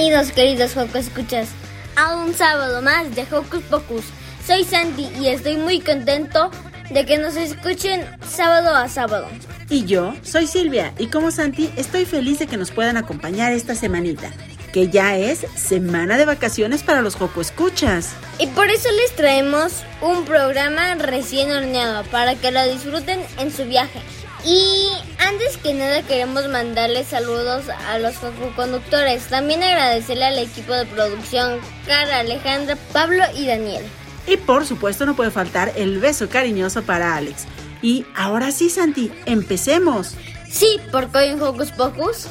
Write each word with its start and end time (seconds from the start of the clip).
Bienvenidos, 0.00 0.32
queridos 0.32 0.76
Hocus 0.78 1.08
Escuchas, 1.08 1.48
a 1.94 2.16
un 2.16 2.32
sábado 2.32 2.80
más 2.80 3.14
de 3.14 3.22
Hocus 3.30 3.62
Pocus. 3.64 4.04
Soy 4.46 4.64
Sandy 4.64 5.06
y 5.20 5.26
estoy 5.26 5.58
muy 5.58 5.80
contento 5.80 6.50
de 6.88 7.04
que 7.04 7.18
nos 7.18 7.36
escuchen 7.36 8.06
sábado 8.26 8.74
a 8.74 8.88
sábado. 8.88 9.28
Y 9.68 9.84
yo 9.84 10.14
soy 10.22 10.46
Silvia 10.46 10.94
y 10.98 11.08
como 11.08 11.30
Santi 11.30 11.70
estoy 11.76 12.06
feliz 12.06 12.38
de 12.38 12.46
que 12.46 12.56
nos 12.56 12.70
puedan 12.70 12.96
acompañar 12.96 13.52
esta 13.52 13.74
semanita, 13.74 14.30
que 14.72 14.88
ya 14.88 15.18
es 15.18 15.40
semana 15.54 16.16
de 16.16 16.24
vacaciones 16.24 16.82
para 16.82 17.02
los 17.02 17.16
Joco 17.16 17.42
Escuchas. 17.42 18.08
Y 18.38 18.46
por 18.46 18.70
eso 18.70 18.88
les 18.92 19.14
traemos 19.16 19.84
un 20.00 20.24
programa 20.24 20.94
recién 20.94 21.50
horneado 21.50 22.04
para 22.04 22.36
que 22.36 22.50
lo 22.50 22.64
disfruten 22.72 23.20
en 23.38 23.52
su 23.52 23.66
viaje. 23.66 24.00
Y 24.44 24.88
antes 25.18 25.56
que 25.58 25.74
nada 25.74 26.02
queremos 26.02 26.48
mandarles 26.48 27.08
saludos 27.08 27.68
a 27.68 27.98
los 27.98 28.16
conductores. 28.56 29.24
También 29.24 29.62
agradecerle 29.62 30.24
al 30.24 30.38
equipo 30.38 30.72
de 30.72 30.86
producción, 30.86 31.58
Cara, 31.86 32.20
Alejandra, 32.20 32.76
Pablo 32.92 33.22
y 33.36 33.46
Daniel. 33.46 33.84
Y 34.26 34.36
por 34.36 34.66
supuesto 34.66 35.06
no 35.06 35.16
puede 35.16 35.30
faltar 35.30 35.72
el 35.76 35.98
beso 35.98 36.28
cariñoso 36.28 36.82
para 36.82 37.16
Alex. 37.16 37.46
Y 37.82 38.04
ahora 38.14 38.52
sí, 38.52 38.70
Santi, 38.70 39.10
empecemos. 39.26 40.14
Sí, 40.48 40.80
porque 40.90 41.18
hoy 41.18 41.28
en 41.28 41.42
Hocus 41.42 41.70
Pocus 41.70 42.26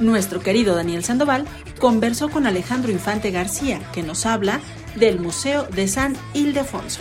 Nuestro 0.00 0.40
querido 0.40 0.76
Daniel 0.76 1.04
Sandoval 1.04 1.44
conversó 1.78 2.28
con 2.28 2.46
Alejandro 2.46 2.92
Infante 2.92 3.30
García, 3.30 3.80
que 3.92 4.02
nos 4.02 4.26
habla 4.26 4.60
del 4.94 5.18
Museo 5.18 5.64
de 5.64 5.88
San 5.88 6.16
Ildefonso. 6.34 7.00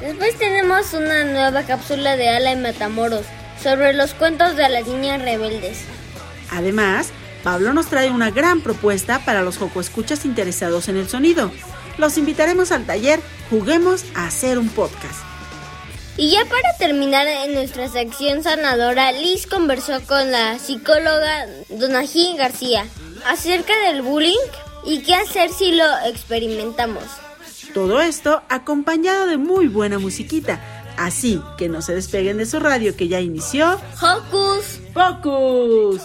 Después 0.00 0.36
tenemos 0.36 0.92
una 0.94 1.24
nueva 1.24 1.62
cápsula 1.62 2.16
de 2.16 2.28
Ala 2.28 2.52
y 2.52 2.56
Matamoros 2.56 3.24
sobre 3.64 3.94
los 3.94 4.12
cuentos 4.12 4.56
de 4.56 4.68
las 4.68 4.86
niñas 4.86 5.22
rebeldes. 5.22 5.78
Además, 6.50 7.08
Pablo 7.42 7.72
nos 7.72 7.86
trae 7.86 8.10
una 8.10 8.30
gran 8.30 8.60
propuesta 8.60 9.24
para 9.24 9.42
los 9.42 9.56
Joco 9.56 9.80
Escuchas 9.80 10.26
interesados 10.26 10.88
en 10.88 10.98
el 10.98 11.08
sonido. 11.08 11.50
Los 11.96 12.18
invitaremos 12.18 12.72
al 12.72 12.84
taller 12.84 13.20
Juguemos 13.48 14.04
a 14.14 14.26
hacer 14.26 14.58
un 14.58 14.68
podcast. 14.68 15.20
Y 16.18 16.30
ya 16.30 16.44
para 16.44 16.76
terminar 16.78 17.26
en 17.26 17.54
nuestra 17.54 17.88
sección 17.88 18.42
sanadora, 18.42 19.12
Liz 19.12 19.46
conversó 19.46 20.00
con 20.06 20.30
la 20.30 20.58
psicóloga 20.58 21.46
Donají 21.70 22.36
García 22.36 22.86
acerca 23.26 23.72
del 23.86 24.02
bullying 24.02 24.36
y 24.84 25.02
qué 25.02 25.14
hacer 25.14 25.50
si 25.50 25.72
lo 25.72 25.84
experimentamos. 26.06 27.04
Todo 27.72 28.00
esto 28.00 28.42
acompañado 28.48 29.26
de 29.26 29.38
muy 29.38 29.68
buena 29.68 29.98
musiquita. 29.98 30.60
Así 30.96 31.42
que 31.58 31.68
no 31.68 31.82
se 31.82 31.94
despeguen 31.94 32.38
de 32.38 32.46
su 32.46 32.60
radio 32.60 32.96
que 32.96 33.08
ya 33.08 33.20
inició 33.20 33.80
Hocus 34.00 34.80
Pocus. 34.92 36.02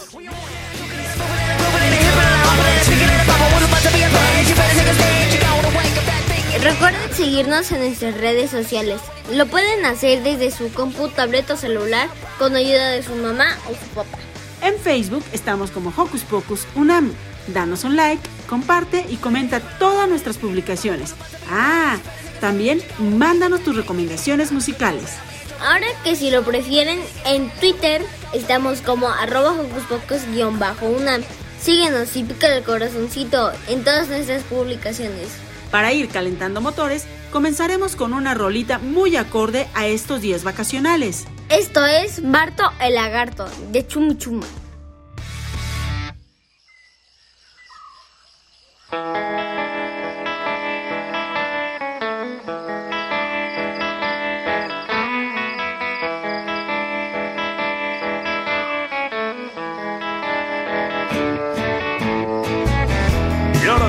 Recuerden 6.62 7.14
seguirnos 7.14 7.72
en 7.72 7.80
nuestras 7.80 8.18
redes 8.18 8.50
sociales. 8.50 9.00
Lo 9.32 9.46
pueden 9.46 9.86
hacer 9.86 10.22
desde 10.22 10.50
su 10.50 10.70
compu, 10.72 11.08
tableta 11.08 11.54
o 11.54 11.56
celular 11.56 12.08
con 12.38 12.54
ayuda 12.54 12.90
de 12.90 13.02
su 13.02 13.14
mamá 13.14 13.56
o 13.66 13.70
su 13.70 13.94
papá. 13.94 14.18
En 14.62 14.78
Facebook 14.78 15.24
estamos 15.32 15.70
como 15.70 15.90
Hocus 15.96 16.22
Pocus 16.22 16.66
Unam. 16.74 17.12
Danos 17.46 17.84
un 17.84 17.96
like, 17.96 18.22
comparte 18.50 19.06
y 19.08 19.16
comenta 19.16 19.60
todas 19.78 20.08
nuestras 20.08 20.36
publicaciones. 20.36 21.14
Ah, 21.48 21.96
también 22.40 22.82
mándanos 22.98 23.62
tus 23.62 23.76
recomendaciones 23.76 24.50
musicales. 24.50 25.14
Ahora 25.60 25.86
que 26.02 26.16
si 26.16 26.30
lo 26.30 26.42
prefieren, 26.42 26.98
en 27.26 27.48
Twitter 27.60 28.02
estamos 28.34 28.80
como 28.80 29.08
arroba 29.08 29.52
hocuspocus-unam. 29.52 31.22
Síguenos 31.60 32.16
y 32.16 32.24
pica 32.24 32.54
el 32.54 32.64
corazoncito 32.64 33.52
en 33.68 33.84
todas 33.84 34.08
nuestras 34.08 34.42
publicaciones. 34.44 35.28
Para 35.70 35.92
ir 35.92 36.08
calentando 36.08 36.60
motores, 36.60 37.04
comenzaremos 37.30 37.94
con 37.94 38.12
una 38.14 38.34
rolita 38.34 38.78
muy 38.78 39.16
acorde 39.16 39.68
a 39.74 39.86
estos 39.86 40.22
días 40.22 40.42
vacacionales. 40.42 41.26
Esto 41.50 41.86
es 41.86 42.28
Barto 42.28 42.64
el 42.80 42.94
Lagarto 42.94 43.46
de 43.70 43.86
Chum 43.86 44.16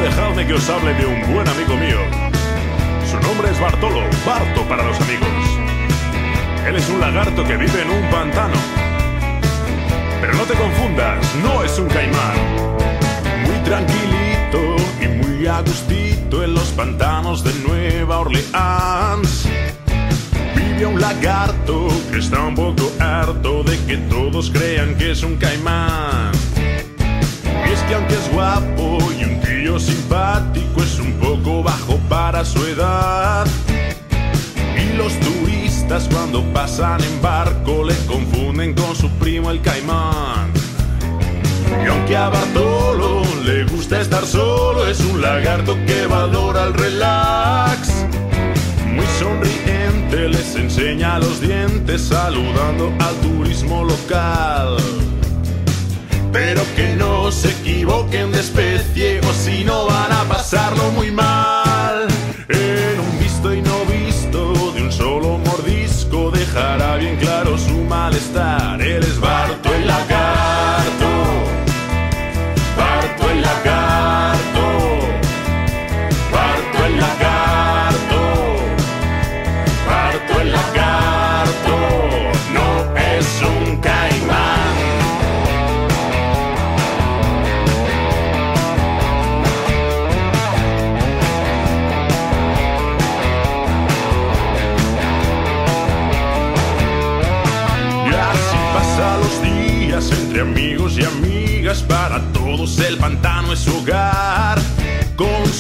dejadme 0.01 0.45
que 0.45 0.53
os 0.53 0.69
hable 0.69 0.93
de 0.93 1.05
un 1.05 1.33
buen 1.33 1.47
amigo 1.47 1.75
mío. 1.75 1.99
Su 3.09 3.19
nombre 3.19 3.49
es 3.49 3.59
Bartolo, 3.59 4.01
Barto 4.25 4.61
para 4.67 4.83
los 4.83 4.99
amigos. 5.01 5.27
Él 6.67 6.75
es 6.75 6.89
un 6.89 6.99
lagarto 6.99 7.43
que 7.43 7.57
vive 7.57 7.81
en 7.81 7.89
un 7.89 8.09
pantano. 8.09 8.53
Pero 10.21 10.33
no 10.33 10.43
te 10.43 10.53
confundas, 10.53 11.35
no 11.43 11.63
es 11.63 11.79
un 11.79 11.87
caimán. 11.87 12.35
Muy 13.45 13.57
tranquilito 13.63 14.30
y 14.30 14.30
muy 15.41 15.47
a 15.47 15.61
gustito 15.61 16.43
en 16.43 16.53
los 16.53 16.69
pantanos 16.69 17.43
de 17.43 17.51
Nueva 17.67 18.19
Orleans. 18.19 19.47
Vive 20.55 20.85
un 20.85 21.01
lagarto 21.01 21.87
que 22.11 22.19
está 22.19 22.43
un 22.43 22.53
poco 22.53 22.91
harto 22.99 23.63
de 23.63 23.75
que 23.85 23.97
todos 23.97 24.51
crean 24.51 24.95
que 24.97 25.11
es 25.11 25.23
un 25.23 25.37
caimán. 25.37 26.31
Y 26.57 27.71
es 27.73 27.79
que 27.81 27.95
aunque 27.95 28.13
es 28.13 28.31
guapo 28.31 28.99
y 29.19 29.23
un 29.23 29.39
tío 29.41 29.79
simpático, 29.79 30.83
es 30.83 30.99
un 30.99 31.13
poco 31.13 31.63
bajo 31.63 31.97
para 32.07 32.45
su 32.45 32.63
edad. 32.63 33.47
Y 34.77 34.95
los 34.95 35.19
turistas 35.21 36.07
cuando 36.11 36.43
pasan 36.53 37.01
en 37.03 37.19
barco 37.19 37.83
le 37.83 37.95
confunden 38.05 38.75
con 38.75 38.95
su 38.95 39.09
primo 39.17 39.49
el 39.49 39.59
caimán. 39.61 40.51
Y 41.83 41.87
aunque 41.87 42.15
a 42.15 42.29
le 43.43 43.63
gusta 43.65 44.01
estar 44.01 44.25
solo, 44.25 44.87
es 44.87 44.99
un 44.99 45.21
lagarto 45.21 45.75
que 45.85 46.05
valora 46.05 46.63
el 46.65 46.73
relax. 46.73 47.89
Muy 48.87 49.05
sonriente 49.19 50.29
les 50.29 50.55
enseña 50.55 51.19
los 51.19 51.41
dientes 51.41 52.01
saludando 52.01 52.93
al 52.99 53.15
turismo 53.15 53.83
local. 53.83 54.77
Pero 56.31 56.61
que 56.75 56.95
no 56.95 57.31
se 57.31 57.49
equivoquen 57.49 58.31
de 58.31 58.39
especie 58.39 59.19
o 59.21 59.33
si 59.33 59.63
no 59.63 59.85
van 59.85 60.11
a 60.11 60.23
pasarlo 60.25 60.91
muy 60.91 61.11
mal. 61.11 62.07
En 62.49 62.99
un 62.99 63.19
visto 63.19 63.53
y 63.53 63.61
no 63.61 63.85
visto 63.85 64.71
de 64.73 64.83
un 64.83 64.91
solo 64.91 65.37
mordisco 65.37 66.31
dejará 66.31 66.97
bien 66.97 67.17
claro 67.17 67.57
su 67.57 67.77
malestar. 67.83 68.81
Él 68.81 69.03
es 69.03 69.19
Barto 69.19 69.73
el 69.73 69.87
lagarto. 69.87 70.30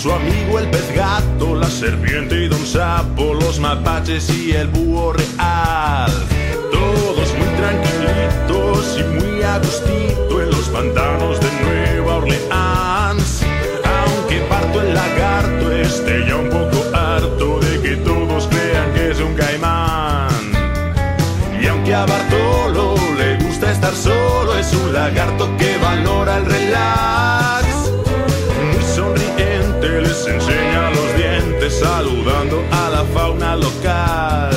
Su 0.01 0.11
amigo 0.11 0.57
el 0.57 0.67
pez 0.71 0.95
gato, 0.95 1.55
la 1.55 1.69
serpiente 1.69 2.35
y 2.43 2.47
don 2.47 2.65
sapo, 2.65 3.35
los 3.35 3.59
mapaches 3.59 4.31
y 4.31 4.51
el 4.51 4.67
búho 4.67 5.13
real. 5.13 6.11
Todos 6.71 7.35
muy 7.37 7.47
tranquilitos 7.55 8.97
y 8.97 9.03
muy 9.03 9.43
agustito 9.43 10.41
en 10.41 10.49
los 10.49 10.69
pantanos 10.69 11.39
de 11.39 11.49
Nueva 11.61 12.15
Orleans. 12.15 13.43
Aunque 13.83 14.39
parto 14.49 14.81
el 14.81 14.91
lagarto 14.91 15.71
esté 15.71 16.25
ya 16.25 16.35
un 16.35 16.49
poco 16.49 16.83
harto 16.97 17.59
de 17.59 17.81
que 17.83 17.95
todos 17.97 18.47
crean 18.47 18.93
que 18.95 19.11
es 19.11 19.19
un 19.19 19.35
caimán. 19.35 20.31
Y 21.61 21.67
aunque 21.67 21.93
a 21.93 22.07
Bartolo 22.07 22.95
le 23.19 23.37
gusta 23.43 23.71
estar 23.71 23.93
solo, 23.93 24.57
es 24.57 24.73
un 24.73 24.93
lagarto 24.93 25.55
que 25.57 25.77
valora 25.77 26.37
el 26.37 26.45
relax. 26.45 27.40
Saludando 31.81 32.57
a 32.71 32.89
la 32.95 33.03
fauna 33.13 33.55
local. 33.55 34.55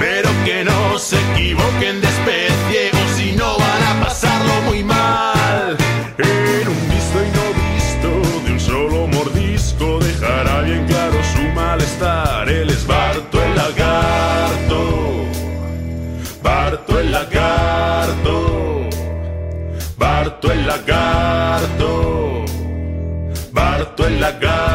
Pero 0.00 0.28
que 0.44 0.64
no 0.64 0.98
se 0.98 1.16
equivoquen 1.26 2.00
de 2.00 2.08
especie, 2.16 2.80
o 3.00 3.02
si 3.16 3.32
no 3.40 3.58
van 3.58 3.82
a 3.90 4.04
pasarlo 4.04 4.54
muy 4.68 4.82
mal. 4.82 5.76
En 6.18 6.68
un 6.74 6.82
visto 6.94 7.16
y 7.26 7.30
no 7.38 7.46
visto, 7.64 8.08
de 8.44 8.52
un 8.52 8.60
solo 8.60 9.06
mordisco, 9.06 9.98
dejará 9.98 10.62
bien 10.62 10.86
claro 10.86 11.18
su 11.34 11.42
malestar. 11.54 12.48
Él 12.48 12.70
es 12.70 12.86
Barto 12.86 13.36
el 13.46 13.54
lagarto. 13.54 14.80
Barto 16.42 17.00
el 17.00 17.10
lagarto, 17.10 18.34
Barto 19.98 20.52
el 20.52 20.66
lagarto, 20.66 22.44
Barto 23.52 24.06
el 24.06 24.20
lagarto, 24.20 24.65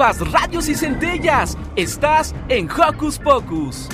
Chispas, 0.00 0.32
radios 0.32 0.68
y 0.68 0.74
centellas. 0.74 1.58
Estás 1.76 2.34
en 2.48 2.70
Hocus 2.70 3.18
Pocus. 3.18 3.86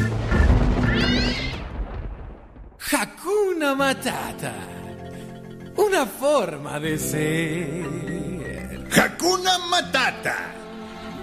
Hakuna 2.93 3.75
Matata. 3.75 4.55
Una 5.75 6.07
forma 6.07 6.79
de 6.79 6.97
ser. 6.97 8.87
Hakuna 8.97 9.59
Matata. 9.69 10.37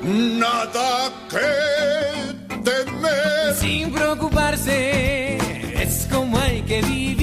Nada 0.04 1.14
que 1.30 2.60
temer. 2.62 3.56
Sin 3.56 3.94
preocuparse, 3.94 5.38
es 5.82 6.10
como 6.12 6.38
hay 6.38 6.62
que 6.64 6.82
vivir. 6.82 7.23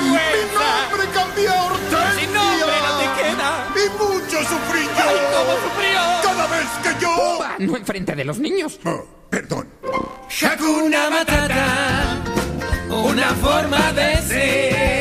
¡Qué 0.00 0.10
vergüenza! 0.10 0.66
Mi 0.76 0.90
nombre 0.90 1.08
cambió 1.14 1.52
a 1.52 1.64
Hortensia. 1.66 2.20
Sin 2.20 2.32
nombre 2.32 2.76
no 2.86 2.92
te 2.98 3.06
queda. 3.22 3.50
Y 3.76 3.88
mucho 3.98 4.38
sufrí 4.48 4.82
yo. 4.84 5.04
¡Ay, 5.08 5.18
cómo 5.34 5.52
sufrió! 5.64 6.00
Cada 6.22 6.46
vez 6.46 6.68
que 6.82 7.04
yo... 7.04 7.38
No 7.58 7.76
enfrente 7.76 8.14
de 8.16 8.24
los 8.24 8.38
niños. 8.38 8.80
Oh, 8.84 9.04
perdón. 9.28 9.68
Hakuna 10.42 11.10
Matata, 11.10 12.18
una 12.88 13.26
forma 13.34 13.92
de 13.92 14.16
ser. 14.22 14.99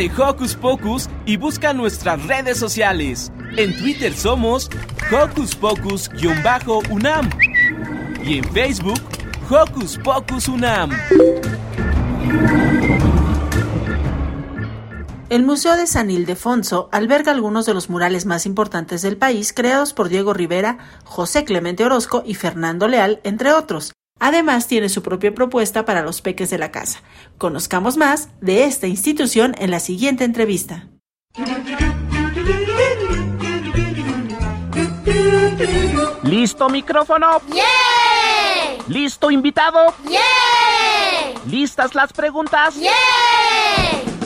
De 0.00 0.10
Hocus 0.16 0.54
Pocus 0.54 1.10
y 1.26 1.36
busca 1.36 1.74
nuestras 1.74 2.26
redes 2.26 2.56
sociales. 2.56 3.30
En 3.58 3.76
Twitter 3.76 4.14
somos 4.14 4.70
Hocus 5.12 5.54
Pocus-UNAM 5.54 7.28
y 8.24 8.38
en 8.38 8.44
Facebook 8.44 8.98
Hocus 9.50 9.98
Pocus 9.98 10.48
UNAM. 10.48 10.90
El 15.28 15.44
Museo 15.44 15.76
de 15.76 15.86
San 15.86 16.10
Ildefonso 16.10 16.88
alberga 16.92 17.32
algunos 17.32 17.66
de 17.66 17.74
los 17.74 17.90
murales 17.90 18.24
más 18.24 18.46
importantes 18.46 19.02
del 19.02 19.18
país 19.18 19.52
creados 19.52 19.92
por 19.92 20.08
Diego 20.08 20.32
Rivera, 20.32 20.78
José 21.04 21.44
Clemente 21.44 21.84
Orozco 21.84 22.22
y 22.24 22.36
Fernando 22.36 22.88
Leal, 22.88 23.20
entre 23.22 23.52
otros. 23.52 23.92
Además, 24.20 24.68
tiene 24.68 24.88
su 24.90 25.02
propia 25.02 25.34
propuesta 25.34 25.84
para 25.84 26.02
los 26.02 26.20
peques 26.20 26.50
de 26.50 26.58
la 26.58 26.70
casa. 26.70 27.02
Conozcamos 27.38 27.96
más 27.96 28.28
de 28.40 28.64
esta 28.64 28.86
institución 28.86 29.54
en 29.58 29.70
la 29.70 29.80
siguiente 29.80 30.24
entrevista. 30.24 30.86
¿Listo 36.22 36.68
micrófono? 36.68 37.40
¡Yeah! 37.52 38.84
¿Listo 38.88 39.30
invitado? 39.30 39.94
¡Yeah! 40.08 40.20
¿Listas 41.46 41.94
las 41.94 42.12
preguntas? 42.12 42.76
¡Yeah! 42.76 42.90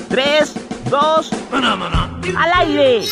Tres, 0.09 0.55
dos, 0.91 1.31
al 1.53 2.53
aire. 2.61 3.05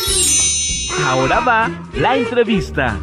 Ahora 1.05 1.39
va 1.39 1.71
la 1.93 2.17
entrevista. 2.17 2.99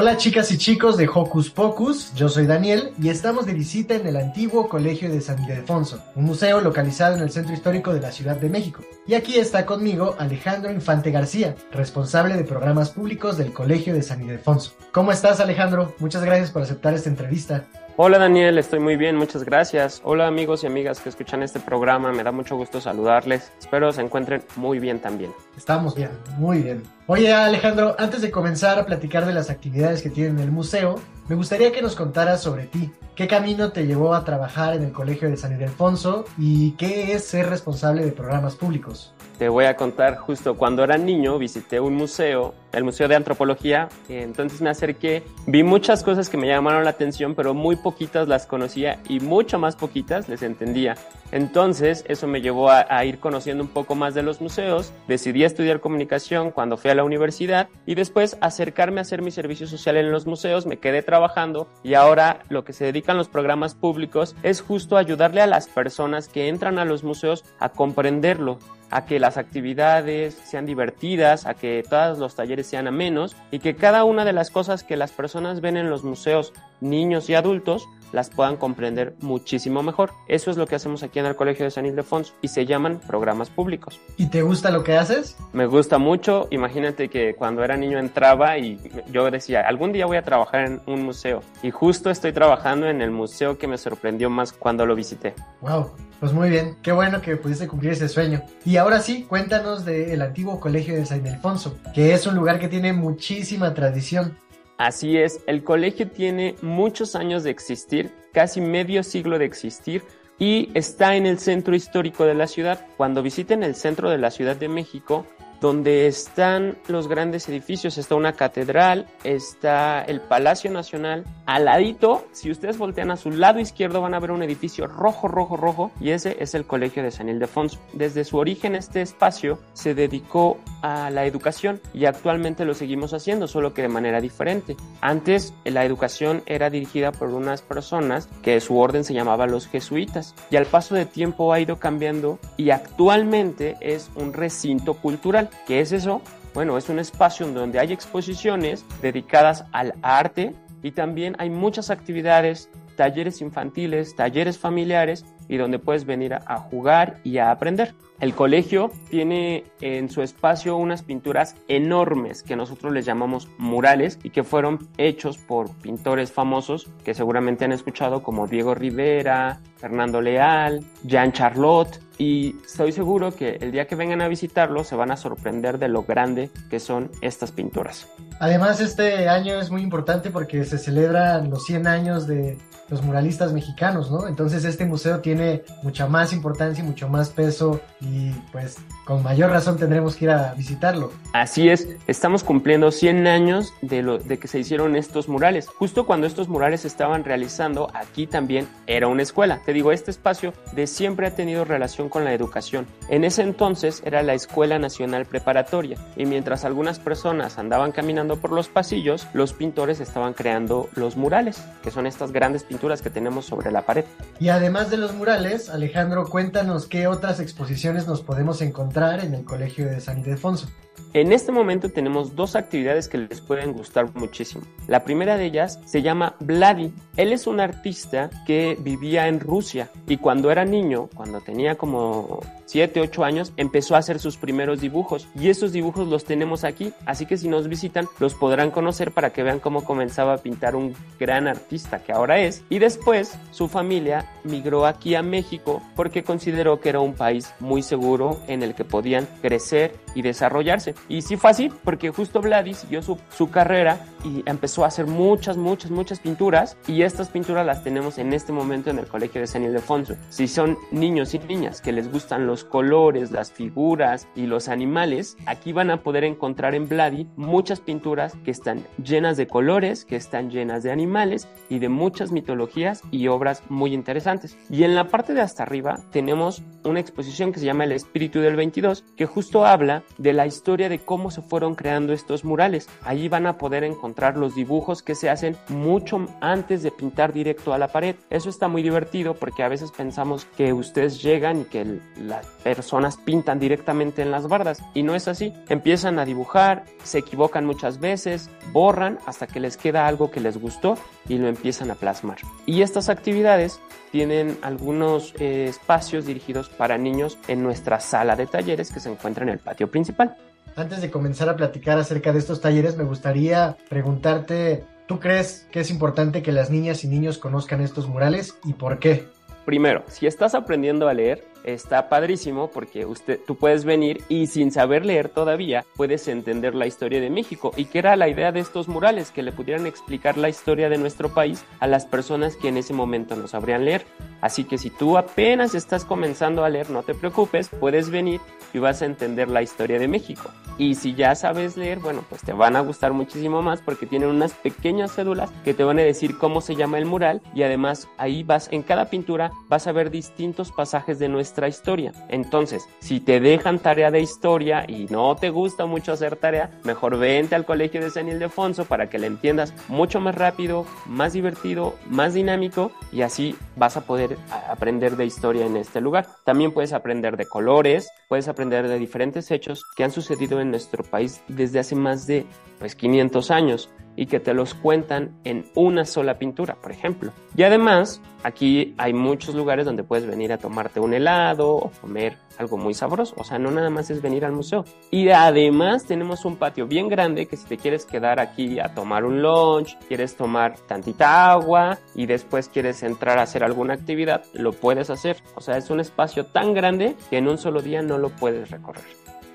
Hola 0.00 0.16
chicas 0.16 0.52
y 0.52 0.58
chicos 0.58 0.96
de 0.96 1.08
Hocus 1.12 1.50
Pocus, 1.50 2.14
yo 2.14 2.28
soy 2.28 2.46
Daniel 2.46 2.92
y 3.02 3.08
estamos 3.08 3.46
de 3.46 3.52
visita 3.52 3.96
en 3.96 4.06
el 4.06 4.16
antiguo 4.16 4.68
Colegio 4.68 5.10
de 5.10 5.20
San 5.20 5.42
Ildefonso, 5.42 6.00
un 6.14 6.22
museo 6.22 6.60
localizado 6.60 7.16
en 7.16 7.22
el 7.22 7.32
centro 7.32 7.52
histórico 7.52 7.92
de 7.92 8.00
la 8.00 8.12
Ciudad 8.12 8.36
de 8.36 8.48
México. 8.48 8.84
Y 9.08 9.14
aquí 9.14 9.40
está 9.40 9.66
conmigo 9.66 10.14
Alejandro 10.20 10.70
Infante 10.70 11.10
García, 11.10 11.56
responsable 11.72 12.36
de 12.36 12.44
programas 12.44 12.90
públicos 12.90 13.36
del 13.38 13.52
Colegio 13.52 13.92
de 13.92 14.04
San 14.04 14.22
Ildefonso. 14.22 14.70
¿Cómo 14.92 15.10
estás 15.10 15.40
Alejandro? 15.40 15.92
Muchas 15.98 16.24
gracias 16.24 16.52
por 16.52 16.62
aceptar 16.62 16.94
esta 16.94 17.08
entrevista. 17.08 17.66
Hola 18.00 18.18
Daniel, 18.18 18.58
estoy 18.58 18.78
muy 18.78 18.94
bien, 18.94 19.16
muchas 19.16 19.42
gracias. 19.42 20.00
Hola 20.04 20.28
amigos 20.28 20.62
y 20.62 20.68
amigas 20.68 21.00
que 21.00 21.08
escuchan 21.08 21.42
este 21.42 21.58
programa, 21.58 22.12
me 22.12 22.22
da 22.22 22.30
mucho 22.30 22.54
gusto 22.54 22.80
saludarles. 22.80 23.50
Espero 23.58 23.90
se 23.90 24.02
encuentren 24.02 24.40
muy 24.54 24.78
bien 24.78 25.00
también. 25.00 25.32
Estamos 25.56 25.96
bien, 25.96 26.10
muy 26.36 26.62
bien. 26.62 26.84
Oye 27.08 27.32
Alejandro, 27.32 27.96
antes 27.98 28.22
de 28.22 28.30
comenzar 28.30 28.78
a 28.78 28.86
platicar 28.86 29.26
de 29.26 29.34
las 29.34 29.50
actividades 29.50 30.00
que 30.00 30.10
tiene 30.10 30.40
el 30.44 30.52
museo, 30.52 31.00
me 31.28 31.34
gustaría 31.34 31.72
que 31.72 31.82
nos 31.82 31.96
contaras 31.96 32.40
sobre 32.40 32.66
ti. 32.66 32.88
¿Qué 33.16 33.26
camino 33.26 33.72
te 33.72 33.84
llevó 33.84 34.14
a 34.14 34.24
trabajar 34.24 34.74
en 34.74 34.84
el 34.84 34.92
Colegio 34.92 35.28
de 35.28 35.36
San 35.36 35.50
Ildefonso 35.54 36.24
y 36.38 36.76
qué 36.76 37.14
es 37.14 37.24
ser 37.24 37.50
responsable 37.50 38.04
de 38.04 38.12
programas 38.12 38.54
públicos? 38.54 39.12
Te 39.38 39.48
voy 39.48 39.66
a 39.66 39.76
contar 39.76 40.16
justo 40.16 40.56
cuando 40.56 40.82
era 40.82 40.98
niño 40.98 41.38
visité 41.38 41.78
un 41.78 41.94
museo, 41.94 42.54
el 42.72 42.82
Museo 42.82 43.06
de 43.06 43.14
Antropología, 43.14 43.88
entonces 44.08 44.60
me 44.60 44.68
acerqué, 44.68 45.22
vi 45.46 45.62
muchas 45.62 46.02
cosas 46.02 46.28
que 46.28 46.36
me 46.36 46.48
llamaron 46.48 46.82
la 46.82 46.90
atención, 46.90 47.36
pero 47.36 47.54
muy 47.54 47.76
poquitas 47.76 48.26
las 48.26 48.46
conocía 48.46 48.98
y 49.08 49.20
mucho 49.20 49.60
más 49.60 49.76
poquitas 49.76 50.28
les 50.28 50.42
entendía. 50.42 50.96
Entonces 51.30 52.04
eso 52.08 52.26
me 52.26 52.40
llevó 52.40 52.70
a, 52.70 52.84
a 52.90 53.04
ir 53.04 53.20
conociendo 53.20 53.62
un 53.62 53.70
poco 53.70 53.94
más 53.94 54.12
de 54.12 54.24
los 54.24 54.40
museos, 54.40 54.92
decidí 55.06 55.44
estudiar 55.44 55.78
comunicación 55.78 56.50
cuando 56.50 56.76
fui 56.76 56.90
a 56.90 56.96
la 56.96 57.04
universidad 57.04 57.68
y 57.86 57.94
después 57.94 58.36
acercarme 58.40 58.98
a 58.98 59.02
hacer 59.02 59.22
mi 59.22 59.30
servicio 59.30 59.68
social 59.68 59.96
en 59.98 60.10
los 60.10 60.26
museos, 60.26 60.66
me 60.66 60.78
quedé 60.78 61.02
trabajando 61.02 61.68
y 61.84 61.94
ahora 61.94 62.40
lo 62.48 62.64
que 62.64 62.72
se 62.72 62.86
dedican 62.86 63.16
los 63.16 63.28
programas 63.28 63.76
públicos 63.76 64.34
es 64.42 64.62
justo 64.62 64.96
ayudarle 64.96 65.42
a 65.42 65.46
las 65.46 65.68
personas 65.68 66.26
que 66.26 66.48
entran 66.48 66.80
a 66.80 66.84
los 66.84 67.04
museos 67.04 67.44
a 67.60 67.68
comprenderlo, 67.68 68.58
a 68.90 69.04
que 69.04 69.20
las 69.20 69.36
actividades 69.36 70.34
sean 70.34 70.66
divertidas, 70.66 71.46
a 71.46 71.54
que 71.54 71.84
todos 71.88 72.18
los 72.18 72.34
talleres 72.34 72.66
sean 72.66 72.86
amenos 72.86 73.36
y 73.50 73.58
que 73.58 73.76
cada 73.76 74.04
una 74.04 74.24
de 74.24 74.32
las 74.32 74.50
cosas 74.50 74.82
que 74.82 74.96
las 74.96 75.12
personas 75.12 75.60
ven 75.60 75.76
en 75.76 75.90
los 75.90 76.04
museos, 76.04 76.52
niños 76.80 77.28
y 77.28 77.34
adultos, 77.34 77.88
las 78.12 78.30
puedan 78.30 78.56
comprender 78.56 79.14
muchísimo 79.20 79.82
mejor. 79.82 80.12
Eso 80.28 80.50
es 80.50 80.56
lo 80.56 80.66
que 80.66 80.74
hacemos 80.74 81.02
aquí 81.02 81.18
en 81.18 81.26
el 81.26 81.36
Colegio 81.36 81.64
de 81.64 81.70
San 81.70 81.86
Ildefonso 81.86 82.34
y 82.42 82.48
se 82.48 82.66
llaman 82.66 83.00
programas 83.06 83.50
públicos. 83.50 84.00
¿Y 84.16 84.26
te 84.26 84.42
gusta 84.42 84.70
lo 84.70 84.84
que 84.84 84.96
haces? 84.96 85.36
Me 85.52 85.66
gusta 85.66 85.98
mucho. 85.98 86.48
Imagínate 86.50 87.08
que 87.08 87.34
cuando 87.34 87.64
era 87.64 87.76
niño 87.76 87.98
entraba 87.98 88.58
y 88.58 88.78
yo 89.10 89.30
decía, 89.30 89.62
algún 89.66 89.92
día 89.92 90.06
voy 90.06 90.16
a 90.16 90.22
trabajar 90.22 90.66
en 90.66 90.80
un 90.86 91.04
museo. 91.04 91.42
Y 91.62 91.70
justo 91.70 92.10
estoy 92.10 92.32
trabajando 92.32 92.86
en 92.88 93.02
el 93.02 93.10
museo 93.10 93.58
que 93.58 93.66
me 93.66 93.78
sorprendió 93.78 94.30
más 94.30 94.52
cuando 94.52 94.86
lo 94.86 94.94
visité. 94.94 95.34
Wow, 95.60 95.90
pues 96.20 96.32
muy 96.32 96.50
bien, 96.50 96.76
qué 96.82 96.92
bueno 96.92 97.20
que 97.20 97.36
pudiste 97.36 97.68
cumplir 97.68 97.92
ese 97.92 98.08
sueño. 98.08 98.42
Y 98.64 98.76
ahora 98.76 99.00
sí, 99.00 99.24
cuéntanos 99.24 99.84
del 99.84 100.20
antiguo 100.22 100.60
colegio 100.60 100.94
de 100.94 101.06
San 101.06 101.18
Ildefonso, 101.18 101.78
que 101.94 102.12
es 102.12 102.26
un 102.26 102.34
lugar 102.34 102.58
que 102.58 102.68
tiene 102.68 102.92
muchísima 102.92 103.74
tradición. 103.74 104.36
Así 104.78 105.18
es, 105.18 105.40
el 105.48 105.64
colegio 105.64 106.08
tiene 106.08 106.54
muchos 106.62 107.16
años 107.16 107.42
de 107.42 107.50
existir, 107.50 108.12
casi 108.32 108.60
medio 108.60 109.02
siglo 109.02 109.36
de 109.36 109.44
existir, 109.44 110.04
y 110.38 110.70
está 110.74 111.16
en 111.16 111.26
el 111.26 111.40
centro 111.40 111.74
histórico 111.74 112.24
de 112.24 112.34
la 112.34 112.46
ciudad. 112.46 112.86
Cuando 112.96 113.20
visiten 113.20 113.64
el 113.64 113.74
centro 113.74 114.08
de 114.08 114.18
la 114.18 114.30
Ciudad 114.30 114.54
de 114.54 114.68
México, 114.68 115.26
donde 115.60 116.06
están 116.06 116.76
los 116.88 117.08
grandes 117.08 117.48
edificios. 117.48 117.98
Está 117.98 118.14
una 118.14 118.32
catedral, 118.32 119.06
está 119.24 120.02
el 120.02 120.20
Palacio 120.20 120.70
Nacional. 120.70 121.24
Al 121.46 121.64
ladito, 121.64 122.26
si 122.32 122.50
ustedes 122.50 122.78
voltean 122.78 123.10
a 123.10 123.16
su 123.16 123.30
lado 123.30 123.58
izquierdo, 123.58 124.00
van 124.00 124.14
a 124.14 124.20
ver 124.20 124.30
un 124.30 124.42
edificio 124.42 124.86
rojo, 124.86 125.28
rojo, 125.28 125.56
rojo, 125.56 125.90
y 126.00 126.10
ese 126.10 126.36
es 126.40 126.54
el 126.54 126.66
Colegio 126.66 127.02
de 127.02 127.10
San 127.10 127.28
Ildefonso. 127.28 127.78
Desde 127.92 128.24
su 128.24 128.36
origen, 128.36 128.74
este 128.74 129.02
espacio 129.02 129.58
se 129.72 129.94
dedicó 129.94 130.58
a 130.82 131.10
la 131.10 131.24
educación 131.26 131.80
y 131.92 132.04
actualmente 132.04 132.64
lo 132.64 132.74
seguimos 132.74 133.12
haciendo, 133.14 133.48
solo 133.48 133.74
que 133.74 133.82
de 133.82 133.88
manera 133.88 134.20
diferente. 134.20 134.76
Antes, 135.00 135.54
la 135.64 135.84
educación 135.84 136.42
era 136.46 136.70
dirigida 136.70 137.12
por 137.12 137.30
unas 137.30 137.62
personas 137.62 138.28
que 138.42 138.60
su 138.60 138.78
orden 138.78 139.04
se 139.04 139.14
llamaba 139.14 139.46
los 139.46 139.66
jesuitas, 139.66 140.34
y 140.50 140.56
al 140.56 140.66
paso 140.66 140.94
de 140.94 141.06
tiempo 141.06 141.52
ha 141.52 141.60
ido 141.60 141.78
cambiando 141.78 142.38
y 142.56 142.70
actualmente 142.70 143.76
es 143.80 144.10
un 144.14 144.32
recinto 144.32 144.94
cultural. 144.94 145.47
¿Qué 145.66 145.80
es 145.80 145.92
eso? 145.92 146.22
Bueno, 146.54 146.76
es 146.78 146.88
un 146.88 146.98
espacio 146.98 147.46
donde 147.46 147.78
hay 147.78 147.92
exposiciones 147.92 148.84
dedicadas 149.00 149.64
al 149.72 149.94
arte 150.02 150.54
y 150.82 150.92
también 150.92 151.36
hay 151.38 151.50
muchas 151.50 151.90
actividades, 151.90 152.70
talleres 152.98 153.40
infantiles, 153.40 154.16
talleres 154.16 154.58
familiares 154.58 155.24
y 155.48 155.56
donde 155.56 155.78
puedes 155.78 156.04
venir 156.04 156.34
a 156.34 156.56
jugar 156.58 157.20
y 157.22 157.38
a 157.38 157.52
aprender. 157.52 157.94
El 158.18 158.34
colegio 158.34 158.90
tiene 159.08 159.62
en 159.80 160.10
su 160.10 160.20
espacio 160.20 160.76
unas 160.76 161.04
pinturas 161.04 161.54
enormes 161.68 162.42
que 162.42 162.56
nosotros 162.56 162.92
les 162.92 163.06
llamamos 163.06 163.48
murales 163.56 164.18
y 164.24 164.30
que 164.30 164.42
fueron 164.42 164.88
hechos 164.98 165.38
por 165.38 165.70
pintores 165.76 166.32
famosos 166.32 166.90
que 167.04 167.14
seguramente 167.14 167.64
han 167.64 167.72
escuchado 167.72 168.24
como 168.24 168.48
Diego 168.48 168.74
Rivera, 168.74 169.60
Fernando 169.76 170.20
Leal, 170.20 170.84
Jean 171.04 171.30
Charlotte 171.30 172.00
y 172.18 172.56
estoy 172.64 172.90
seguro 172.90 173.30
que 173.30 173.58
el 173.60 173.70
día 173.70 173.86
que 173.86 173.94
vengan 173.94 174.22
a 174.22 174.28
visitarlo 174.28 174.82
se 174.82 174.96
van 174.96 175.12
a 175.12 175.16
sorprender 175.16 175.78
de 175.78 175.86
lo 175.86 176.02
grande 176.02 176.50
que 176.68 176.80
son 176.80 177.12
estas 177.22 177.52
pinturas. 177.52 178.08
Además 178.40 178.80
este 178.80 179.28
año 179.28 179.58
es 179.60 179.70
muy 179.70 179.82
importante 179.82 180.30
porque 180.30 180.64
se 180.64 180.78
celebran 180.78 181.50
los 181.50 181.64
100 181.64 181.86
años 181.86 182.26
de 182.26 182.56
los 182.88 183.02
muralistas 183.02 183.52
mexicanos, 183.52 184.10
¿no? 184.10 184.26
Entonces 184.28 184.64
este 184.64 184.86
museo 184.86 185.20
tiene 185.20 185.62
mucha 185.82 186.06
más 186.06 186.32
importancia 186.32 186.82
y 186.82 186.86
mucho 186.86 187.08
más 187.08 187.28
peso 187.30 187.80
y 188.00 188.30
pues 188.52 188.78
con 189.04 189.22
mayor 189.22 189.50
razón 189.50 189.76
tendremos 189.76 190.16
que 190.16 190.26
ir 190.26 190.30
a 190.30 190.54
visitarlo. 190.54 191.12
Así 191.32 191.68
es, 191.68 191.88
estamos 192.06 192.44
cumpliendo 192.44 192.90
100 192.90 193.26
años 193.26 193.74
de, 193.82 194.02
lo, 194.02 194.18
de 194.18 194.38
que 194.38 194.48
se 194.48 194.58
hicieron 194.58 194.96
estos 194.96 195.28
murales. 195.28 195.68
Justo 195.68 196.06
cuando 196.06 196.26
estos 196.26 196.48
murales 196.48 196.82
se 196.82 196.88
estaban 196.88 197.24
realizando, 197.24 197.90
aquí 197.94 198.26
también 198.26 198.68
era 198.86 199.08
una 199.08 199.22
escuela. 199.22 199.60
Te 199.64 199.72
digo, 199.72 199.92
este 199.92 200.10
espacio 200.10 200.52
de 200.72 200.86
siempre 200.86 201.26
ha 201.26 201.34
tenido 201.34 201.64
relación 201.64 202.08
con 202.08 202.24
la 202.24 202.32
educación. 202.32 202.86
En 203.10 203.24
ese 203.24 203.42
entonces 203.42 204.02
era 204.04 204.22
la 204.22 204.34
Escuela 204.34 204.78
Nacional 204.78 205.26
Preparatoria 205.26 205.98
y 206.16 206.24
mientras 206.24 206.64
algunas 206.64 206.98
personas 206.98 207.58
andaban 207.58 207.92
caminando 207.92 208.27
por 208.36 208.52
los 208.52 208.68
pasillos, 208.68 209.26
los 209.32 209.52
pintores 209.52 210.00
estaban 210.00 210.34
creando 210.34 210.88
los 210.94 211.16
murales, 211.16 211.62
que 211.82 211.90
son 211.90 212.06
estas 212.06 212.32
grandes 212.32 212.64
pinturas 212.64 213.02
que 213.02 213.10
tenemos 213.10 213.46
sobre 213.46 213.70
la 213.70 213.82
pared. 213.82 214.04
Y 214.38 214.48
además 214.48 214.90
de 214.90 214.96
los 214.98 215.14
murales, 215.14 215.68
Alejandro, 215.70 216.28
cuéntanos 216.28 216.86
qué 216.86 217.06
otras 217.06 217.40
exposiciones 217.40 218.06
nos 218.06 218.22
podemos 218.22 218.60
encontrar 218.62 219.20
en 219.20 219.34
el 219.34 219.44
Colegio 219.44 219.86
de 219.86 220.00
San 220.00 220.18
Ildefonso. 220.18 220.68
En 221.14 221.32
este 221.32 221.52
momento 221.52 221.88
tenemos 221.88 222.36
dos 222.36 222.54
actividades 222.54 223.08
que 223.08 223.18
les 223.18 223.40
pueden 223.40 223.72
gustar 223.72 224.14
muchísimo. 224.14 224.64
La 224.86 225.04
primera 225.04 225.36
de 225.36 225.46
ellas 225.46 225.80
se 225.86 226.02
llama 226.02 226.34
Vladi. 226.40 226.92
Él 227.16 227.32
es 227.32 227.46
un 227.46 227.60
artista 227.60 228.30
que 228.46 228.76
vivía 228.80 229.28
en 229.28 229.40
Rusia 229.40 229.90
y 230.06 230.18
cuando 230.18 230.50
era 230.50 230.64
niño, 230.64 231.08
cuando 231.14 231.40
tenía 231.40 231.76
como 231.76 232.40
7, 232.66 233.00
8 233.00 233.24
años, 233.24 233.52
empezó 233.56 233.94
a 233.94 233.98
hacer 233.98 234.18
sus 234.18 234.36
primeros 234.36 234.80
dibujos 234.80 235.26
y 235.34 235.48
esos 235.48 235.72
dibujos 235.72 236.06
los 236.06 236.24
tenemos 236.24 236.64
aquí, 236.64 236.92
así 237.06 237.24
que 237.24 237.38
si 237.38 237.48
nos 237.48 237.66
visitan 237.68 238.06
los 238.18 238.34
podrán 238.34 238.70
conocer 238.70 239.12
para 239.12 239.30
que 239.30 239.42
vean 239.42 239.58
cómo 239.58 239.84
comenzaba 239.84 240.34
a 240.34 240.38
pintar 240.38 240.76
un 240.76 240.94
gran 241.18 241.48
artista 241.48 242.02
que 242.02 242.12
ahora 242.12 242.40
es 242.40 242.62
y 242.68 242.78
después 242.78 243.38
su 243.50 243.68
familia 243.68 244.30
migró 244.44 244.84
aquí 244.84 245.14
a 245.14 245.22
México 245.22 245.82
porque 245.96 246.22
consideró 246.22 246.80
que 246.80 246.90
era 246.90 247.00
un 247.00 247.14
país 247.14 247.54
muy 247.58 247.82
seguro 247.82 248.38
en 248.48 248.62
el 248.62 248.74
que 248.74 248.84
podían 248.84 249.26
crecer 249.40 249.94
y 250.14 250.22
desarrollarse. 250.22 250.87
Y 251.08 251.22
sí 251.22 251.36
fue 251.36 251.50
así, 251.50 251.70
porque 251.84 252.10
justo 252.10 252.40
Vladi 252.40 252.74
siguió 252.74 253.02
su, 253.02 253.18
su 253.30 253.50
carrera 253.50 254.00
y 254.24 254.42
empezó 254.46 254.84
a 254.84 254.88
hacer 254.88 255.06
muchas, 255.06 255.56
muchas, 255.56 255.90
muchas 255.90 256.20
pinturas 256.20 256.76
y 256.86 257.02
estas 257.02 257.28
pinturas 257.28 257.64
las 257.64 257.84
tenemos 257.84 258.18
en 258.18 258.32
este 258.32 258.52
momento 258.52 258.90
en 258.90 258.98
el 258.98 259.06
Colegio 259.06 259.40
de 259.40 259.46
San 259.46 259.64
Ildefonso. 259.64 260.14
Si 260.30 260.48
son 260.48 260.76
niños 260.90 261.34
y 261.34 261.38
niñas 261.38 261.80
que 261.80 261.92
les 261.92 262.10
gustan 262.10 262.46
los 262.46 262.64
colores, 262.64 263.30
las 263.30 263.52
figuras 263.52 264.28
y 264.34 264.46
los 264.46 264.68
animales, 264.68 265.36
aquí 265.46 265.72
van 265.72 265.90
a 265.90 266.02
poder 266.02 266.24
encontrar 266.24 266.74
en 266.74 266.88
Vladi 266.88 267.28
muchas 267.36 267.80
pinturas 267.80 268.34
que 268.44 268.50
están 268.50 268.84
llenas 269.02 269.36
de 269.36 269.46
colores, 269.46 270.04
que 270.04 270.16
están 270.16 270.50
llenas 270.50 270.82
de 270.82 270.92
animales 270.92 271.48
y 271.68 271.78
de 271.78 271.88
muchas 271.88 272.32
mitologías 272.32 273.02
y 273.10 273.28
obras 273.28 273.62
muy 273.68 273.94
interesantes. 273.94 274.56
Y 274.70 274.84
en 274.84 274.94
la 274.94 275.08
parte 275.08 275.34
de 275.34 275.40
hasta 275.40 275.62
arriba 275.62 276.00
tenemos 276.10 276.62
una 276.84 277.00
exposición 277.00 277.52
que 277.52 277.60
se 277.60 277.66
llama 277.66 277.84
El 277.84 277.92
Espíritu 277.92 278.40
del 278.40 278.56
22, 278.56 279.04
que 279.16 279.26
justo 279.26 279.64
habla 279.66 280.02
de 280.16 280.32
la 280.32 280.46
historia 280.46 280.77
de 280.78 281.00
cómo 281.00 281.32
se 281.32 281.42
fueron 281.42 281.74
creando 281.74 282.12
estos 282.12 282.44
murales. 282.44 282.88
Allí 283.02 283.28
van 283.28 283.48
a 283.48 283.58
poder 283.58 283.82
encontrar 283.82 284.36
los 284.36 284.54
dibujos 284.54 285.02
que 285.02 285.16
se 285.16 285.28
hacen 285.28 285.56
mucho 285.68 286.26
antes 286.40 286.84
de 286.84 286.92
pintar 286.92 287.32
directo 287.32 287.72
a 287.74 287.78
la 287.78 287.88
pared. 287.88 288.14
Eso 288.30 288.48
está 288.48 288.68
muy 288.68 288.84
divertido 288.84 289.34
porque 289.34 289.64
a 289.64 289.68
veces 289.68 289.90
pensamos 289.90 290.44
que 290.56 290.72
ustedes 290.72 291.20
llegan 291.20 291.62
y 291.62 291.64
que 291.64 292.00
las 292.16 292.46
personas 292.62 293.16
pintan 293.16 293.58
directamente 293.58 294.22
en 294.22 294.30
las 294.30 294.46
bardas 294.46 294.80
y 294.94 295.02
no 295.02 295.16
es 295.16 295.26
así. 295.26 295.52
Empiezan 295.68 296.20
a 296.20 296.24
dibujar, 296.24 296.84
se 297.02 297.18
equivocan 297.18 297.66
muchas 297.66 297.98
veces, 297.98 298.50
borran 298.72 299.18
hasta 299.26 299.48
que 299.48 299.58
les 299.58 299.76
queda 299.76 300.06
algo 300.06 300.30
que 300.30 300.40
les 300.40 300.58
gustó 300.58 300.96
y 301.28 301.38
lo 301.38 301.48
empiezan 301.48 301.90
a 301.90 301.94
plasmar. 301.94 302.38
Y 302.66 302.82
estas 302.82 303.08
actividades 303.08 303.80
tienen 304.10 304.58
algunos 304.62 305.34
eh, 305.38 305.66
espacios 305.68 306.26
dirigidos 306.26 306.68
para 306.68 306.98
niños 306.98 307.38
en 307.48 307.62
nuestra 307.62 308.00
sala 308.00 308.36
de 308.36 308.46
talleres 308.46 308.92
que 308.92 309.00
se 309.00 309.10
encuentra 309.10 309.44
en 309.44 309.50
el 309.50 309.58
patio 309.58 309.90
principal. 309.90 310.36
Antes 310.78 311.00
de 311.02 311.10
comenzar 311.10 311.48
a 311.48 311.56
platicar 311.56 311.98
acerca 311.98 312.32
de 312.32 312.38
estos 312.38 312.60
talleres, 312.60 312.96
me 312.96 313.02
gustaría 313.02 313.76
preguntarte, 313.88 314.84
¿tú 315.08 315.18
crees 315.18 315.66
que 315.72 315.80
es 315.80 315.90
importante 315.90 316.40
que 316.40 316.52
las 316.52 316.70
niñas 316.70 317.02
y 317.02 317.08
niños 317.08 317.38
conozcan 317.38 317.80
estos 317.80 318.06
murales 318.06 318.56
y 318.64 318.74
por 318.74 319.00
qué? 319.00 319.26
Primero, 319.64 320.04
si 320.06 320.28
estás 320.28 320.54
aprendiendo 320.54 321.08
a 321.08 321.14
leer, 321.14 321.44
está 321.74 322.08
padrísimo 322.08 322.70
porque 322.70 323.06
usted, 323.06 323.40
tú 323.46 323.56
puedes 323.56 323.84
venir 323.84 324.22
y 324.28 324.46
sin 324.46 324.72
saber 324.72 325.04
leer 325.04 325.28
todavía 325.28 325.84
puedes 325.96 326.28
entender 326.28 326.74
la 326.74 326.86
historia 326.86 327.20
de 327.20 327.30
México 327.30 327.72
y 327.76 327.86
que 327.86 327.98
era 327.98 328.16
la 328.16 328.28
idea 328.28 328.52
de 328.52 328.60
estos 328.60 328.88
murales, 328.88 329.30
que 329.30 329.42
le 329.42 329.52
pudieran 329.52 329.86
explicar 329.86 330.36
la 330.36 330.48
historia 330.48 330.88
de 330.88 330.98
nuestro 330.98 331.28
país 331.28 331.64
a 331.80 331.86
las 331.86 332.06
personas 332.06 332.56
que 332.56 332.68
en 332.68 332.76
ese 332.76 332.94
momento 332.94 333.36
no 333.36 333.48
sabrían 333.48 333.84
leer. 333.84 334.04
Así 334.40 334.64
que 334.64 334.78
si 334.78 334.90
tú 334.90 335.18
apenas 335.18 335.74
estás 335.74 336.04
comenzando 336.04 336.64
a 336.64 336.68
leer, 336.68 336.90
no 336.90 337.02
te 337.02 337.14
preocupes, 337.14 337.68
puedes 337.68 338.10
venir 338.10 338.40
y 338.72 338.78
vas 338.78 339.02
a 339.02 339.06
entender 339.06 339.48
la 339.48 339.62
historia 339.62 339.98
de 339.98 340.08
México. 340.08 340.50
Y 340.76 340.94
si 340.94 341.14
ya 341.14 341.34
sabes 341.34 341.76
leer, 341.76 341.98
bueno, 341.98 342.22
pues 342.28 342.42
te 342.42 342.52
van 342.52 342.76
a 342.76 342.80
gustar 342.80 343.12
muchísimo 343.12 343.62
más 343.62 343.80
porque 343.80 344.06
tienen 344.06 344.28
unas 344.28 344.52
pequeñas 344.52 345.12
cédulas 345.12 345.50
que 345.64 345.74
te 345.74 345.82
van 345.82 345.98
a 345.98 346.02
decir 346.02 346.38
cómo 346.38 346.60
se 346.60 346.76
llama 346.76 346.98
el 346.98 347.06
mural 347.06 347.42
y 347.54 347.64
además 347.64 348.08
ahí 348.16 348.44
vas, 348.44 348.68
en 348.70 348.82
cada 348.82 349.06
pintura 349.06 349.50
vas 349.68 349.86
a 349.86 349.92
ver 349.92 350.10
distintos 350.10 350.70
pasajes 350.70 351.18
de 351.18 351.28
historia. 351.66 352.12
Entonces, 352.28 352.86
si 353.00 353.18
te 353.18 353.40
dejan 353.40 353.80
tarea 353.80 354.12
de 354.12 354.20
historia 354.20 354.84
y 354.86 355.06
no 355.06 355.34
te 355.34 355.50
gusta 355.50 355.86
mucho 355.86 356.12
hacer 356.12 356.36
tarea, 356.36 356.70
mejor 356.84 357.18
vente 357.18 357.56
al 357.56 357.64
colegio 357.64 358.00
de 358.00 358.10
San 358.10 358.28
Ildefonso 358.28 358.84
para 358.84 359.10
que 359.10 359.18
la 359.18 359.26
entiendas 359.26 359.74
mucho 359.88 360.20
más 360.20 360.36
rápido, 360.36 360.86
más 361.06 361.32
divertido, 361.32 361.96
más 362.06 362.34
dinámico 362.34 362.92
y 363.10 363.22
así 363.22 363.56
vas 363.74 363.96
a 363.96 364.02
poder 364.02 364.36
aprender 364.68 365.16
de 365.16 365.26
historia 365.26 365.66
en 365.66 365.76
este 365.76 366.00
lugar. 366.00 366.26
También 366.44 366.72
puedes 366.72 366.92
aprender 366.92 367.36
de 367.36 367.46
colores, 367.46 368.08
puedes 368.28 368.46
aprender 368.46 368.86
de 368.86 368.98
diferentes 368.98 369.50
hechos 369.50 369.84
que 369.96 370.04
han 370.04 370.12
sucedido 370.12 370.60
en 370.60 370.70
nuestro 370.70 371.02
país 371.02 371.42
desde 371.48 371.78
hace 371.78 371.96
más 371.96 372.26
de 372.26 372.46
pues 372.78 372.94
500 372.94 373.50
años 373.50 373.90
y 374.18 374.26
que 374.26 374.40
te 374.40 374.52
los 374.52 374.74
cuentan 374.74 375.30
en 375.44 375.64
una 375.76 376.04
sola 376.04 376.40
pintura, 376.40 376.74
por 376.74 376.90
ejemplo. 376.90 377.30
Y 377.56 377.62
además, 377.62 378.20
aquí 378.42 378.92
hay 378.98 379.12
muchos 379.12 379.54
lugares 379.54 379.86
donde 379.86 380.02
puedes 380.02 380.26
venir 380.26 380.52
a 380.52 380.58
tomarte 380.58 380.98
un 380.98 381.14
helado 381.14 381.70
o 381.70 381.92
comer 382.00 382.36
algo 382.58 382.76
muy 382.76 382.94
sabroso. 382.94 383.36
O 383.38 383.44
sea, 383.44 383.60
no 383.60 383.70
nada 383.70 383.90
más 383.90 384.10
es 384.10 384.20
venir 384.20 384.44
al 384.44 384.50
museo. 384.50 384.84
Y 385.12 385.28
además 385.28 386.04
tenemos 386.04 386.44
un 386.44 386.56
patio 386.56 386.88
bien 386.88 387.08
grande 387.08 387.46
que 387.46 387.56
si 387.56 387.66
te 387.66 387.76
quieres 387.76 388.06
quedar 388.06 388.40
aquí 388.40 388.80
a 388.80 388.92
tomar 388.92 389.24
un 389.24 389.40
lunch, 389.40 389.96
quieres 390.08 390.34
tomar 390.34 390.74
tantita 390.88 391.52
agua 391.52 391.98
y 392.16 392.26
después 392.26 392.68
quieres 392.68 393.04
entrar 393.04 393.38
a 393.38 393.42
hacer 393.42 393.62
alguna 393.62 393.94
actividad, 393.94 394.42
lo 394.52 394.72
puedes 394.72 395.10
hacer. 395.10 395.36
O 395.54 395.60
sea, 395.60 395.76
es 395.76 395.90
un 395.90 396.00
espacio 396.00 396.44
tan 396.44 396.74
grande 396.74 397.14
que 397.30 397.38
en 397.38 397.46
un 397.46 397.56
solo 397.56 397.82
día 397.82 398.02
no 398.02 398.18
lo 398.18 398.30
puedes 398.30 398.68
recorrer. 398.72 399.04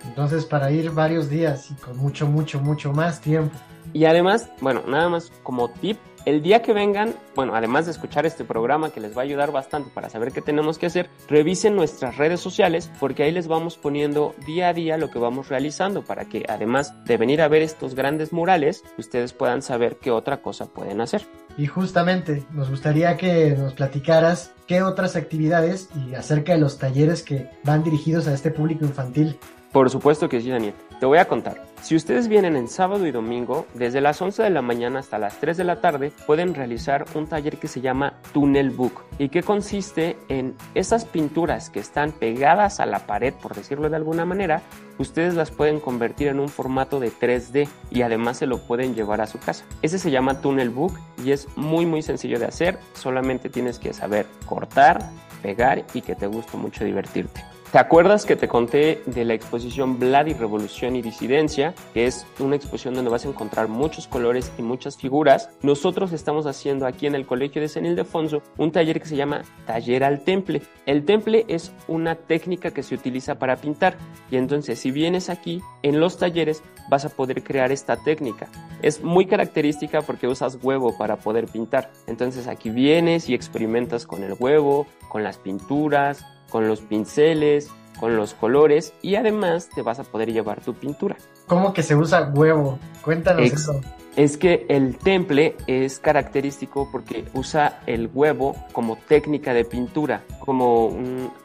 Entonces, 0.05 0.45
para 0.45 0.71
ir 0.71 0.91
varios 0.91 1.29
días 1.29 1.69
y 1.69 1.73
con 1.75 1.97
mucho, 1.97 2.27
mucho, 2.27 2.61
mucho 2.61 2.93
más 2.93 3.19
tiempo. 3.19 3.57
Y 3.91 4.05
además, 4.05 4.49
bueno, 4.61 4.83
nada 4.87 5.09
más 5.09 5.31
como 5.43 5.69
tip, 5.69 5.97
el 6.25 6.41
día 6.41 6.61
que 6.61 6.71
vengan, 6.71 7.13
bueno, 7.35 7.53
además 7.53 7.85
de 7.85 7.91
escuchar 7.91 8.25
este 8.25 8.45
programa 8.45 8.91
que 8.91 9.01
les 9.01 9.15
va 9.15 9.21
a 9.21 9.25
ayudar 9.25 9.51
bastante 9.51 9.91
para 9.93 10.09
saber 10.09 10.31
qué 10.31 10.41
tenemos 10.41 10.77
que 10.77 10.85
hacer, 10.85 11.09
revisen 11.27 11.75
nuestras 11.75 12.15
redes 12.15 12.39
sociales 12.39 12.89
porque 12.99 13.23
ahí 13.23 13.31
les 13.33 13.47
vamos 13.47 13.77
poniendo 13.77 14.33
día 14.45 14.69
a 14.69 14.73
día 14.73 14.97
lo 14.97 15.09
que 15.09 15.19
vamos 15.19 15.49
realizando 15.49 16.01
para 16.03 16.25
que 16.25 16.45
además 16.47 16.93
de 17.03 17.17
venir 17.17 17.41
a 17.41 17.49
ver 17.49 17.61
estos 17.61 17.93
grandes 17.93 18.31
murales, 18.31 18.83
ustedes 18.97 19.33
puedan 19.33 19.61
saber 19.61 19.97
qué 19.97 20.11
otra 20.11 20.41
cosa 20.41 20.67
pueden 20.67 21.01
hacer. 21.01 21.25
Y 21.57 21.67
justamente 21.67 22.45
nos 22.51 22.69
gustaría 22.69 23.17
que 23.17 23.51
nos 23.51 23.73
platicaras 23.73 24.53
qué 24.65 24.81
otras 24.81 25.17
actividades 25.17 25.89
y 26.07 26.15
acerca 26.15 26.53
de 26.53 26.59
los 26.59 26.79
talleres 26.79 27.21
que 27.21 27.49
van 27.63 27.83
dirigidos 27.83 28.27
a 28.27 28.33
este 28.33 28.49
público 28.49 28.85
infantil. 28.85 29.37
Por 29.73 29.89
supuesto 29.89 30.29
que 30.29 30.39
sí, 30.39 30.51
Daniel. 30.51 30.75
Te 30.99 31.07
voy 31.07 31.17
a 31.17 31.27
contar. 31.27 31.65
Si 31.81 31.95
ustedes 31.95 32.27
vienen 32.27 32.55
en 32.55 32.67
sábado 32.67 33.07
y 33.07 33.11
domingo, 33.11 33.65
desde 33.73 34.01
las 34.01 34.21
11 34.21 34.43
de 34.43 34.51
la 34.51 34.61
mañana 34.61 34.99
hasta 34.99 35.17
las 35.17 35.39
3 35.39 35.57
de 35.57 35.63
la 35.63 35.81
tarde, 35.81 36.13
pueden 36.27 36.53
realizar 36.53 37.05
un 37.15 37.25
taller 37.25 37.57
que 37.57 37.67
se 37.67 37.81
llama 37.81 38.13
Tunnel 38.33 38.69
Book 38.69 39.01
y 39.17 39.29
que 39.29 39.41
consiste 39.41 40.15
en 40.29 40.55
esas 40.75 41.05
pinturas 41.05 41.71
que 41.71 41.79
están 41.79 42.11
pegadas 42.11 42.79
a 42.79 42.85
la 42.85 42.99
pared, 42.99 43.33
por 43.33 43.55
decirlo 43.55 43.89
de 43.89 43.95
alguna 43.95 44.25
manera, 44.25 44.61
ustedes 44.99 45.33
las 45.33 45.49
pueden 45.49 45.79
convertir 45.79 46.27
en 46.27 46.39
un 46.39 46.49
formato 46.49 46.99
de 46.99 47.11
3D 47.11 47.67
y 47.89 48.03
además 48.03 48.37
se 48.37 48.45
lo 48.45 48.59
pueden 48.59 48.93
llevar 48.93 49.21
a 49.21 49.27
su 49.27 49.39
casa. 49.39 49.65
Ese 49.81 49.97
se 49.97 50.11
llama 50.11 50.39
Tunnel 50.39 50.69
Book 50.69 50.93
y 51.25 51.31
es 51.31 51.47
muy 51.57 51.87
muy 51.87 52.03
sencillo 52.03 52.37
de 52.37 52.45
hacer, 52.45 52.77
solamente 52.93 53.49
tienes 53.49 53.79
que 53.79 53.91
saber 53.91 54.27
cortar, 54.45 55.09
pegar 55.41 55.83
y 55.95 56.01
que 56.01 56.15
te 56.15 56.27
guste 56.27 56.57
mucho 56.57 56.85
divertirte. 56.85 57.52
¿Te 57.73 57.79
acuerdas 57.79 58.27
que 58.27 58.35
te 58.35 58.47
conté 58.47 59.01
de 59.07 59.25
la 59.25 59.33
exposición 59.33 59.97
Vlad 59.97 60.27
Revolución 60.37 60.95
y 60.95 61.01
Disidencia? 61.01 61.73
Que 61.95 62.05
es 62.05 62.23
una 62.37 62.55
exposición 62.55 62.93
donde 62.93 63.09
vas 63.09 63.25
a 63.25 63.29
encontrar 63.29 63.67
muchos 63.67 64.07
colores 64.07 64.51
y 64.59 64.61
muchas 64.61 64.95
figuras. 64.95 65.49
Nosotros 65.63 66.13
estamos 66.13 66.45
haciendo 66.45 66.85
aquí 66.85 67.07
en 67.07 67.15
el 67.15 67.25
Colegio 67.25 67.63
de 67.63 67.67
San 67.67 67.87
Ildefonso 67.87 68.43
un 68.57 68.71
taller 68.71 69.01
que 69.01 69.07
se 69.07 69.15
llama 69.15 69.41
Taller 69.65 70.03
al 70.03 70.23
Temple. 70.23 70.61
El 70.85 71.03
temple 71.03 71.45
es 71.47 71.73
una 71.87 72.13
técnica 72.13 72.69
que 72.69 72.83
se 72.83 72.93
utiliza 72.93 73.39
para 73.39 73.55
pintar 73.55 73.97
y 74.29 74.35
entonces 74.35 74.77
si 74.77 74.91
vienes 74.91 75.31
aquí 75.31 75.59
en 75.81 75.99
los 75.99 76.19
talleres 76.19 76.61
vas 76.91 77.05
a 77.05 77.09
poder 77.09 77.41
crear 77.41 77.71
esta 77.71 77.95
técnica. 77.95 78.49
Es 78.83 79.03
muy 79.03 79.25
característica 79.25 80.03
porque 80.03 80.27
usas 80.27 80.59
huevo 80.61 80.95
para 80.95 81.17
poder 81.17 81.47
pintar. 81.47 81.89
Entonces 82.05 82.47
aquí 82.47 82.69
vienes 82.69 83.29
y 83.29 83.33
experimentas 83.33 84.05
con 84.05 84.21
el 84.21 84.35
huevo, 84.37 84.85
con 85.09 85.23
las 85.23 85.39
pinturas, 85.39 86.23
con 86.53 86.67
los 86.67 86.81
pinceles, 86.81 87.71
con 87.99 88.15
los 88.15 88.35
colores 88.35 88.93
y 89.01 89.15
además 89.15 89.69
te 89.73 89.81
vas 89.81 89.97
a 89.97 90.03
poder 90.03 90.31
llevar 90.31 90.61
tu 90.61 90.75
pintura. 90.75 91.17
¿Cómo 91.47 91.73
que 91.73 91.81
se 91.81 91.95
usa 91.95 92.31
huevo? 92.31 92.77
Cuéntanos 93.03 93.51
eso. 93.51 93.81
Es 94.15 94.37
que 94.37 94.67
el 94.69 94.95
temple 94.95 95.55
es 95.65 95.97
característico 95.97 96.87
porque 96.91 97.25
usa 97.33 97.81
el 97.87 98.11
huevo 98.13 98.55
como 98.71 98.95
técnica 98.95 99.55
de 99.55 99.65
pintura, 99.65 100.21
como 100.39 100.95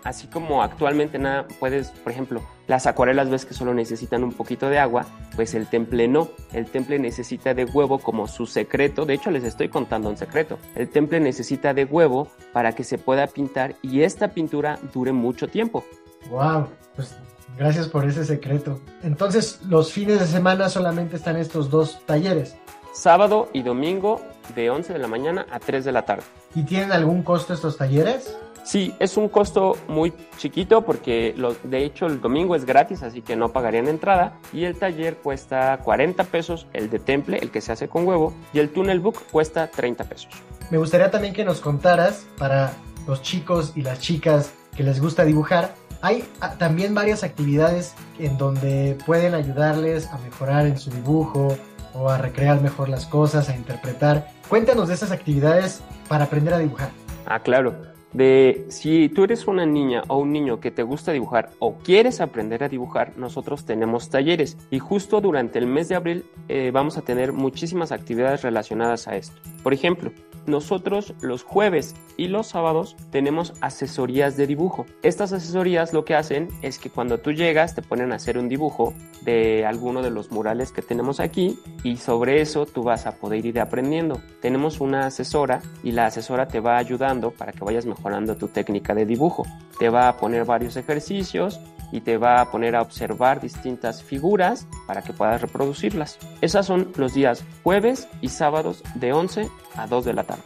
así 0.04 0.26
como 0.26 0.62
actualmente 0.62 1.18
nada 1.18 1.48
puedes, 1.58 1.88
por 1.90 2.12
ejemplo, 2.12 2.42
las 2.66 2.86
acuarelas 2.86 3.30
ves 3.30 3.46
que 3.46 3.54
solo 3.54 3.72
necesitan 3.72 4.22
un 4.22 4.32
poquito 4.32 4.68
de 4.68 4.78
agua, 4.78 5.06
pues 5.34 5.54
el 5.54 5.66
temple 5.66 6.08
no, 6.08 6.28
el 6.52 6.66
temple 6.66 6.98
necesita 6.98 7.54
de 7.54 7.64
huevo 7.64 8.00
como 8.00 8.26
su 8.26 8.46
secreto, 8.46 9.06
de 9.06 9.14
hecho 9.14 9.30
les 9.30 9.44
estoy 9.44 9.70
contando 9.70 10.10
un 10.10 10.18
secreto, 10.18 10.58
el 10.74 10.90
temple 10.90 11.20
necesita 11.20 11.72
de 11.72 11.86
huevo 11.86 12.28
para 12.52 12.72
que 12.72 12.84
se 12.84 12.98
pueda 12.98 13.28
pintar 13.28 13.76
y 13.80 14.02
esta 14.02 14.28
pintura 14.28 14.78
dure 14.92 15.12
mucho 15.12 15.48
tiempo. 15.48 15.84
Wow, 16.30 16.66
pues 16.94 17.16
Gracias 17.56 17.88
por 17.88 18.06
ese 18.06 18.24
secreto. 18.24 18.80
Entonces, 19.02 19.60
los 19.68 19.92
fines 19.92 20.20
de 20.20 20.26
semana 20.26 20.68
solamente 20.68 21.16
están 21.16 21.36
estos 21.36 21.70
dos 21.70 21.98
talleres. 22.06 22.56
Sábado 22.92 23.48
y 23.52 23.62
domingo 23.62 24.20
de 24.54 24.70
11 24.70 24.92
de 24.92 24.98
la 24.98 25.08
mañana 25.08 25.46
a 25.50 25.60
3 25.60 25.84
de 25.84 25.92
la 25.92 26.02
tarde. 26.02 26.24
¿Y 26.54 26.62
tienen 26.62 26.92
algún 26.92 27.22
costo 27.22 27.54
estos 27.54 27.76
talleres? 27.76 28.36
Sí, 28.64 28.94
es 28.98 29.16
un 29.16 29.28
costo 29.28 29.78
muy 29.88 30.12
chiquito 30.36 30.82
porque 30.82 31.32
lo, 31.36 31.54
de 31.62 31.84
hecho 31.84 32.06
el 32.06 32.20
domingo 32.20 32.54
es 32.54 32.66
gratis, 32.66 33.02
así 33.02 33.22
que 33.22 33.34
no 33.34 33.50
pagarían 33.50 33.88
entrada. 33.88 34.34
Y 34.52 34.64
el 34.64 34.78
taller 34.78 35.16
cuesta 35.16 35.78
40 35.78 36.24
pesos, 36.24 36.66
el 36.74 36.90
de 36.90 36.98
temple, 36.98 37.38
el 37.40 37.50
que 37.50 37.60
se 37.60 37.72
hace 37.72 37.88
con 37.88 38.06
huevo, 38.06 38.34
y 38.52 38.58
el 38.58 38.70
tunnel 38.70 39.00
book 39.00 39.22
cuesta 39.30 39.68
30 39.68 40.04
pesos. 40.04 40.28
Me 40.70 40.76
gustaría 40.76 41.10
también 41.10 41.32
que 41.32 41.44
nos 41.44 41.60
contaras 41.60 42.26
para 42.36 42.74
los 43.06 43.22
chicos 43.22 43.72
y 43.74 43.80
las 43.80 44.00
chicas 44.00 44.52
que 44.76 44.82
les 44.82 45.00
gusta 45.00 45.24
dibujar. 45.24 45.74
Hay 46.00 46.24
ah, 46.40 46.54
también 46.58 46.94
varias 46.94 47.24
actividades 47.24 47.94
en 48.18 48.38
donde 48.38 48.96
pueden 49.06 49.34
ayudarles 49.34 50.06
a 50.08 50.18
mejorar 50.18 50.66
en 50.66 50.78
su 50.78 50.90
dibujo 50.90 51.56
o 51.94 52.08
a 52.08 52.18
recrear 52.18 52.60
mejor 52.60 52.88
las 52.88 53.06
cosas, 53.06 53.48
a 53.48 53.56
interpretar. 53.56 54.30
Cuéntanos 54.48 54.88
de 54.88 54.94
esas 54.94 55.10
actividades 55.10 55.80
para 56.08 56.24
aprender 56.24 56.54
a 56.54 56.58
dibujar. 56.58 56.90
Ah, 57.26 57.40
claro 57.40 57.74
de 58.12 58.64
si 58.68 59.08
tú 59.08 59.24
eres 59.24 59.46
una 59.46 59.66
niña 59.66 60.02
o 60.08 60.18
un 60.18 60.32
niño 60.32 60.60
que 60.60 60.70
te 60.70 60.82
gusta 60.82 61.12
dibujar 61.12 61.50
o 61.58 61.76
quieres 61.78 62.20
aprender 62.20 62.64
a 62.64 62.68
dibujar, 62.68 63.16
nosotros 63.16 63.64
tenemos 63.64 64.08
talleres 64.08 64.56
y 64.70 64.78
justo 64.78 65.20
durante 65.20 65.58
el 65.58 65.66
mes 65.66 65.88
de 65.88 65.94
abril 65.94 66.24
eh, 66.48 66.70
vamos 66.72 66.96
a 66.96 67.02
tener 67.02 67.32
muchísimas 67.32 67.92
actividades 67.92 68.42
relacionadas 68.42 69.08
a 69.08 69.16
esto. 69.16 69.36
Por 69.62 69.74
ejemplo, 69.74 70.10
nosotros 70.48 71.14
los 71.20 71.42
jueves 71.42 71.94
y 72.16 72.28
los 72.28 72.48
sábados 72.48 72.96
tenemos 73.10 73.52
asesorías 73.60 74.36
de 74.36 74.46
dibujo. 74.46 74.86
Estas 75.02 75.32
asesorías 75.32 75.92
lo 75.92 76.04
que 76.04 76.14
hacen 76.14 76.48
es 76.62 76.78
que 76.78 76.90
cuando 76.90 77.18
tú 77.18 77.32
llegas 77.32 77.74
te 77.74 77.82
ponen 77.82 78.12
a 78.12 78.16
hacer 78.16 78.38
un 78.38 78.48
dibujo 78.48 78.94
de 79.22 79.66
alguno 79.66 80.02
de 80.02 80.10
los 80.10 80.30
murales 80.30 80.72
que 80.72 80.82
tenemos 80.82 81.20
aquí 81.20 81.58
y 81.84 81.96
sobre 81.96 82.40
eso 82.40 82.66
tú 82.66 82.82
vas 82.82 83.06
a 83.06 83.16
poder 83.16 83.44
ir 83.46 83.60
aprendiendo. 83.60 84.20
Tenemos 84.40 84.80
una 84.80 85.06
asesora 85.06 85.62
y 85.82 85.92
la 85.92 86.06
asesora 86.06 86.48
te 86.48 86.60
va 86.60 86.78
ayudando 86.78 87.30
para 87.30 87.52
que 87.52 87.64
vayas 87.64 87.86
mejorando 87.86 88.36
tu 88.36 88.48
técnica 88.48 88.94
de 88.94 89.06
dibujo. 89.06 89.44
Te 89.78 89.88
va 89.88 90.08
a 90.08 90.16
poner 90.16 90.44
varios 90.44 90.76
ejercicios 90.76 91.60
y 91.92 92.00
te 92.00 92.18
va 92.18 92.40
a 92.40 92.50
poner 92.50 92.76
a 92.76 92.82
observar 92.82 93.40
distintas 93.40 94.02
figuras 94.02 94.66
para 94.86 95.02
que 95.02 95.12
puedas 95.12 95.40
reproducirlas. 95.40 96.18
Esas 96.40 96.66
son 96.66 96.92
los 96.96 97.14
días 97.14 97.44
jueves 97.62 98.08
y 98.20 98.28
sábados 98.28 98.82
de 98.94 99.12
11 99.12 99.48
a 99.74 99.86
2 99.86 100.04
de 100.04 100.14
la 100.14 100.24
tarde. 100.24 100.42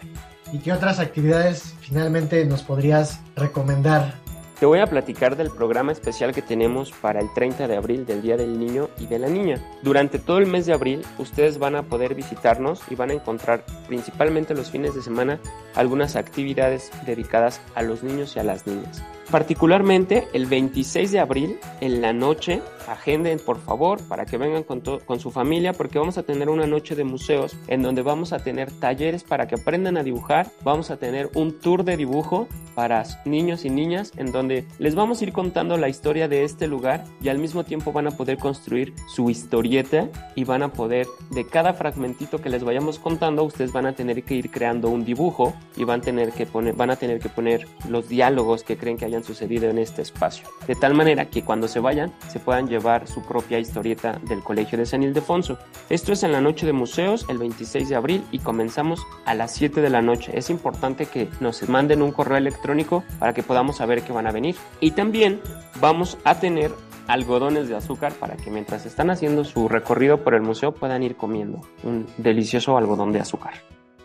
¿Y 0.53 0.59
qué 0.59 0.73
otras 0.73 0.99
actividades 0.99 1.75
finalmente 1.81 2.45
nos 2.45 2.63
podrías 2.63 3.21
recomendar 3.37 4.23
te 4.63 4.67
voy 4.67 4.79
a 4.79 4.87
platicar 4.87 5.37
del 5.37 5.51
programa 5.51 5.91
especial 5.91 6.33
que 6.33 6.41
tenemos 6.41 6.93
para 6.93 7.19
el 7.19 7.35
30 7.35 7.67
de 7.67 7.77
abril 7.77 8.07
del 8.07 8.23
Día 8.23 8.37
del 8.37 8.61
Niño 8.61 8.91
y 8.97 9.07
de 9.07 9.19
la 9.19 9.29
Niña. 9.29 9.57
Durante 9.83 10.21
todo 10.21 10.39
el 10.39 10.47
mes 10.47 10.67
de 10.67 10.73
abril 10.73 11.05
ustedes 11.19 11.59
van 11.59 11.75
a 11.75 11.83
poder 11.83 12.15
visitarnos 12.15 12.81
y 12.89 12.95
van 12.95 13.11
a 13.11 13.15
encontrar 13.15 13.65
principalmente 13.89 14.55
los 14.55 14.71
fines 14.71 14.95
de 14.95 15.03
semana 15.03 15.41
algunas 15.75 16.15
actividades 16.15 16.93
dedicadas 17.05 17.61
a 17.75 17.83
los 17.83 18.05
niños 18.05 18.37
y 18.37 18.39
a 18.39 18.45
las 18.45 18.65
niñas. 18.69 19.03
Particularmente 19.33 20.29
el 20.35 20.45
26 20.45 21.11
de 21.11 21.19
abril 21.19 21.59
en 21.81 22.03
la 22.03 22.13
noche, 22.13 22.61
agenden 22.87 23.39
por 23.39 23.59
favor 23.59 24.03
para 24.07 24.27
que 24.27 24.37
vengan 24.37 24.63
con, 24.63 24.83
su 25.21 25.31
familia 25.31 25.73
porque 25.73 25.99
vamos 25.99 26.19
a 26.19 26.23
tener 26.23 26.49
una 26.49 26.67
noche 26.67 26.95
de 26.95 27.05
museos 27.05 27.57
en 27.67 27.83
donde 27.83 28.03
vamos 28.03 28.33
a 28.33 28.41
tener 28.41 28.71
talleres 28.73 29.25
para 29.25 29.47
que 29.47 29.55
aprendan 29.55 29.97
a 29.97 30.03
dibujar, 30.03 30.51
vamos 30.63 30.91
a 30.91 30.97
tener 30.97 31.31
un 31.35 31.59
tour 31.59 31.85
de 31.85 31.97
dibujo 31.97 32.47
para 32.75 33.05
niños 33.25 33.65
y 33.65 33.71
niñas 33.71 34.13
en 34.17 34.33
donde 34.33 34.67
les 34.79 34.95
vamos 34.95 35.21
a 35.21 35.25
ir 35.25 35.33
contando 35.33 35.77
la 35.77 35.89
historia 35.89 36.29
de 36.29 36.45
este 36.45 36.67
lugar 36.67 37.05
y 37.21 37.29
al 37.29 37.39
mismo 37.39 37.65
tiempo 37.65 37.93
van 37.93 38.09
a 38.09 38.11
poder 38.11 38.39
construir 38.39 38.95
su 39.07 39.31
historieta 39.31 40.09
y 40.35 40.45
van 40.45 40.63
a 40.63 40.73
poder 40.73 41.07
de 41.31 41.47
cada 41.47 41.75
fragmentito 41.75 42.39
que 42.39 42.51
les 42.51 42.65
vayamos 42.65 42.99
contando 42.99 43.45
ustedes 43.45 43.73
van 43.73 43.87
a 43.87 43.95
tener 43.95 44.23
que 44.25 44.35
ir 44.35 44.51
creando 44.51 44.89
un 44.89 45.05
dibujo 45.05 45.55
y 45.77 45.85
van 45.85 46.01
tener 46.01 46.33
que 46.33 46.47
van 46.75 46.91
a 46.91 46.97
tener 46.97 47.19
que 47.19 47.29
poner 47.29 47.67
los 47.89 48.09
diálogos 48.09 48.65
que 48.65 48.77
creen 48.77 48.97
que 48.97 49.05
hayan 49.05 49.22
sucedido 49.23 49.71
en 49.71 49.79
este 49.79 50.03
espacio 50.03 50.47
de 50.67 50.75
tal 50.75 50.95
manera 50.95 51.27
que 51.27 51.45
cuando 51.45 51.69
se 51.69 51.81
vayan 51.81 52.13
se 52.29 52.41
puedan 52.41 52.69
llevar 52.69 53.07
su 53.07 53.23
propia 53.23 53.59
historieta 53.59 54.21
del 54.29 54.43
colegio 54.43 54.79
de 54.79 54.87
San 54.87 55.03
Ildefonso 55.03 55.59
esto 55.89 56.13
es 56.13 56.23
en 56.23 56.33
la 56.33 56.41
noche 56.41 56.67
de 56.67 56.73
museos 56.73 57.27
el 57.29 57.39
26 57.39 57.89
de 57.89 57.97
abril 57.97 58.25
y 58.31 58.39
comenzamos 58.39 59.07
a 59.25 59.35
las 59.35 59.53
7 59.53 59.81
de 59.81 59.91
la 59.91 60.03
noche 60.03 60.33
es 60.35 60.51
importante 60.51 61.07
que 61.07 61.29
nos 61.41 61.69
manden 61.69 62.03
un 62.03 62.13
correo 62.13 62.37
electrónico 62.37 63.05
para 63.19 63.33
que 63.33 63.43
podamos 63.43 63.77
saber 63.77 64.03
que 64.03 64.13
van 64.13 64.27
a 64.27 64.33
venir. 64.33 64.57
Y 64.81 64.93
también 64.93 65.41
vamos 65.81 66.19
a 66.25 66.39
tener 66.39 66.71
algodones 67.09 67.69
de 67.69 67.77
azúcar 67.77 68.13
para 68.13 68.37
que 68.37 68.51
mientras 68.51 68.87
están 68.87 69.11
haciendo 69.11 69.45
su 69.45 69.69
recorrido 69.69 70.23
por 70.23 70.35
el 70.35 70.43
museo 70.43 70.73
puedan 70.73 71.03
ir 71.03 71.17
comiendo 71.17 71.61
un 71.83 72.07
delicioso 72.17 72.77
algodón 72.77 73.13
de 73.13 73.21
azúcar. 73.21 73.55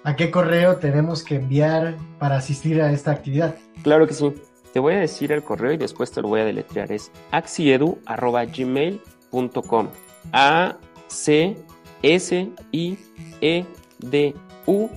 ¿A 0.03 0.15
qué 0.15 0.31
correo 0.31 0.77
tenemos 0.77 1.23
que 1.23 1.35
enviar 1.35 1.95
para 2.17 2.37
asistir 2.37 2.81
a 2.81 2.91
esta 2.91 3.11
actividad? 3.11 3.55
Claro 3.83 4.07
que 4.07 4.13
sí. 4.13 4.33
Te 4.73 4.79
voy 4.79 4.93
a 4.93 4.99
decir 4.99 5.31
el 5.31 5.43
correo 5.43 5.73
y 5.73 5.77
después 5.77 6.11
te 6.11 6.21
lo 6.21 6.27
voy 6.27 6.41
a 6.41 6.45
deletrear. 6.45 6.91
Es 6.91 7.11
axiedu.gmail.com 7.31 9.87
A 10.33 10.77
C 11.07 11.57
S 12.03 12.51
I 12.71 12.97
E 13.41 13.65
D 13.99 14.35
U 14.65 14.89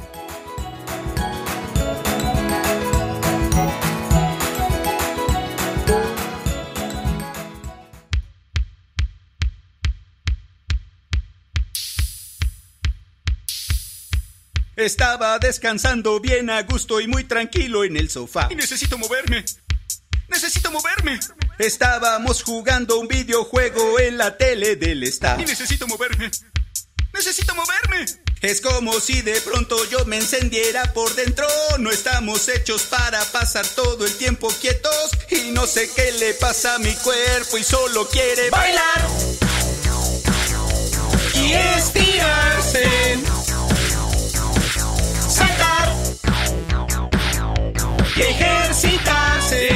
Estaba 14.82 15.38
descansando 15.38 16.18
bien 16.18 16.50
a 16.50 16.62
gusto 16.62 17.00
y 17.00 17.06
muy 17.06 17.22
tranquilo 17.22 17.84
en 17.84 17.96
el 17.96 18.10
sofá. 18.10 18.48
Y 18.50 18.56
necesito 18.56 18.98
moverme. 18.98 19.44
Necesito 20.26 20.72
moverme. 20.72 21.20
Estábamos 21.58 22.42
jugando 22.42 22.98
un 22.98 23.06
videojuego 23.06 24.00
en 24.00 24.18
la 24.18 24.36
tele 24.36 24.74
del 24.74 25.04
staff. 25.04 25.40
Y 25.40 25.44
necesito 25.44 25.86
moverme. 25.86 26.32
Necesito 27.14 27.54
moverme. 27.54 28.06
Es 28.40 28.60
como 28.60 28.98
si 28.98 29.22
de 29.22 29.40
pronto 29.42 29.76
yo 29.88 30.04
me 30.04 30.16
encendiera 30.16 30.92
por 30.92 31.14
dentro. 31.14 31.46
No 31.78 31.92
estamos 31.92 32.48
hechos 32.48 32.82
para 32.82 33.24
pasar 33.26 33.64
todo 33.64 34.04
el 34.04 34.16
tiempo 34.16 34.52
quietos. 34.60 35.10
Y 35.30 35.52
no 35.52 35.64
sé 35.68 35.88
qué 35.94 36.10
le 36.18 36.34
pasa 36.34 36.74
a 36.74 36.78
mi 36.80 36.92
cuerpo 36.94 37.56
y 37.56 37.62
solo 37.62 38.08
quiere 38.08 38.50
bailar. 38.50 39.06
Y 41.36 41.52
estirarse. 41.52 43.41
Y 48.22 48.30
ejercitarse. 48.30 49.68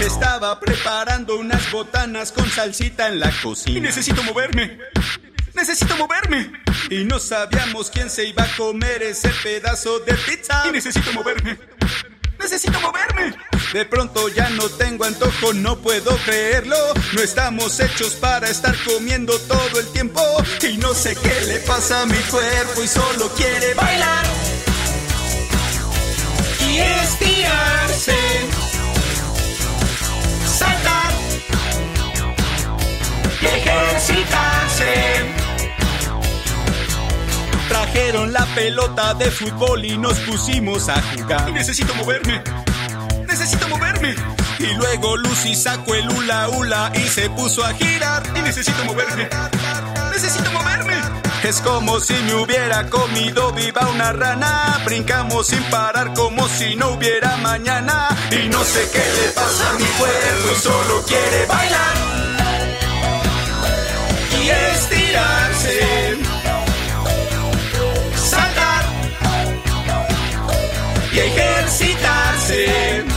Estaba 0.00 0.58
preparando 0.60 1.36
unas 1.36 1.70
botanas 1.70 2.32
con 2.32 2.48
salsita 2.50 3.08
en 3.08 3.20
la 3.20 3.30
cocina. 3.42 3.78
Y 3.78 3.80
necesito 3.80 4.22
moverme. 4.22 4.78
Necesito 5.54 5.96
moverme. 5.96 6.52
Y 6.90 7.04
no 7.04 7.18
sabíamos 7.18 7.90
quién 7.90 8.08
se 8.08 8.24
iba 8.24 8.44
a 8.44 8.56
comer 8.56 9.02
ese 9.02 9.30
pedazo 9.42 9.98
de 10.00 10.14
pizza. 10.14 10.64
Y 10.68 10.72
necesito 10.72 11.12
moverme. 11.12 11.58
Necesito 12.38 12.78
moverme. 12.80 13.34
De 13.72 13.84
pronto 13.84 14.28
ya 14.28 14.48
no 14.50 14.68
tengo 14.68 15.04
antojo, 15.04 15.52
no 15.54 15.78
puedo 15.78 16.16
creerlo. 16.24 16.76
No 17.14 17.20
estamos 17.22 17.80
hechos 17.80 18.14
para 18.14 18.48
estar 18.48 18.74
comiendo 18.84 19.38
todo 19.40 19.80
el 19.80 19.86
tiempo. 19.88 20.22
Y 20.62 20.76
no 20.78 20.94
sé 20.94 21.16
qué 21.16 21.40
le 21.46 21.58
pasa 21.60 22.02
a 22.02 22.06
mi 22.06 22.18
cuerpo 22.30 22.82
y 22.82 22.88
solo 22.88 23.28
quiere 23.36 23.74
bailar. 23.74 24.26
Trajeron 37.96 38.30
la 38.30 38.44
pelota 38.54 39.14
de 39.14 39.30
fútbol 39.30 39.82
y 39.82 39.96
nos 39.96 40.18
pusimos 40.18 40.86
a 40.90 41.00
jugar. 41.00 41.50
Necesito 41.50 41.94
moverme. 41.94 42.42
Necesito 43.26 43.66
moverme. 43.68 44.14
Y 44.58 44.66
luego 44.74 45.16
Lucy 45.16 45.54
sacó 45.54 45.94
el 45.94 46.06
hula 46.10 46.50
hula 46.50 46.92
y 46.94 47.08
se 47.08 47.30
puso 47.30 47.64
a 47.64 47.72
girar. 47.72 48.22
Y 48.36 48.42
necesito 48.42 48.84
moverme. 48.84 49.30
Necesito 50.12 50.52
moverme. 50.52 50.92
Es 51.42 51.62
como 51.62 51.98
si 52.00 52.12
me 52.12 52.34
hubiera 52.34 52.86
comido 52.90 53.50
viva 53.52 53.88
una 53.88 54.12
rana. 54.12 54.78
Brincamos 54.84 55.46
sin 55.46 55.62
parar 55.70 56.12
como 56.12 56.46
si 56.48 56.76
no 56.76 56.90
hubiera 56.90 57.38
mañana. 57.38 58.08
Y 58.30 58.46
no 58.50 58.62
sé 58.62 58.90
qué 58.92 58.98
le 58.98 59.30
pasa 59.30 59.70
a 59.70 59.72
mi 59.72 59.86
cuerpo 59.86 60.60
solo 60.60 61.02
quiere 61.06 61.46
bailar. 61.46 61.96
Y 64.44 64.50
estirarse. 64.50 66.05
Y 71.16 71.18
ejercitarse. 71.18 73.15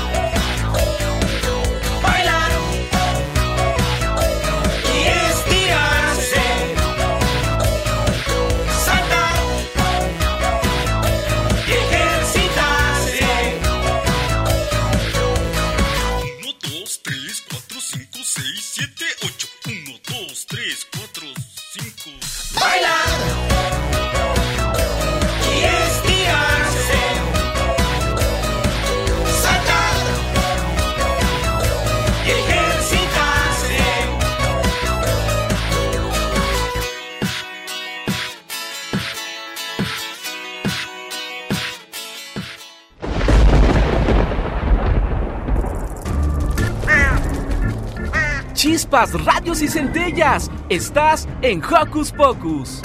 Chispas, 48.90 49.24
radios 49.24 49.62
y 49.62 49.68
centellas. 49.68 50.50
Estás 50.68 51.28
en 51.44 51.64
Hocus 51.64 52.12
Pocus. 52.12 52.82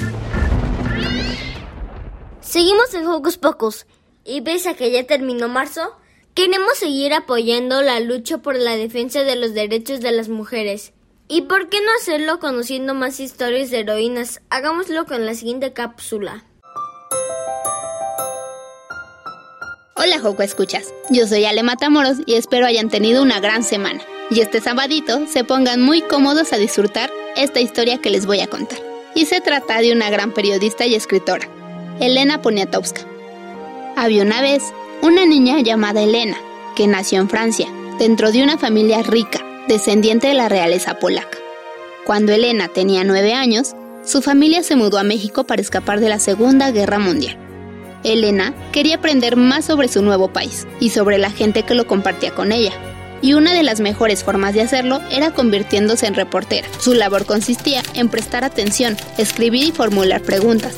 Seguimos 2.40 2.92
en 2.92 3.06
Hocus 3.06 3.38
Pocus 3.38 3.86
y 4.22 4.42
pese 4.42 4.70
a 4.70 4.74
que 4.74 4.90
ya 4.90 5.06
terminó 5.06 5.48
marzo, 5.48 5.96
queremos 6.34 6.76
seguir 6.76 7.14
apoyando 7.14 7.80
la 7.80 8.00
lucha 8.00 8.38
por 8.38 8.54
la 8.54 8.76
defensa 8.76 9.22
de 9.22 9.36
los 9.36 9.54
derechos 9.54 10.00
de 10.02 10.12
las 10.12 10.28
mujeres. 10.28 10.92
¿Y 11.26 11.42
por 11.42 11.70
qué 11.70 11.80
no 11.80 11.90
hacerlo 11.98 12.38
conociendo 12.38 12.92
más 12.92 13.18
historias 13.18 13.70
de 13.70 13.80
heroínas? 13.80 14.42
Hagámoslo 14.50 15.06
con 15.06 15.24
la 15.24 15.34
siguiente 15.34 15.72
cápsula. 15.72 16.44
Hola 19.96 20.20
Joco 20.20 20.42
Escuchas, 20.42 20.92
yo 21.08 21.26
soy 21.26 21.46
Ale 21.46 21.62
Matamoros 21.62 22.18
y 22.26 22.34
espero 22.34 22.66
hayan 22.66 22.90
tenido 22.90 23.22
una 23.22 23.40
gran 23.40 23.62
semana. 23.62 24.02
Y 24.34 24.40
este 24.40 24.60
sabadito 24.60 25.28
se 25.28 25.44
pongan 25.44 25.80
muy 25.80 26.00
cómodos 26.00 26.52
a 26.52 26.56
disfrutar 26.56 27.08
esta 27.36 27.60
historia 27.60 27.98
que 27.98 28.10
les 28.10 28.26
voy 28.26 28.40
a 28.40 28.48
contar. 28.48 28.80
Y 29.14 29.26
se 29.26 29.40
trata 29.40 29.78
de 29.80 29.92
una 29.92 30.10
gran 30.10 30.32
periodista 30.32 30.86
y 30.86 30.96
escritora, 30.96 31.48
Elena 32.00 32.42
Poniatowska. 32.42 33.02
Había 33.94 34.24
una 34.24 34.42
vez 34.42 34.64
una 35.02 35.24
niña 35.24 35.60
llamada 35.60 36.02
Elena, 36.02 36.36
que 36.74 36.88
nació 36.88 37.20
en 37.20 37.28
Francia, 37.28 37.68
dentro 38.00 38.32
de 38.32 38.42
una 38.42 38.58
familia 38.58 39.02
rica, 39.04 39.40
descendiente 39.68 40.26
de 40.26 40.34
la 40.34 40.48
realeza 40.48 40.98
polaca. 40.98 41.38
Cuando 42.04 42.32
Elena 42.32 42.66
tenía 42.66 43.04
nueve 43.04 43.34
años, 43.34 43.76
su 44.04 44.20
familia 44.20 44.64
se 44.64 44.74
mudó 44.74 44.98
a 44.98 45.04
México 45.04 45.44
para 45.44 45.62
escapar 45.62 46.00
de 46.00 46.08
la 46.08 46.18
Segunda 46.18 46.72
Guerra 46.72 46.98
Mundial. 46.98 47.38
Elena 48.02 48.52
quería 48.72 48.96
aprender 48.96 49.36
más 49.36 49.64
sobre 49.64 49.86
su 49.86 50.02
nuevo 50.02 50.32
país 50.32 50.66
y 50.80 50.90
sobre 50.90 51.18
la 51.18 51.30
gente 51.30 51.62
que 51.62 51.74
lo 51.74 51.86
compartía 51.86 52.34
con 52.34 52.50
ella. 52.50 52.72
Y 53.22 53.34
una 53.34 53.54
de 53.54 53.62
las 53.62 53.80
mejores 53.80 54.22
formas 54.22 54.54
de 54.54 54.62
hacerlo 54.62 55.00
era 55.10 55.32
convirtiéndose 55.32 56.06
en 56.06 56.14
reportera. 56.14 56.68
Su 56.78 56.94
labor 56.94 57.24
consistía 57.24 57.82
en 57.94 58.08
prestar 58.08 58.44
atención, 58.44 58.96
escribir 59.18 59.64
y 59.64 59.72
formular 59.72 60.20
preguntas, 60.20 60.74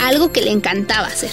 algo 0.00 0.32
que 0.32 0.42
le 0.42 0.50
encantaba 0.50 1.08
hacer. 1.08 1.30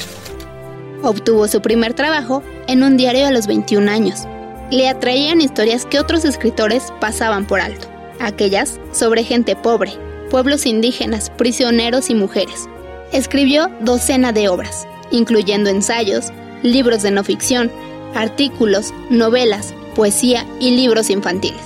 Obtuvo 1.03 1.47
su 1.47 1.61
primer 1.61 1.93
trabajo 1.93 2.43
en 2.67 2.83
un 2.83 2.97
diario 2.97 3.27
a 3.27 3.31
los 3.31 3.47
21 3.47 3.89
años. 3.89 4.27
le 4.69 4.89
atraían 4.89 5.41
historias 5.41 5.85
que 5.85 5.99
otros 5.99 6.25
escritores 6.25 6.91
pasaban 6.99 7.45
por 7.45 7.61
alto, 7.61 7.87
aquellas 8.19 8.79
sobre 8.91 9.23
gente 9.23 9.55
pobre, 9.55 9.93
pueblos 10.29 10.65
indígenas, 10.65 11.29
prisioneros 11.29 12.09
y 12.09 12.15
mujeres. 12.15 12.67
Escribió 13.11 13.69
docena 13.79 14.33
de 14.33 14.49
obras, 14.49 14.85
incluyendo 15.11 15.69
ensayos, 15.69 16.33
libros 16.63 17.01
de 17.03 17.11
no 17.11 17.23
ficción, 17.23 17.71
artículos, 18.13 18.93
novelas, 19.09 19.73
poesía 19.97 20.45
y 20.59 20.71
libros 20.71 21.09
infantiles. 21.09 21.59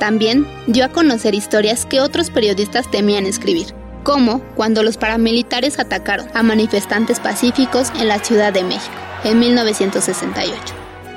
También 0.00 0.48
dio 0.66 0.86
a 0.86 0.88
conocer 0.88 1.34
historias 1.34 1.86
que 1.86 2.00
otros 2.00 2.30
periodistas 2.30 2.90
temían 2.90 3.26
escribir, 3.26 3.66
como 4.02 4.40
cuando 4.56 4.82
los 4.82 4.96
paramilitares 4.96 5.78
atacaron 5.78 6.26
a 6.34 6.42
manifestantes 6.42 7.20
pacíficos 7.20 7.92
en 8.00 8.08
la 8.08 8.18
Ciudad 8.18 8.54
de 8.54 8.64
México 8.64 8.94
en 9.22 9.38
1968. 9.38 10.54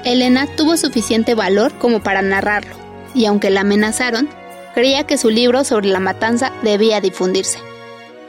Elena 0.03 0.45
tuvo 0.55 0.77
suficiente 0.77 1.33
valor 1.33 1.73
como 1.79 2.03
para 2.03 2.21
narrarlo, 2.21 2.75
y 3.15 3.25
aunque 3.25 3.49
la 3.49 3.61
amenazaron, 3.61 4.29
creía 4.75 5.07
que 5.07 5.17
su 5.17 5.29
libro 5.29 5.63
sobre 5.63 5.87
la 5.87 6.01
matanza 6.01 6.51
debía 6.61 6.99
difundirse. 6.99 7.59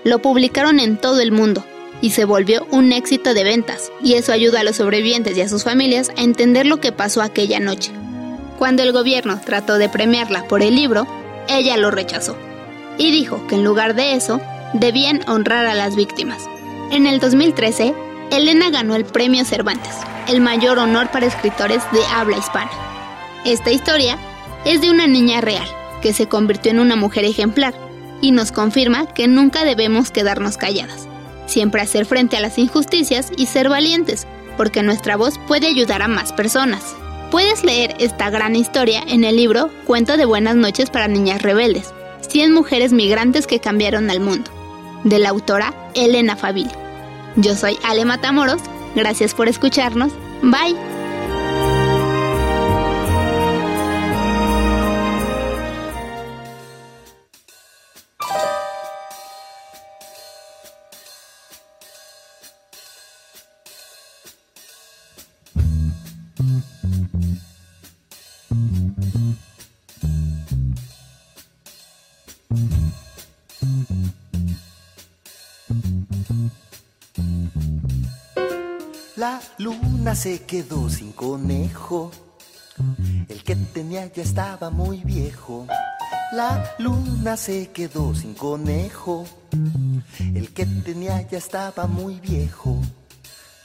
Lo 0.05 0.21
publicaron 0.23 0.79
en 0.79 0.97
todo 0.97 1.21
el 1.21 1.33
mundo 1.33 1.64
y 2.00 2.11
se 2.11 2.24
volvió 2.24 2.66
un 2.70 2.92
éxito 2.92 3.35
de 3.35 3.44
ventas, 3.44 3.90
y 4.02 4.14
eso 4.14 4.32
ayuda 4.32 4.61
a 4.61 4.64
los 4.64 4.76
sobrevivientes 4.76 5.37
y 5.37 5.40
a 5.40 5.48
sus 5.48 5.64
familias 5.64 6.11
a 6.16 6.22
entender 6.22 6.66
lo 6.66 6.80
que 6.80 6.92
pasó 6.92 7.22
aquella 7.22 7.61
noche. 7.61 7.92
Cuando 8.59 8.82
el 8.82 8.92
gobierno 8.92 9.40
trató 9.44 9.78
de 9.78 9.88
premiarla 9.88 10.46
por 10.48 10.62
el 10.62 10.74
libro, 10.74 11.06
ella 11.48 11.76
lo 11.76 11.90
rechazó 11.90 12.37
y 12.98 13.11
dijo 13.11 13.46
que 13.46 13.56
en 13.56 13.64
lugar 13.64 13.94
de 13.94 14.14
eso, 14.14 14.40
debían 14.72 15.20
honrar 15.28 15.66
a 15.66 15.74
las 15.74 15.96
víctimas. 15.96 16.42
En 16.90 17.06
el 17.06 17.20
2013, 17.20 17.94
Elena 18.30 18.70
ganó 18.70 18.94
el 18.94 19.04
Premio 19.04 19.44
Cervantes, 19.44 19.94
el 20.28 20.40
mayor 20.40 20.78
honor 20.78 21.11
para 21.11 21.26
escritores 21.26 21.82
de 21.92 22.00
habla 22.06 22.38
hispana. 22.38 22.70
Esta 23.44 23.70
historia 23.70 24.18
es 24.64 24.80
de 24.80 24.90
una 24.90 25.06
niña 25.06 25.40
real 25.40 25.68
que 26.02 26.12
se 26.12 26.26
convirtió 26.26 26.70
en 26.70 26.80
una 26.80 26.96
mujer 26.96 27.24
ejemplar 27.24 27.74
y 28.20 28.32
nos 28.32 28.52
confirma 28.52 29.06
que 29.06 29.28
nunca 29.28 29.64
debemos 29.64 30.11
quedarnos 30.11 30.56
calladas, 30.56 31.06
siempre 31.46 31.80
hacer 31.80 32.06
frente 32.06 32.37
a 32.37 32.40
las 32.40 32.59
injusticias 32.59 33.32
y 33.37 33.46
ser 33.46 33.68
valientes, 33.68 34.26
porque 34.56 34.82
nuestra 34.82 35.16
voz 35.16 35.38
puede 35.46 35.66
ayudar 35.66 36.02
a 36.02 36.09
más 36.09 36.32
personas. 36.32 36.94
Puedes 37.30 37.64
leer 37.64 37.94
esta 37.98 38.30
gran 38.30 38.54
historia 38.54 39.02
en 39.06 39.24
el 39.24 39.37
libro 39.37 39.70
Cuento 39.85 40.16
de 40.16 40.24
Buenas 40.24 40.56
noches 40.56 40.90
para 40.90 41.09
Niñas 41.09 41.42
Rebeldes, 41.42 41.92
100 42.28 42.52
mujeres 42.52 42.92
migrantes 42.92 43.46
que 43.46 43.61
cambiaron 43.61 44.11
al 44.11 44.20
mundo, 44.20 44.50
de 45.04 45.18
la 45.18 45.30
autora 45.30 45.74
Elena 45.94 46.37
Favil. 46.37 46.70
Yo 47.37 47.54
soy 47.54 47.78
Ale 47.85 48.04
Matamoros, 48.04 48.62
gracias 48.94 49.35
por 49.35 49.48
escucharnos, 49.48 50.12
bye. 50.42 50.95
Luna 79.66 80.14
se 80.14 80.42
quedó 80.42 80.88
sin 80.88 81.11
conejo. 81.11 82.12
El 83.29 83.42
que 83.42 83.57
tenía 83.57 84.07
ya 84.12 84.22
estaba 84.22 84.70
muy 84.70 85.02
viejo. 85.02 85.66
La 86.33 86.76
luna 86.79 87.37
se 87.37 87.70
quedó 87.72 88.14
sin 88.14 88.35
conejo. 88.35 89.26
El 90.20 90.52
que 90.52 90.66
tenía 90.66 91.20
ya 91.22 91.38
estaba 91.38 91.88
muy 91.88 92.20
viejo. 92.20 92.81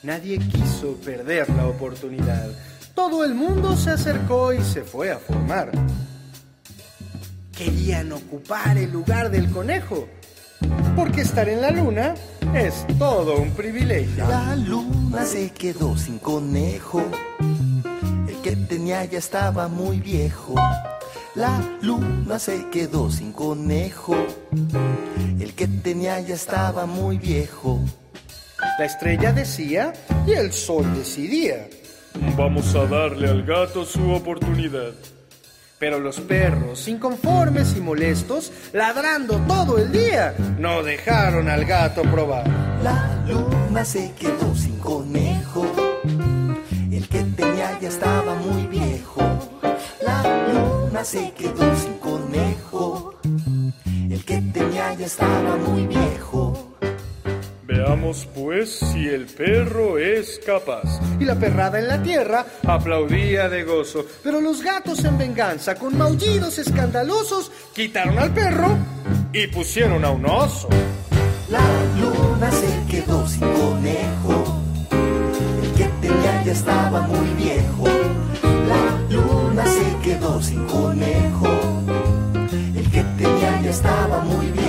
Nadie 0.02 0.40
quiso 0.40 0.96
perder 1.06 1.48
la 1.52 1.68
oportunidad. 1.68 2.50
Todo 2.96 3.24
el 3.24 3.36
mundo 3.36 3.78
se 3.78 3.92
acercó 3.92 4.54
y 4.54 4.64
se 4.64 4.82
fue 4.82 5.12
a 5.12 5.20
formar. 5.20 5.72
Querían 7.56 8.12
ocupar 8.12 8.76
el 8.76 8.92
lugar 8.92 9.30
del 9.30 9.52
conejo. 9.52 10.08
Porque 10.96 11.22
estar 11.22 11.48
en 11.50 11.62
la 11.62 11.72
luna 11.72 12.16
es 12.54 12.86
todo 12.98 13.38
un 13.38 13.52
privilegio. 13.52 14.28
La 14.28 14.56
luna 14.56 15.26
se 15.26 15.52
quedó 15.52 15.98
sin 15.98 16.20
conejo. 16.20 17.04
El 18.28 18.36
que 18.42 18.56
tenía 18.56 19.06
ya 19.06 19.20
estaba 19.20 19.68
muy 19.68 20.00
viejo. 20.00 20.56
La 21.36 21.62
luna 21.82 22.40
se 22.40 22.70
quedó 22.70 23.10
sin 23.10 23.32
conejo. 23.32 24.16
El 25.40 25.54
que 25.54 25.68
tenía 25.68 26.20
ya 26.20 26.36
estaba 26.36 26.86
muy 26.86 27.18
viejo. 27.18 27.80
La 28.78 28.86
estrella 28.86 29.32
decía 29.32 29.94
y 30.28 30.32
el 30.32 30.52
sol 30.52 30.86
decidía. 30.96 31.68
Vamos 32.38 32.76
a 32.76 32.86
darle 32.86 33.30
al 33.30 33.44
gato 33.44 33.86
su 33.86 34.12
oportunidad. 34.12 34.94
Pero 35.82 36.00
los 36.00 36.20
perros, 36.20 36.88
inconformes 36.88 37.76
y 37.76 37.82
molestos, 37.82 38.52
ladrando 38.72 39.38
todo 39.48 39.80
el 39.80 39.92
día, 39.92 40.36
no 40.60 40.84
dejaron 40.84 41.50
al 41.50 41.66
gato 41.66 42.04
probar. 42.04 42.48
La 42.84 43.26
luna 43.28 43.84
se 43.84 44.12
quedó 44.12 44.56
sin 44.56 44.78
conejo. 44.78 45.66
El 46.92 47.08
que 47.08 47.24
tenía 47.36 47.80
ya 47.80 47.90
estaba 47.90 48.36
muy 48.36 48.68
viejo. 48.68 49.24
La 50.06 50.22
luna 50.54 51.04
se 51.04 51.32
quedó 51.32 51.76
sin 51.76 51.94
conejo. 51.94 53.16
El 54.08 54.24
que 54.24 54.40
tenía 54.54 54.94
ya 54.94 55.08
estaba 55.08 55.58
muy 55.58 55.88
viejo. 55.88 56.31
Veamos 57.92 58.26
pues 58.34 58.70
si 58.70 59.06
el 59.06 59.26
perro 59.26 59.98
es 59.98 60.40
capaz. 60.46 61.02
Y 61.20 61.26
la 61.26 61.36
perrada 61.36 61.78
en 61.78 61.90
la 61.90 62.02
tierra 62.02 62.46
aplaudía 62.66 63.50
de 63.50 63.66
gozo. 63.66 64.06
Pero 64.24 64.40
los 64.40 64.64
gatos 64.64 65.04
en 65.04 65.18
venganza, 65.18 65.76
con 65.76 65.98
maullidos 65.98 66.58
escandalosos, 66.58 67.52
quitaron 67.74 68.18
al 68.18 68.34
perro 68.34 68.78
y 69.34 69.48
pusieron 69.48 70.06
a 70.06 70.12
un 70.12 70.26
oso. 70.26 70.70
La 71.50 71.60
luna 72.00 72.50
se 72.50 72.90
quedó 72.90 73.28
sin 73.28 73.42
conejo. 73.42 74.62
El 75.62 75.72
que 75.74 75.90
tenía 76.00 76.44
ya 76.46 76.52
estaba 76.54 77.02
muy 77.02 77.28
viejo. 77.44 77.84
La 78.70 79.14
luna 79.14 79.66
se 79.66 80.10
quedó 80.10 80.42
sin 80.42 80.66
conejo. 80.66 81.50
El 82.74 82.90
que 82.90 83.04
tenía 83.18 83.62
ya 83.62 83.70
estaba 83.70 84.22
muy 84.22 84.46
viejo. 84.46 84.61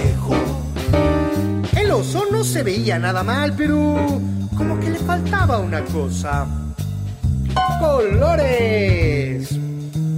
No 2.02 2.42
se 2.42 2.64
veía 2.64 2.98
nada 2.98 3.22
mal, 3.22 3.54
pero 3.56 3.96
como 4.56 4.80
que 4.80 4.90
le 4.90 4.98
faltaba 4.98 5.60
una 5.60 5.84
cosa. 5.84 6.48
¡Colores! 7.78 9.56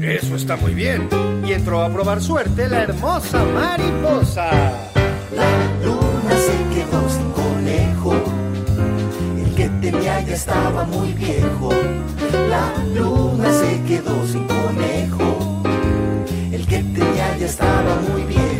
Eso 0.00 0.34
está 0.34 0.56
muy 0.56 0.72
bien. 0.72 1.06
Y 1.46 1.52
entró 1.52 1.82
a 1.82 1.92
probar 1.92 2.22
suerte 2.22 2.68
la 2.68 2.84
hermosa 2.84 3.44
mariposa. 3.44 4.50
La 5.36 5.84
luna 5.84 6.34
se 6.46 6.56
quedó 6.74 7.08
sin 7.10 7.30
conejo. 7.32 8.14
El 9.44 9.54
que 9.54 9.68
tenía 9.68 10.20
ya 10.22 10.34
estaba 10.34 10.84
muy 10.84 11.12
viejo. 11.12 11.68
La 12.48 12.72
luna 12.98 13.52
se 13.52 13.82
quedó 13.82 14.26
sin 14.26 14.46
conejo. 14.46 15.62
El 16.50 16.66
que 16.66 16.78
tenía 16.78 17.36
ya 17.36 17.46
estaba 17.46 17.96
muy 18.08 18.22
viejo. 18.22 18.53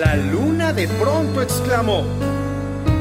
La 0.00 0.16
luna 0.16 0.72
de 0.72 0.88
pronto 0.88 1.42
exclamó. 1.42 2.06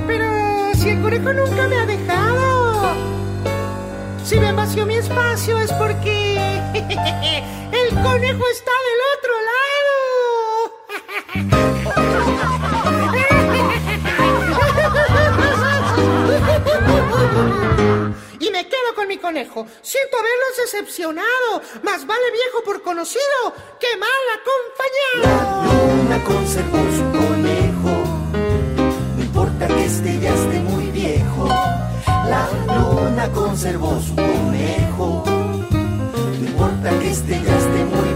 Pero 0.05 0.73
si 0.75 0.89
el 0.89 1.01
conejo 1.01 1.31
nunca 1.31 1.65
me 1.69 1.77
ha 1.77 1.85
dejado. 1.85 2.93
Si 4.25 4.37
me 4.37 4.51
vació 4.51 4.85
mi 4.85 4.95
espacio 4.95 5.57
es 5.59 5.71
porque 5.71 6.35
el 6.73 7.89
conejo 8.03 8.43
está 8.51 8.71
del 8.89 8.99
otro 9.15 9.33
lado. 11.39 12.55
Y 18.39 18.49
me 18.51 18.65
quedo 18.67 18.95
con 18.95 19.07
mi 19.07 19.17
conejo. 19.17 19.67
Siento 19.81 20.17
haberlos 20.17 20.57
decepcionado. 20.57 21.61
Más 21.83 22.05
vale 22.05 22.31
viejo 22.31 22.63
por 22.63 22.81
conocido 22.81 23.53
que 23.79 23.97
mal 23.97 24.09
acompañado. 24.39 25.67
La 25.67 25.93
luna 25.93 26.23
conservó 26.23 26.77
su 26.77 27.03
conejo. 27.17 27.93
No 29.17 29.23
importa 29.23 29.67
que 29.67 29.85
esté 29.85 30.19
ya 30.19 30.33
esté 30.33 30.59
muy 30.59 30.85
viejo. 30.91 31.47
La 32.07 32.47
luna 32.75 33.29
conservó 33.33 33.99
su 34.01 34.15
conejo. 34.15 35.23
No 35.69 36.45
importa 36.47 36.89
que 36.99 37.09
esté 37.09 37.41
ya 37.43 37.57
esté 37.57 37.83
muy 37.85 38.08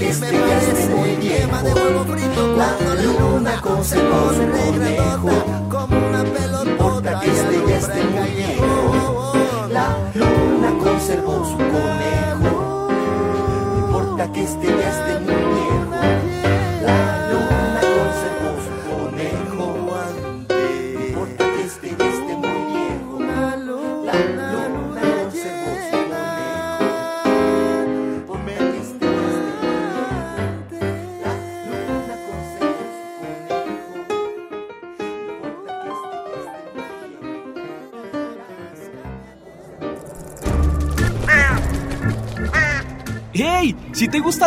viejo. 0.00 1.60
La 2.56 2.94
luna 3.02 3.60
conservó 3.60 4.32
su 4.32 4.44
conejo. 4.50 4.80
ya 4.88 4.96
esté 4.98 5.24
muy 5.24 5.50
viejo. 5.50 5.72
La 5.78 5.88
luna 6.00 6.18
conservó 6.22 6.24
su 6.24 6.26
conejo. 6.36 6.48
No 6.50 6.58
importa 6.88 7.20
que 7.22 7.28
este 7.36 7.66
ya 7.68 7.76
esté 7.78 8.04
muy 8.04 8.30
viejo. 8.30 9.68
La 9.68 9.96
luna 10.14 10.78
conservó 10.82 11.44
su 11.44 11.56
conejo. 11.56 12.88
No 13.72 13.78
importa 13.78 14.32
que 14.32 14.42
este 14.42 14.66
ya 14.66 14.88
esté 14.90 15.20
muy 15.20 15.69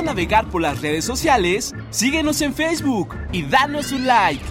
navegar 0.04 0.50
por 0.50 0.62
las 0.62 0.82
redes 0.82 1.06
sociales, 1.06 1.74
síguenos 1.90 2.42
en 2.42 2.54
Facebook 2.54 3.16
y 3.32 3.44
danos 3.44 3.92
un 3.92 4.06
like. 4.06 4.44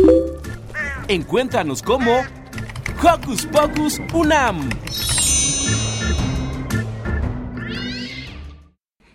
Encuéntranos 1.09 1.83
como 1.83 2.23
Hocus 3.03 3.47
Pocus 3.47 4.01
Unam. 4.15 4.69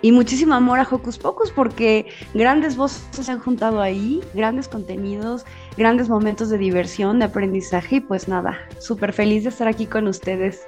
Y 0.00 0.12
muchísimo 0.12 0.54
amor 0.54 0.78
a 0.78 0.86
Hocus 0.88 1.18
Pocus 1.18 1.50
porque 1.50 2.06
grandes 2.32 2.76
voces 2.76 3.02
se 3.10 3.32
han 3.32 3.40
juntado 3.40 3.80
ahí, 3.80 4.20
grandes 4.32 4.68
contenidos, 4.68 5.44
grandes 5.76 6.08
momentos 6.08 6.50
de 6.50 6.58
diversión, 6.58 7.18
de 7.18 7.24
aprendizaje 7.24 7.96
y 7.96 8.00
pues 8.00 8.28
nada, 8.28 8.58
súper 8.78 9.12
feliz 9.12 9.42
de 9.42 9.48
estar 9.48 9.66
aquí 9.66 9.86
con 9.86 10.06
ustedes. 10.06 10.60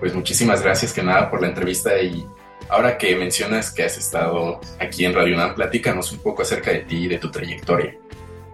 Pues 0.00 0.14
muchísimas 0.14 0.62
gracias 0.62 0.94
que 0.94 1.02
nada 1.02 1.30
por 1.30 1.42
la 1.42 1.48
entrevista 1.48 2.00
y 2.00 2.24
ahora 2.70 2.96
que 2.96 3.14
mencionas 3.16 3.70
que 3.70 3.82
has 3.82 3.98
estado 3.98 4.60
aquí 4.80 5.04
en 5.04 5.12
Radio 5.12 5.34
UNAM, 5.34 5.54
platícanos 5.54 6.10
un 6.12 6.20
poco 6.20 6.42
acerca 6.42 6.70
de 6.70 6.80
ti 6.80 7.04
y 7.04 7.08
de 7.08 7.18
tu 7.18 7.30
trayectoria. 7.30 7.94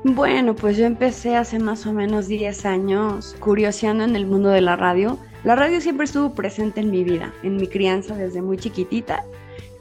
Bueno, 0.05 0.55
pues 0.55 0.76
yo 0.76 0.84
empecé 0.84 1.34
hace 1.34 1.59
más 1.59 1.86
o 1.86 1.92
menos 1.94 2.28
10 2.28 2.66
años 2.66 3.34
curioseando 3.40 4.05
en 4.05 4.14
el 4.16 4.26
mundo 4.26 4.50
de 4.50 4.61
la 4.61 4.76
radio. 4.76 5.16
La 5.44 5.57
radio 5.57 5.80
siempre 5.80 6.05
estuvo 6.05 6.34
presente 6.34 6.82
en 6.82 6.90
mi 6.90 7.05
vida, 7.05 7.32
en 7.42 7.57
mi 7.57 7.66
crianza 7.66 8.14
desde 8.14 8.42
muy 8.42 8.59
chiquitita. 8.59 9.24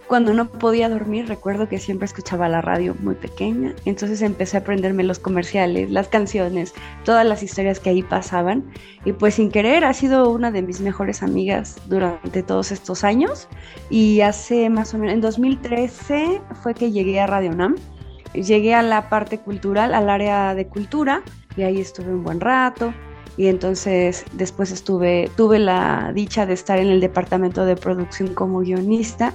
Cuando 0.08 0.34
no 0.34 0.48
podía 0.48 0.88
dormir, 0.88 1.28
recuerdo 1.28 1.68
que 1.68 1.78
siempre 1.78 2.06
escuchaba 2.06 2.48
la 2.48 2.62
radio 2.62 2.96
muy 3.02 3.16
pequeña, 3.16 3.76
entonces 3.84 4.22
empecé 4.22 4.56
a 4.56 4.60
aprenderme 4.62 5.04
los 5.04 5.20
comerciales, 5.20 5.92
las 5.92 6.08
canciones, 6.08 6.74
todas 7.04 7.26
las 7.26 7.44
historias 7.44 7.82
que 7.82 7.90
ahí 7.90 8.02
pasaban 8.02 8.64
y 9.04 9.12
pues 9.12 9.36
sin 9.36 9.52
querer 9.52 9.84
ha 9.84 9.94
sido 9.94 10.30
una 10.30 10.52
de 10.52 10.62
mis 10.62 10.80
mejores 10.80 11.22
amigas 11.22 11.82
durante 11.88 12.44
todos 12.44 12.72
estos 12.72 13.04
años 13.04 13.50
y 13.90 14.22
hace 14.22 14.70
más 14.70 14.94
o 14.94 15.00
menos 15.00 15.16
en 15.16 15.22
2013 15.22 16.42
fue 16.62 16.74
que 16.74 16.92
llegué 16.92 17.20
a 17.20 17.28
Radio 17.28 17.54
Nam 17.54 17.76
llegué 18.34 18.74
a 18.74 18.84
la 18.84 19.10
parte 19.10 19.40
cultural, 19.40 19.94
al 19.94 20.10
área 20.10 20.56
de 20.56 20.68
cultura, 20.68 21.24
y 21.56 21.64
ahí 21.64 21.80
estuve 21.80 22.14
un 22.14 22.24
buen 22.24 22.40
rato. 22.40 22.94
Y 23.36 23.48
entonces 23.48 24.26
después 24.34 24.72
estuve, 24.72 25.30
tuve 25.36 25.58
la 25.58 26.12
dicha 26.14 26.46
de 26.46 26.54
estar 26.54 26.78
en 26.78 26.90
el 26.90 27.02
departamento 27.02 27.66
de 27.66 27.76
producción 27.76 28.34
como 28.34 28.60
guionista. 28.60 29.34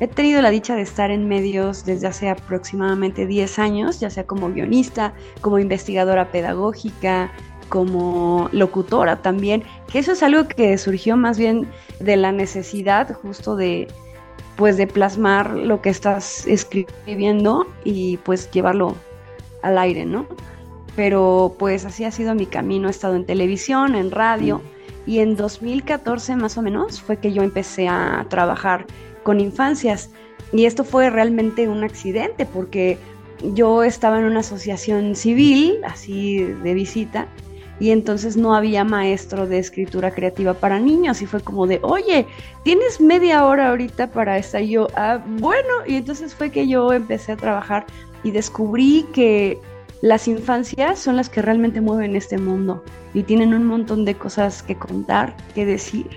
He 0.00 0.08
tenido 0.08 0.40
la 0.40 0.50
dicha 0.50 0.74
de 0.74 0.82
estar 0.82 1.10
en 1.10 1.28
medios 1.28 1.84
desde 1.84 2.06
hace 2.06 2.28
aproximadamente 2.28 3.26
10 3.26 3.58
años, 3.58 4.00
ya 4.00 4.08
sea 4.08 4.26
como 4.26 4.50
guionista, 4.50 5.12
como 5.40 5.58
investigadora 5.58 6.30
pedagógica, 6.32 7.32
como 7.68 8.48
locutora 8.52 9.22
también, 9.22 9.62
que 9.90 9.98
eso 9.98 10.12
es 10.12 10.22
algo 10.22 10.48
que 10.48 10.76
surgió 10.78 11.16
más 11.16 11.38
bien 11.38 11.68
de 12.00 12.16
la 12.16 12.32
necesidad 12.32 13.12
justo 13.14 13.56
de, 13.56 13.88
pues 14.56 14.76
de 14.76 14.86
plasmar 14.86 15.50
lo 15.50 15.80
que 15.82 15.90
estás 15.90 16.46
escribiendo 16.46 17.66
y 17.84 18.18
pues 18.18 18.50
llevarlo 18.50 18.94
al 19.62 19.78
aire, 19.78 20.04
¿no? 20.04 20.26
Pero 20.96 21.56
pues 21.58 21.84
así 21.84 22.04
ha 22.04 22.10
sido 22.10 22.34
mi 22.34 22.46
camino, 22.46 22.88
he 22.88 22.90
estado 22.90 23.16
en 23.16 23.26
televisión, 23.26 23.94
en 23.94 24.10
radio 24.10 24.62
y 25.06 25.18
en 25.18 25.36
2014 25.36 26.36
más 26.36 26.56
o 26.56 26.62
menos 26.62 27.00
fue 27.00 27.18
que 27.18 27.32
yo 27.32 27.42
empecé 27.42 27.88
a 27.88 28.26
trabajar 28.28 28.86
con 29.22 29.40
infancias. 29.40 30.10
Y 30.52 30.66
esto 30.66 30.84
fue 30.84 31.10
realmente 31.10 31.68
un 31.68 31.82
accidente 31.82 32.46
porque 32.46 32.98
yo 33.42 33.82
estaba 33.82 34.18
en 34.18 34.24
una 34.24 34.40
asociación 34.40 35.16
civil, 35.16 35.80
así 35.84 36.38
de 36.38 36.74
visita, 36.74 37.26
y 37.80 37.90
entonces 37.90 38.36
no 38.36 38.54
había 38.54 38.84
maestro 38.84 39.46
de 39.46 39.58
escritura 39.58 40.12
creativa 40.12 40.54
para 40.54 40.78
niños 40.78 41.22
y 41.22 41.26
fue 41.26 41.40
como 41.40 41.66
de, 41.66 41.80
oye, 41.82 42.26
tienes 42.62 43.00
media 43.00 43.44
hora 43.44 43.70
ahorita 43.70 44.10
para 44.10 44.38
estar 44.38 44.62
Y 44.62 44.70
yo, 44.70 44.88
ah, 44.94 45.20
bueno, 45.38 45.68
y 45.86 45.96
entonces 45.96 46.34
fue 46.34 46.50
que 46.50 46.68
yo 46.68 46.92
empecé 46.92 47.32
a 47.32 47.36
trabajar 47.36 47.84
y 48.22 48.30
descubrí 48.30 49.06
que 49.12 49.58
las 50.02 50.28
infancias 50.28 50.98
son 50.98 51.16
las 51.16 51.28
que 51.28 51.42
realmente 51.42 51.80
mueven 51.80 52.14
este 52.14 52.38
mundo 52.38 52.84
y 53.12 53.22
tienen 53.22 53.54
un 53.54 53.64
montón 53.64 54.04
de 54.04 54.14
cosas 54.14 54.62
que 54.62 54.76
contar, 54.76 55.36
que 55.54 55.66
decir 55.66 56.08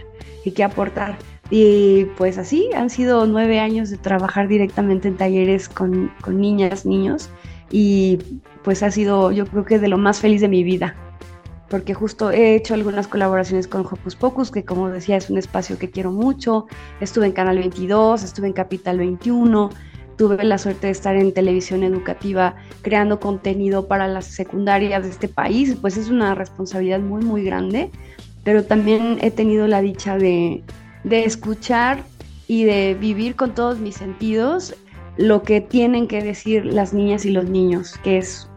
y 0.45 0.51
que 0.51 0.63
aportar. 0.63 1.17
Y 1.49 2.05
pues 2.17 2.37
así 2.37 2.69
han 2.75 2.89
sido 2.89 3.25
nueve 3.25 3.59
años 3.59 3.89
de 3.89 3.97
trabajar 3.97 4.47
directamente 4.47 5.07
en 5.07 5.15
talleres 5.15 5.69
con, 5.69 6.11
con 6.21 6.39
niñas, 6.39 6.85
niños 6.85 7.29
y 7.71 8.19
pues 8.63 8.83
ha 8.83 8.91
sido 8.91 9.31
yo 9.31 9.45
creo 9.45 9.65
que 9.65 9.79
de 9.79 9.87
lo 9.87 9.97
más 9.97 10.19
feliz 10.19 10.41
de 10.41 10.49
mi 10.49 10.63
vida 10.63 10.95
porque 11.69 11.93
justo 11.93 12.31
he 12.31 12.55
hecho 12.55 12.73
algunas 12.73 13.07
colaboraciones 13.07 13.67
con 13.67 13.81
Hocus 13.81 14.15
Pocus, 14.15 14.51
que 14.51 14.63
como 14.63 14.89
decía 14.89 15.17
es 15.17 15.29
un 15.29 15.37
espacio 15.37 15.77
que 15.77 15.89
quiero 15.89 16.11
mucho. 16.11 16.67
Estuve 17.01 17.27
en 17.27 17.31
Canal 17.33 17.57
22, 17.57 18.23
estuve 18.23 18.47
en 18.47 18.53
Capital 18.53 18.97
21, 18.97 19.69
tuve 20.17 20.43
la 20.43 20.57
suerte 20.57 20.87
de 20.87 20.91
estar 20.91 21.15
en 21.15 21.33
televisión 21.33 21.83
educativa 21.83 22.55
creando 22.81 23.19
contenido 23.19 23.87
para 23.87 24.07
las 24.07 24.25
secundarias 24.25 25.03
de 25.03 25.09
este 25.09 25.27
país, 25.27 25.75
pues 25.79 25.97
es 25.97 26.09
una 26.09 26.35
responsabilidad 26.35 26.99
muy, 26.99 27.23
muy 27.23 27.43
grande. 27.43 27.91
pero 28.43 28.63
también 28.63 29.17
he 29.21 29.29
tenido 29.29 29.67
la 29.67 29.81
dicha 29.81 30.17
de, 30.17 30.63
de 31.03 31.25
escuchar 31.25 32.03
y 32.47 32.63
de 32.63 32.95
vivir 32.99 33.35
con 33.35 33.53
todos 33.53 33.79
mis 33.79 33.95
sentidos 33.95 34.73
lo 35.17 35.43
que 35.43 35.59
tienen 35.61 36.07
que 36.07 36.21
decir 36.21 36.65
las 36.65 36.93
niñas 36.93 37.25
y 37.25 37.31
los 37.31 37.49
niños, 37.49 37.97
que 38.03 38.19
es 38.19 38.49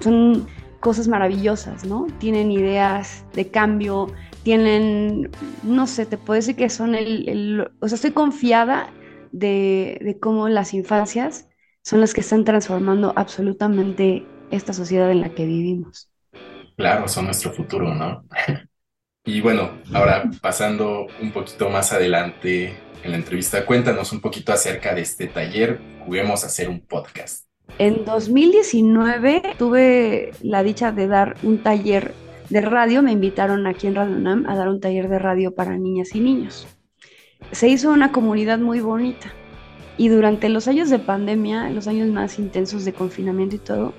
son 0.00 0.46
cosas 0.80 1.08
maravillosas, 1.08 1.84
¿no? 1.84 2.06
Tienen 2.18 2.50
ideas 2.50 3.24
de 3.34 3.48
cambio, 3.50 4.08
tienen, 4.42 5.30
no 5.62 5.86
sé, 5.86 6.06
te 6.06 6.18
puedo 6.18 6.36
decir 6.36 6.56
que 6.56 6.70
son 6.70 6.94
el, 6.94 7.70
o 7.80 7.88
sea, 7.88 7.96
estoy 7.96 8.12
confiada 8.12 8.92
de, 9.30 9.98
de 10.00 10.18
cómo 10.18 10.48
las 10.48 10.74
infancias 10.74 11.48
son 11.82 12.00
las 12.00 12.14
que 12.14 12.20
están 12.22 12.44
transformando 12.44 13.12
absolutamente 13.16 14.26
esta 14.50 14.72
sociedad 14.72 15.10
en 15.10 15.20
la 15.20 15.30
que 15.30 15.46
vivimos. 15.46 16.10
Claro, 16.76 17.08
son 17.08 17.26
nuestro 17.26 17.52
futuro, 17.52 17.94
¿no? 17.94 18.24
y 19.24 19.40
bueno, 19.40 19.78
ahora 19.92 20.30
pasando 20.40 21.06
un 21.20 21.30
poquito 21.32 21.68
más 21.68 21.92
adelante 21.92 22.74
en 23.02 23.10
la 23.10 23.16
entrevista, 23.18 23.64
cuéntanos 23.66 24.12
un 24.12 24.20
poquito 24.20 24.52
acerca 24.52 24.94
de 24.94 25.02
este 25.02 25.26
taller, 25.26 25.80
juguemos 26.04 26.42
a 26.42 26.46
hacer 26.46 26.68
un 26.68 26.80
podcast. 26.80 27.49
En 27.78 28.04
2019 28.04 29.42
tuve 29.58 30.32
la 30.42 30.62
dicha 30.62 30.92
de 30.92 31.06
dar 31.06 31.36
un 31.42 31.58
taller 31.62 32.12
de 32.48 32.60
radio, 32.60 33.02
me 33.02 33.12
invitaron 33.12 33.66
aquí 33.66 33.86
en 33.86 33.94
Radio 33.94 34.16
UNAM 34.16 34.46
a 34.48 34.56
dar 34.56 34.68
un 34.68 34.80
taller 34.80 35.08
de 35.08 35.18
radio 35.18 35.54
para 35.54 35.78
niñas 35.78 36.14
y 36.14 36.20
niños. 36.20 36.66
Se 37.52 37.68
hizo 37.68 37.90
una 37.90 38.12
comunidad 38.12 38.58
muy 38.58 38.80
bonita 38.80 39.32
y 39.96 40.08
durante 40.08 40.48
los 40.48 40.66
años 40.68 40.90
de 40.90 40.98
pandemia, 40.98 41.70
los 41.70 41.86
años 41.86 42.08
más 42.08 42.38
intensos 42.38 42.84
de 42.84 42.92
confinamiento 42.92 43.56
y 43.56 43.60
todo, 43.60 43.92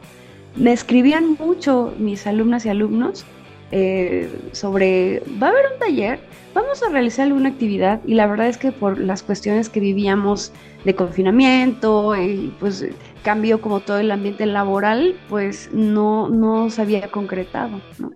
me 0.55 0.73
escribían 0.73 1.35
mucho 1.39 1.93
mis 1.97 2.27
alumnas 2.27 2.65
y 2.65 2.69
alumnos 2.69 3.25
eh, 3.71 4.29
sobre, 4.51 5.23
va 5.41 5.47
a 5.47 5.49
haber 5.51 5.65
un 5.73 5.79
taller, 5.79 6.19
vamos 6.53 6.83
a 6.83 6.89
realizar 6.89 7.27
alguna 7.27 7.49
actividad 7.49 8.01
y 8.05 8.15
la 8.15 8.27
verdad 8.27 8.47
es 8.47 8.57
que 8.57 8.71
por 8.71 8.99
las 8.99 9.23
cuestiones 9.23 9.69
que 9.69 9.79
vivíamos 9.79 10.51
de 10.85 10.95
confinamiento 10.95 12.15
y 12.15 12.53
pues 12.59 12.85
cambió 13.23 13.61
como 13.61 13.81
todo 13.81 13.99
el 13.99 14.11
ambiente 14.11 14.45
laboral, 14.45 15.15
pues 15.29 15.69
no, 15.73 16.29
no 16.29 16.69
se 16.69 16.81
había 16.81 17.09
concretado, 17.11 17.81
¿no? 17.99 18.11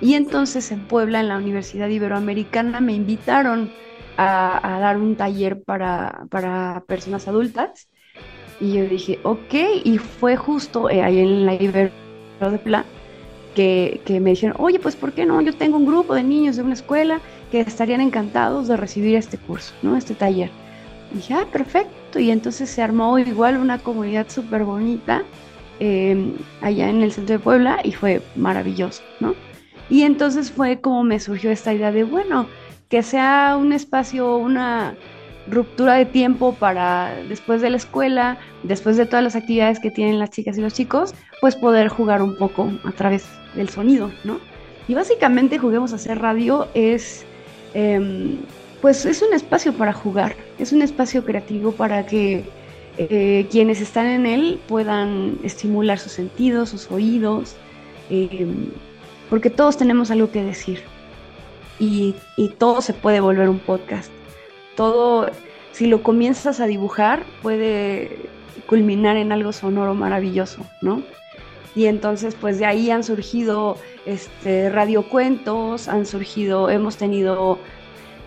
Y 0.00 0.14
entonces 0.14 0.72
en 0.72 0.86
Puebla, 0.86 1.20
en 1.20 1.28
la 1.28 1.36
Universidad 1.36 1.88
Iberoamericana, 1.88 2.80
me 2.80 2.94
invitaron 2.94 3.70
a, 4.16 4.78
dar 4.80 4.96
un 4.96 5.16
taller 5.16 5.62
para, 5.62 6.26
para, 6.30 6.84
personas 6.86 7.28
adultas. 7.28 7.88
Y 8.60 8.74
yo 8.74 8.84
dije, 8.84 9.18
ok, 9.22 9.54
y 9.84 9.98
fue 9.98 10.36
justo 10.36 10.90
eh, 10.90 11.02
ahí 11.02 11.18
en 11.18 11.46
la 11.46 11.54
Ibero 11.54 11.90
de 12.40 12.58
Puebla 12.58 12.84
que, 13.54 14.00
que, 14.04 14.20
me 14.20 14.30
dijeron, 14.30 14.56
oye, 14.58 14.78
pues 14.78 14.96
¿por 14.96 15.12
qué 15.12 15.26
no? 15.26 15.40
Yo 15.40 15.54
tengo 15.54 15.76
un 15.76 15.86
grupo 15.86 16.14
de 16.14 16.22
niños 16.22 16.56
de 16.56 16.62
una 16.62 16.74
escuela 16.74 17.20
que 17.50 17.60
estarían 17.60 18.00
encantados 18.00 18.68
de 18.68 18.76
recibir 18.76 19.16
este 19.16 19.38
curso, 19.38 19.74
¿no? 19.82 19.96
Este 19.96 20.14
taller. 20.14 20.50
Y 21.12 21.16
dije, 21.16 21.34
ah, 21.34 21.46
perfecto. 21.50 22.18
Y 22.18 22.30
entonces 22.30 22.70
se 22.70 22.82
armó 22.82 23.18
igual 23.18 23.56
una 23.56 23.78
comunidad 23.78 24.28
súper 24.28 24.64
bonita 24.64 25.22
eh, 25.80 26.32
allá 26.60 26.88
en 26.88 27.02
el 27.02 27.12
centro 27.12 27.38
de 27.38 27.38
Puebla 27.38 27.80
y 27.82 27.92
fue 27.92 28.22
maravilloso, 28.36 29.02
¿no? 29.18 29.34
Y 29.88 30.02
entonces 30.02 30.52
fue 30.52 30.80
como 30.80 31.02
me 31.02 31.18
surgió 31.18 31.50
esta 31.50 31.74
idea 31.74 31.90
de, 31.90 32.04
bueno, 32.04 32.46
que 32.88 33.02
sea 33.02 33.56
un 33.58 33.72
espacio, 33.72 34.36
una 34.36 34.96
ruptura 35.50 35.94
de 35.94 36.06
tiempo 36.06 36.54
para 36.54 37.14
después 37.28 37.60
de 37.60 37.70
la 37.70 37.76
escuela, 37.76 38.38
después 38.62 38.96
de 38.96 39.06
todas 39.06 39.24
las 39.24 39.36
actividades 39.36 39.80
que 39.80 39.90
tienen 39.90 40.18
las 40.18 40.30
chicas 40.30 40.56
y 40.58 40.60
los 40.60 40.74
chicos, 40.74 41.14
pues 41.40 41.56
poder 41.56 41.88
jugar 41.88 42.22
un 42.22 42.36
poco 42.36 42.70
a 42.84 42.92
través 42.92 43.24
del 43.54 43.68
sonido, 43.68 44.10
¿no? 44.24 44.38
Y 44.88 44.94
básicamente 44.94 45.58
Juguemos 45.58 45.92
a 45.92 45.96
hacer 45.96 46.18
radio 46.18 46.68
es, 46.74 47.24
em, 47.74 48.38
pues 48.80 49.06
es 49.06 49.22
un 49.22 49.32
espacio 49.32 49.72
para 49.72 49.92
jugar, 49.92 50.34
es 50.58 50.72
un 50.72 50.82
espacio 50.82 51.24
creativo 51.24 51.72
para 51.72 52.06
que 52.06 52.44
eh, 52.98 53.46
quienes 53.50 53.80
están 53.80 54.06
en 54.06 54.26
él 54.26 54.60
puedan 54.66 55.38
estimular 55.44 55.98
sus 55.98 56.12
sentidos, 56.12 56.70
sus 56.70 56.90
oídos, 56.90 57.56
em, 58.10 58.66
porque 59.28 59.48
todos 59.48 59.76
tenemos 59.76 60.10
algo 60.10 60.30
que 60.30 60.42
decir 60.42 60.80
y, 61.78 62.14
todo 62.58 62.82
se 62.82 62.92
puede 62.92 63.20
volver 63.20 63.48
un 63.48 63.58
podcast. 63.58 64.10
Todo, 64.76 65.30
si 65.72 65.86
lo 65.86 66.02
comienzas 66.02 66.60
a 66.60 66.66
dibujar, 66.66 67.24
puede 67.42 68.18
culminar 68.66 69.16
en 69.16 69.32
algo 69.32 69.52
sonoro 69.52 69.94
maravilloso, 69.94 70.64
¿no? 70.80 71.02
Y 71.74 71.86
entonces, 71.86 72.34
pues 72.34 72.58
de 72.58 72.66
ahí 72.66 72.90
han 72.90 73.04
surgido 73.04 73.76
este, 74.06 74.70
radiocuentos, 74.70 75.88
han 75.88 76.06
surgido, 76.06 76.68
hemos 76.70 76.96
tenido 76.96 77.58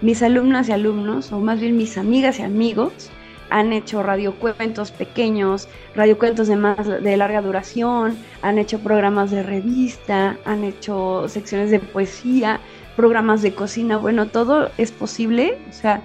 mis 0.01 0.21
alumnas 0.21 0.69
y 0.69 0.71
alumnos, 0.71 1.31
o 1.31 1.39
más 1.39 1.59
bien 1.59 1.77
mis 1.77 1.97
amigas 1.97 2.39
y 2.39 2.43
amigos, 2.43 3.09
han 3.49 3.71
hecho 3.71 4.01
radiocuentos 4.01 4.91
pequeños, 4.91 5.67
radiocuentos 5.95 6.47
de 6.47 6.55
más 6.55 6.87
de 6.87 7.17
larga 7.17 7.41
duración, 7.41 8.17
han 8.41 8.57
hecho 8.57 8.79
programas 8.79 9.31
de 9.31 9.43
revista, 9.43 10.37
han 10.45 10.63
hecho 10.63 11.27
secciones 11.27 11.69
de 11.69 11.79
poesía, 11.79 12.59
programas 12.95 13.41
de 13.41 13.53
cocina, 13.53 13.97
bueno, 13.97 14.27
todo 14.27 14.71
es 14.77 14.91
posible, 14.91 15.57
o 15.69 15.73
sea, 15.73 16.01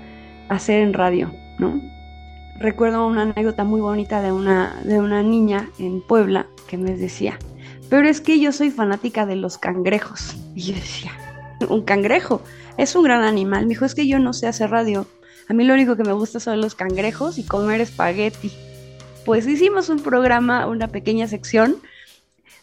hacer 0.49 0.83
en 0.83 0.93
radio, 0.93 1.33
¿no? 1.59 1.81
Recuerdo 2.59 3.07
una 3.07 3.23
anécdota 3.23 3.65
muy 3.65 3.81
bonita 3.81 4.21
de 4.21 4.33
una, 4.33 4.81
de 4.85 4.99
una 4.99 5.23
niña 5.23 5.71
en 5.79 6.01
Puebla 6.01 6.47
que 6.67 6.77
me 6.77 6.97
decía, 6.97 7.39
pero 7.89 8.09
es 8.09 8.21
que 8.21 8.41
yo 8.41 8.53
soy 8.53 8.71
fanática 8.71 9.27
de 9.27 9.37
los 9.37 9.59
cangrejos. 9.59 10.37
Y 10.55 10.63
yo 10.63 10.75
decía, 10.75 11.13
un 11.69 11.83
cangrejo 11.83 12.43
es 12.77 12.95
un 12.95 13.05
gran 13.05 13.23
animal. 13.23 13.65
Me 13.65 13.71
dijo, 13.71 13.85
es 13.85 13.95
que 13.95 14.07
yo 14.07 14.19
no 14.19 14.33
sé 14.33 14.47
hacer 14.47 14.71
radio. 14.71 15.07
A 15.49 15.55
mí 15.55 15.65
lo 15.65 15.75
único 15.75 15.97
que 15.97 16.05
me 16.05 16.13
gusta 16.13 16.41
son 16.41 16.61
los 16.61 16.75
cangrejos 16.75 17.39
y 17.39 17.45
comer 17.45 17.81
espagueti. 17.81 18.53
Pues 19.25 19.47
hicimos 19.47 19.89
un 19.89 20.01
programa, 20.01 20.67
una 20.67 20.89
pequeña 20.89 21.29
sección 21.29 21.77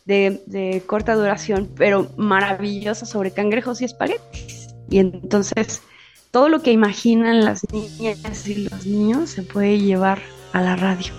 de, 0.05 0.83
corta 0.85 1.15
duración, 1.15 1.69
pero 1.75 2.11
maravillosa 2.17 3.05
sobre 3.05 3.31
cangrejos 3.31 3.81
y 3.81 3.85
espaguetis. 3.85 4.67
Y 4.89 4.99
entonces 4.99 5.81
todo 6.35 6.49
lo 6.49 6.61
que 6.61 6.73
imaginan 6.73 7.45
las 7.45 7.63
niñas 7.71 8.45
y 8.45 8.67
los 8.67 8.85
niños 8.85 9.29
se 9.29 9.41
puede 9.41 9.79
llevar 9.79 10.21
a 10.51 10.61
la 10.61 10.75
radio. 10.75 11.13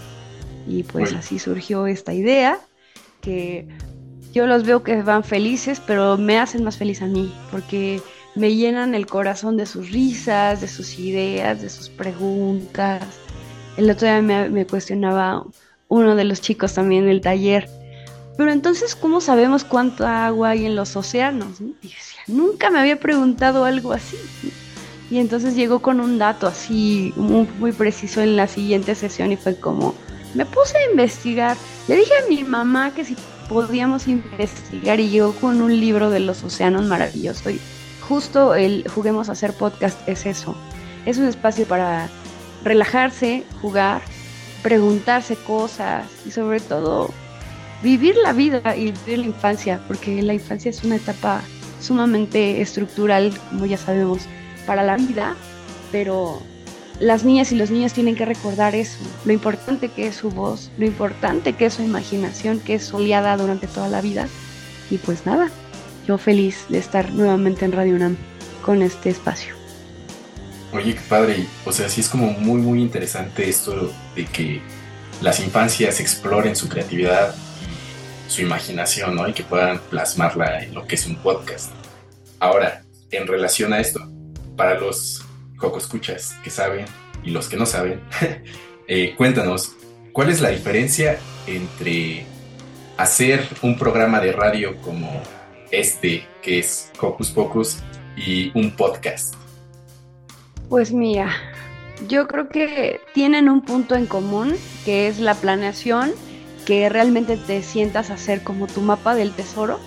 Y 0.68 0.82
pues 0.82 1.14
así 1.14 1.38
surgió 1.38 1.86
esta 1.86 2.12
idea 2.12 2.58
que 3.22 3.66
yo 4.34 4.46
los 4.46 4.64
veo 4.64 4.82
que 4.82 5.00
van 5.00 5.24
felices, 5.24 5.80
pero 5.86 6.18
me 6.18 6.38
hacen 6.38 6.64
más 6.64 6.76
feliz 6.76 7.00
a 7.00 7.06
mí, 7.06 7.34
porque 7.50 8.02
me 8.34 8.54
llenan 8.56 8.94
el 8.94 9.06
corazón 9.06 9.56
de 9.56 9.64
sus 9.64 9.90
risas, 9.90 10.60
de 10.60 10.68
sus 10.68 10.98
ideas, 10.98 11.62
de 11.62 11.70
sus 11.70 11.88
preguntas. 11.88 13.02
El 13.78 13.88
otro 13.88 14.06
día 14.06 14.20
me, 14.20 14.66
cuestionaba 14.66 15.46
uno 15.88 16.14
de 16.14 16.24
los 16.24 16.42
chicos 16.42 16.74
también 16.74 17.06
del 17.06 17.22
taller, 17.22 17.70
pero 18.36 18.52
entonces, 18.52 18.94
¿cómo 18.94 19.22
sabemos 19.22 19.64
cuánto 19.64 20.06
agua 20.06 20.50
hay 20.50 20.66
en 20.66 20.76
los 20.76 20.94
océanos? 20.94 21.58
Y 21.62 21.88
decía, 21.88 22.20
nunca 22.26 22.68
me 22.68 22.80
había 22.80 23.00
preguntado 23.00 23.64
algo 23.64 23.94
así. 23.94 24.18
Y 25.10 25.18
entonces 25.18 25.54
llegó 25.54 25.80
con 25.80 26.00
un 26.00 26.18
dato 26.18 26.46
así 26.46 27.12
muy, 27.16 27.48
muy, 27.58 27.72
preciso 27.72 28.20
en 28.20 28.36
la 28.36 28.48
siguiente 28.48 28.94
sesión 28.94 29.30
y 29.30 29.36
fue 29.36 29.56
como, 29.56 29.94
me 30.34 30.44
puse 30.44 30.76
a 30.78 30.90
investigar. 30.90 31.56
Le 31.86 31.96
dije 31.96 32.12
a 32.24 32.28
mi 32.28 32.42
mamá 32.42 32.92
que 32.92 33.04
si 33.04 33.16
podíamos 33.48 34.08
investigar 34.08 34.98
y 34.98 35.08
llegó 35.08 35.32
con 35.32 35.62
un 35.62 35.78
libro 35.78 36.10
de 36.10 36.20
los 36.20 36.42
océanos 36.42 36.84
maravilloso. 36.86 37.50
Y 37.50 37.60
justo 38.08 38.54
el 38.54 38.88
Juguemos 38.88 39.28
a 39.28 39.32
hacer 39.32 39.52
podcast 39.52 39.96
es 40.08 40.26
eso. 40.26 40.56
Es 41.04 41.18
un 41.18 41.26
espacio 41.26 41.66
para 41.66 42.08
relajarse, 42.64 43.44
jugar, 43.62 44.02
preguntarse 44.62 45.36
cosas 45.36 46.04
y 46.26 46.32
sobre 46.32 46.58
todo 46.58 47.10
vivir 47.82 48.16
la 48.16 48.32
vida 48.32 48.74
y 48.74 48.90
vivir 48.90 49.18
la 49.20 49.26
infancia, 49.26 49.80
porque 49.86 50.20
la 50.22 50.34
infancia 50.34 50.70
es 50.70 50.82
una 50.82 50.96
etapa 50.96 51.42
sumamente 51.80 52.60
estructural, 52.60 53.32
como 53.50 53.66
ya 53.66 53.76
sabemos, 53.76 54.22
para 54.66 54.82
la 54.82 54.96
vida, 54.96 55.36
pero 55.92 56.42
las 57.00 57.24
niñas 57.24 57.52
y 57.52 57.56
los 57.56 57.70
niños 57.70 57.92
tienen 57.92 58.16
que 58.16 58.24
recordar 58.24 58.74
eso, 58.74 58.98
lo 59.24 59.32
importante 59.32 59.88
que 59.88 60.06
es 60.06 60.16
su 60.16 60.30
voz, 60.30 60.70
lo 60.78 60.86
importante 60.86 61.52
que 61.52 61.66
es 61.66 61.74
su 61.74 61.82
imaginación, 61.82 62.58
que 62.60 62.74
es 62.74 62.84
soleada 62.84 63.36
durante 63.36 63.66
toda 63.66 63.88
la 63.88 64.00
vida. 64.00 64.28
Y 64.90 64.98
pues 64.98 65.26
nada, 65.26 65.50
yo 66.06 66.18
feliz 66.18 66.66
de 66.68 66.78
estar 66.78 67.10
nuevamente 67.12 67.64
en 67.64 67.72
Radio 67.72 67.96
UNAM 67.96 68.16
con 68.62 68.82
este 68.82 69.10
espacio. 69.10 69.54
Oye, 70.72 70.94
qué 70.94 71.00
padre. 71.08 71.46
O 71.64 71.72
sea, 71.72 71.88
sí 71.88 72.00
es 72.00 72.08
como 72.08 72.32
muy, 72.32 72.60
muy 72.60 72.80
interesante 72.80 73.48
esto 73.48 73.92
de 74.14 74.24
que 74.24 74.60
las 75.20 75.40
infancias 75.40 76.00
exploren 76.00 76.56
su 76.56 76.68
creatividad 76.68 77.34
y 78.26 78.30
su 78.30 78.42
imaginación, 78.42 79.14
¿no? 79.14 79.28
Y 79.28 79.32
que 79.32 79.42
puedan 79.42 79.78
plasmarla 79.90 80.64
en 80.64 80.74
lo 80.74 80.86
que 80.86 80.96
es 80.96 81.06
un 81.06 81.16
podcast. 81.16 81.72
Ahora, 82.40 82.82
en 83.10 83.26
relación 83.26 83.72
a 83.72 83.80
esto, 83.80 84.00
para 84.56 84.78
los 84.78 85.26
escuchas 85.76 86.36
que 86.44 86.50
saben 86.50 86.86
y 87.24 87.30
los 87.30 87.48
que 87.48 87.56
no 87.56 87.66
saben, 87.66 88.00
eh, 88.88 89.14
cuéntanos, 89.16 89.74
¿cuál 90.12 90.30
es 90.30 90.40
la 90.40 90.50
diferencia 90.50 91.18
entre 91.46 92.24
hacer 92.96 93.46
un 93.62 93.76
programa 93.76 94.20
de 94.20 94.32
radio 94.32 94.76
como 94.82 95.22
este 95.70 96.26
que 96.42 96.60
es 96.60 96.90
Hocus 97.00 97.30
Pocus 97.30 97.78
y 98.16 98.56
un 98.58 98.70
podcast? 98.76 99.34
Pues 100.68 100.92
mira, 100.92 101.30
yo 102.08 102.26
creo 102.26 102.48
que 102.48 103.00
tienen 103.14 103.48
un 103.48 103.62
punto 103.62 103.94
en 103.94 104.06
común, 104.06 104.54
que 104.84 105.08
es 105.08 105.18
la 105.18 105.34
planeación, 105.34 106.12
que 106.64 106.88
realmente 106.88 107.36
te 107.36 107.62
sientas 107.62 108.10
a 108.10 108.14
hacer 108.14 108.42
como 108.42 108.66
tu 108.66 108.80
mapa 108.80 109.14
del 109.14 109.32
tesoro 109.32 109.78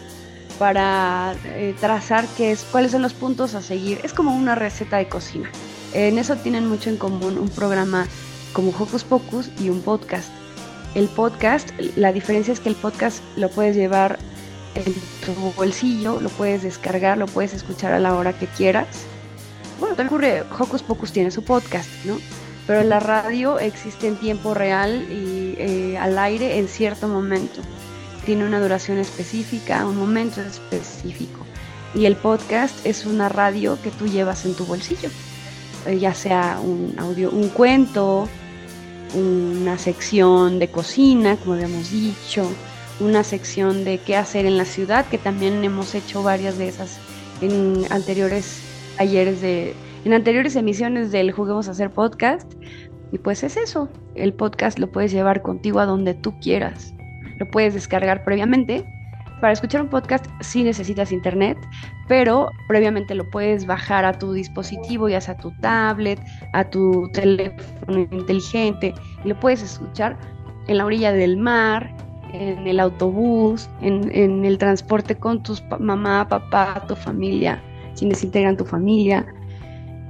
para 0.60 1.36
eh, 1.46 1.74
trazar 1.80 2.28
qué 2.38 2.52
es, 2.52 2.64
cuáles 2.66 2.92
son 2.92 3.02
los 3.02 3.14
puntos 3.14 3.56
a 3.56 3.62
seguir. 3.62 4.00
Es 4.04 4.14
como 4.14 4.36
una 4.36 4.54
receta 4.54 4.98
de 4.98 5.08
cocina. 5.08 5.50
En 5.94 6.20
eso 6.20 6.36
tienen 6.36 6.68
mucho 6.68 6.90
en 6.90 6.98
común 6.98 7.40
un 7.40 7.50
programa 7.50 8.06
como 8.54 8.72
Hocus 8.72 9.04
Pocus 9.04 9.50
y 9.60 9.70
un 9.70 9.82
podcast. 9.82 10.30
El 10.94 11.08
podcast, 11.08 11.70
la 11.96 12.12
diferencia 12.12 12.52
es 12.52 12.60
que 12.60 12.70
el 12.70 12.76
podcast 12.76 13.24
lo 13.38 13.50
puedes 13.50 13.76
llevar 13.76 14.20
en 14.76 14.94
tu 15.26 15.34
bolsillo, 15.56 16.20
lo 16.20 16.30
puedes 16.30 16.64
descargar, 16.64 17.18
lo 17.18 17.26
puedes 17.26 17.54
escuchar 17.54 17.94
a 17.94 18.00
la 18.00 18.16
hora 18.16 18.34
que 18.34 18.48
quieras. 18.48 18.88
Bueno, 19.80 19.96
también 19.96 20.08
ocurre, 20.14 20.44
Hocus 20.60 20.84
Pocus 20.84 21.12
tiene 21.12 21.32
su 21.32 21.44
podcast, 21.44 21.90
¿no? 22.06 22.18
Pero 22.68 22.84
la 22.84 23.00
radio 23.00 23.60
existe 23.60 24.08
en 24.08 24.18
tiempo 24.18 24.54
real 24.54 25.08
y 25.10 25.56
eh, 25.58 25.98
al 25.98 26.20
aire 26.20 26.60
en 26.60 26.68
cierto 26.68 27.08
momento. 27.08 27.62
Tiene 28.26 28.46
una 28.46 28.60
duración 28.60 28.98
específica, 28.98 29.86
un 29.86 29.98
momento 29.98 30.42
específico. 30.42 31.46
Y 31.96 32.06
el 32.06 32.16
podcast 32.16 32.86
es 32.86 33.06
una 33.06 33.30
radio 33.30 33.78
que 33.82 33.90
tú 33.92 34.08
llevas 34.08 34.46
en 34.46 34.54
tu 34.54 34.66
bolsillo. 34.66 35.10
Eh, 35.86 35.98
ya 36.00 36.14
sea 36.14 36.60
un 36.64 36.96
audio, 37.00 37.32
un 37.32 37.50
cuento, 37.50 38.28
una 39.16 39.78
sección 39.78 40.60
de 40.60 40.70
cocina, 40.70 41.38
como 41.38 41.54
habíamos 41.54 41.92
dicho, 41.92 42.50
una 43.00 43.24
sección 43.24 43.86
de 43.86 43.98
qué 44.00 44.16
hacer 44.16 44.46
en 44.46 44.58
la 44.58 44.66
ciudad, 44.66 45.06
que 45.08 45.18
también 45.18 45.64
hemos 45.64 45.96
hecho 45.96 46.22
varias 46.22 46.58
de 46.58 46.68
esas 46.68 47.00
en 47.42 47.86
anteriores 47.92 48.62
talleres 48.98 49.42
de, 49.42 49.74
en 50.04 50.14
anteriores 50.14 50.56
emisiones 50.56 51.12
del 51.12 51.32
Juguemos 51.32 51.68
a 51.68 51.72
hacer 51.72 51.90
podcast. 51.90 52.52
Y 53.12 53.18
pues 53.18 53.44
es 53.44 53.58
eso, 53.58 53.90
el 54.14 54.34
podcast 54.34 54.78
lo 54.78 54.92
puedes 54.92 55.12
llevar 55.12 55.42
contigo 55.42 55.80
a 55.80 55.86
donde 55.86 56.14
tú 56.14 56.40
quieras. 56.40 56.94
Lo 57.40 57.48
puedes 57.48 57.74
descargar 57.74 58.24
previamente 58.24 58.86
para 59.40 59.54
escuchar 59.54 59.82
un 59.82 59.88
podcast 59.88 60.26
sí 60.42 60.64
necesitas 60.64 61.14
internet, 61.14 61.58
pero 62.08 62.52
previamente 62.68 63.16
lo 63.16 63.30
puedes 63.30 63.66
bajar 63.66 64.04
a 64.04 64.14
tu 64.14 64.34
dispositivo, 64.34 65.08
ya 65.08 65.22
sea 65.22 65.38
tu 65.38 65.52
tablet, 65.62 66.20
a 66.52 66.66
tu 66.66 67.10
teléfono 67.14 68.00
inteligente, 68.12 68.94
y 69.24 69.30
lo 69.30 69.40
puedes 69.40 69.64
escuchar 69.64 70.18
en 70.68 70.78
la 70.78 70.86
orilla 70.86 71.14
del 71.14 71.38
mar, 71.38 71.90
en 72.34 72.68
el 72.68 72.82
autobús, 72.82 73.70
en, 73.82 74.44
el 74.44 74.58
transporte 74.58 75.16
con 75.16 75.42
tus 75.42 75.64
mamá, 75.80 76.28
papá, 76.28 76.84
tu 76.88 76.96
familia, 76.96 77.62
quienes 77.98 78.24
integran 78.24 78.58
tu 78.58 78.66
familia, 78.66 79.26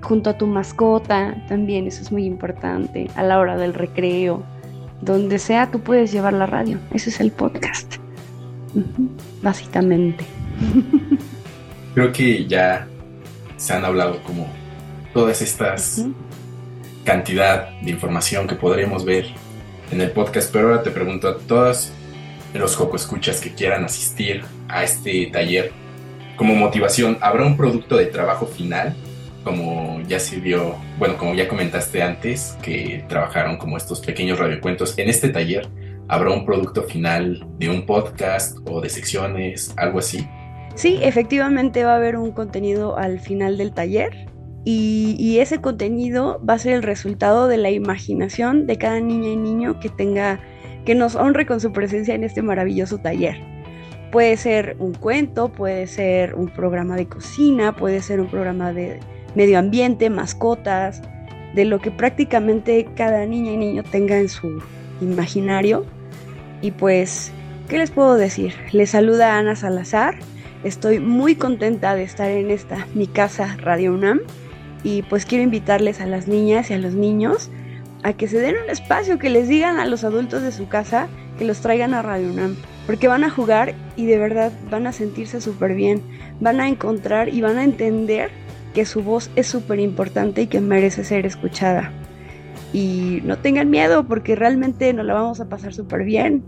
junto 0.01 0.31
a 0.31 0.37
tu 0.37 0.47
mascota, 0.47 1.35
también 1.47 1.85
eso 1.85 2.01
es 2.01 2.11
muy 2.11 2.25
importante, 2.25 3.07
a 3.15 3.23
la 3.23 3.37
hora 3.37 3.57
del 3.57 3.75
recreo, 3.75 4.43
donde 5.01 5.39
sea 5.39 5.71
tú 5.71 5.81
puedes 5.81 6.11
llevar 6.11 6.33
la 6.33 6.45
radio, 6.45 6.79
ese 6.91 7.09
es 7.09 7.19
el 7.19 7.31
podcast 7.31 7.99
básicamente. 9.41 10.25
Creo 11.93 12.11
que 12.11 12.45
ya 12.45 12.87
se 13.57 13.73
han 13.73 13.85
hablado 13.85 14.21
como 14.23 14.47
todas 15.13 15.41
estas 15.41 16.05
cantidad 17.03 17.69
de 17.81 17.89
información 17.89 18.47
que 18.47 18.55
podremos 18.55 19.03
ver 19.03 19.25
en 19.91 20.01
el 20.01 20.11
podcast, 20.11 20.51
pero 20.51 20.69
ahora 20.69 20.83
te 20.83 20.91
pregunto 20.91 21.27
a 21.27 21.37
todos 21.37 21.91
los 22.53 22.75
Coco 22.75 22.95
Escuchas 22.95 23.41
que 23.41 23.53
quieran 23.53 23.83
asistir 23.83 24.43
a 24.67 24.83
este 24.83 25.27
taller 25.27 25.71
como 26.35 26.55
motivación, 26.55 27.17
¿habrá 27.21 27.45
un 27.45 27.57
producto 27.57 27.97
de 27.97 28.05
trabajo 28.05 28.45
final? 28.45 28.95
Como 29.49 30.01
ya 30.07 30.19
se 30.19 30.39
vio, 30.39 30.75
bueno, 30.97 31.17
como 31.17 31.33
ya 31.33 31.47
comentaste 31.47 32.03
antes, 32.03 32.55
que 32.61 33.03
trabajaron 33.07 33.57
como 33.57 33.77
estos 33.77 33.99
pequeños 33.99 34.37
radiocuentos 34.37 34.97
en 34.97 35.09
este 35.09 35.29
taller, 35.29 35.67
¿Habrá 36.09 36.31
un 36.31 36.43
producto 36.43 36.81
final 36.81 37.45
de 37.59 37.69
un 37.69 37.85
podcast 37.85 38.57
o 38.67 38.81
de 38.81 38.89
secciones, 38.89 39.75
algo 39.77 39.99
así? 39.99 40.27
Sí, 40.73 40.97
efectivamente 41.03 41.83
va 41.83 41.93
a 41.93 41.95
haber 41.97 42.15
un 42.17 42.31
contenido 42.31 42.97
al 42.97 43.19
final 43.19 43.59
del 43.59 43.73
taller 43.73 44.27
y, 44.65 45.37
ese 45.37 45.61
contenido 45.61 46.43
va 46.43 46.55
a 46.55 46.59
ser 46.59 46.73
el 46.73 46.83
resultado 46.83 47.47
de 47.47 47.57
la 47.57 47.69
imaginación 47.69 48.65
de 48.65 48.77
cada 48.77 48.99
niña 48.99 49.29
y 49.29 49.35
niño 49.35 49.79
que 49.79 49.89
tenga, 49.89 50.39
que 50.83 50.95
nos 50.95 51.15
honre 51.15 51.45
con 51.45 51.61
su 51.61 51.71
presencia 51.71 52.15
en 52.15 52.23
este 52.23 52.41
maravilloso 52.41 52.97
taller. 52.97 53.37
Puede 54.11 54.35
ser 54.35 54.77
un 54.79 54.95
cuento, 54.95 55.49
puede 55.49 55.85
ser 55.85 56.33
un 56.33 56.49
programa 56.49 56.95
de 56.95 57.07
cocina, 57.07 57.75
puede 57.75 58.01
ser 58.01 58.19
un 58.19 58.29
programa 58.29 58.73
de 58.73 58.99
medio 59.35 59.59
ambiente, 59.59 60.09
mascotas, 60.09 61.01
de 61.53 61.65
lo 61.65 61.79
que 61.79 61.91
prácticamente 61.91 62.87
cada 62.95 63.25
niña 63.25 63.51
y 63.51 63.57
niño 63.57 63.83
tenga 63.83 64.17
en 64.17 64.29
su 64.29 64.61
imaginario 65.01 65.85
y 66.61 66.71
pues, 66.71 67.31
¿qué 67.69 67.77
les 67.77 67.91
puedo 67.91 68.15
decir? 68.15 68.53
Les 68.71 68.89
saluda 68.89 69.37
Ana 69.37 69.55
Salazar. 69.55 70.15
Estoy 70.63 70.99
muy 70.99 71.35
contenta 71.35 71.95
de 71.95 72.03
estar 72.03 72.29
en 72.29 72.51
esta, 72.51 72.85
mi 72.93 73.07
casa 73.07 73.55
Radio 73.61 73.93
UNAM. 73.93 74.21
Y 74.83 75.03
pues 75.03 75.25
quiero 75.25 75.43
invitarles 75.43 76.01
a 76.01 76.05
las 76.05 76.27
niñas 76.27 76.69
y 76.69 76.73
a 76.73 76.77
los 76.77 76.93
niños 76.93 77.49
a 78.03 78.13
que 78.13 78.27
se 78.27 78.39
den 78.39 78.55
un 78.63 78.69
espacio, 78.69 79.19
que 79.19 79.29
les 79.29 79.47
digan 79.47 79.79
a 79.79 79.85
los 79.85 80.03
adultos 80.03 80.41
de 80.41 80.51
su 80.51 80.69
casa 80.69 81.07
que 81.37 81.45
los 81.45 81.59
traigan 81.61 81.93
a 81.93 82.01
Radio 82.01 82.29
UNAM. 82.29 82.55
Porque 82.85 83.07
van 83.07 83.23
a 83.23 83.29
jugar 83.29 83.73
y 83.95 84.05
de 84.05 84.17
verdad 84.17 84.51
van 84.69 84.87
a 84.87 84.91
sentirse 84.91 85.39
súper 85.39 85.75
bien. 85.75 86.01
Van 86.41 86.59
a 86.59 86.67
encontrar 86.67 87.29
y 87.29 87.39
van 87.39 87.57
a 87.57 87.63
entender 87.63 88.31
que 88.79 88.85
su 88.85 89.03
voz 89.03 89.29
es 89.35 89.45
súper 89.45 89.77
importante 89.81 90.43
y 90.43 90.47
que 90.47 90.61
merece 90.61 91.03
ser 91.03 91.25
escuchada 91.25 91.91
y 92.71 93.19
no 93.25 93.37
tengan 93.37 93.69
miedo 93.69 94.07
porque 94.07 94.37
realmente 94.37 94.93
nos 94.93 95.05
la 95.05 95.15
vamos 95.15 95.41
a 95.41 95.49
pasar 95.49 95.73
súper 95.73 96.05
bien. 96.05 96.45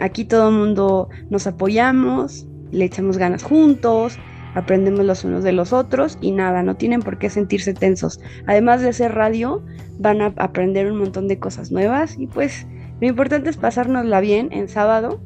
Aquí 0.00 0.24
todo 0.24 0.48
el 0.48 0.54
mundo 0.54 1.10
nos 1.28 1.46
apoyamos, 1.46 2.46
le 2.72 2.86
echamos 2.86 3.18
ganas 3.18 3.42
juntos, 3.42 4.18
aprendemos 4.54 5.04
los 5.04 5.22
unos 5.24 5.44
de 5.44 5.52
los 5.52 5.74
otros 5.74 6.16
y 6.22 6.30
nada, 6.30 6.62
no 6.62 6.76
tienen 6.76 7.02
por 7.02 7.18
qué 7.18 7.28
sentirse 7.28 7.74
tensos. 7.74 8.20
Además 8.46 8.80
de 8.80 8.88
hacer 8.88 9.12
radio, 9.12 9.62
van 9.98 10.22
a 10.22 10.32
aprender 10.38 10.90
un 10.90 10.96
montón 10.96 11.28
de 11.28 11.38
cosas 11.38 11.70
nuevas 11.70 12.16
y 12.18 12.26
pues 12.26 12.66
lo 13.02 13.06
importante 13.06 13.50
es 13.50 13.58
pasárnosla 13.58 14.20
bien 14.20 14.48
en 14.50 14.70
sábado. 14.70 15.20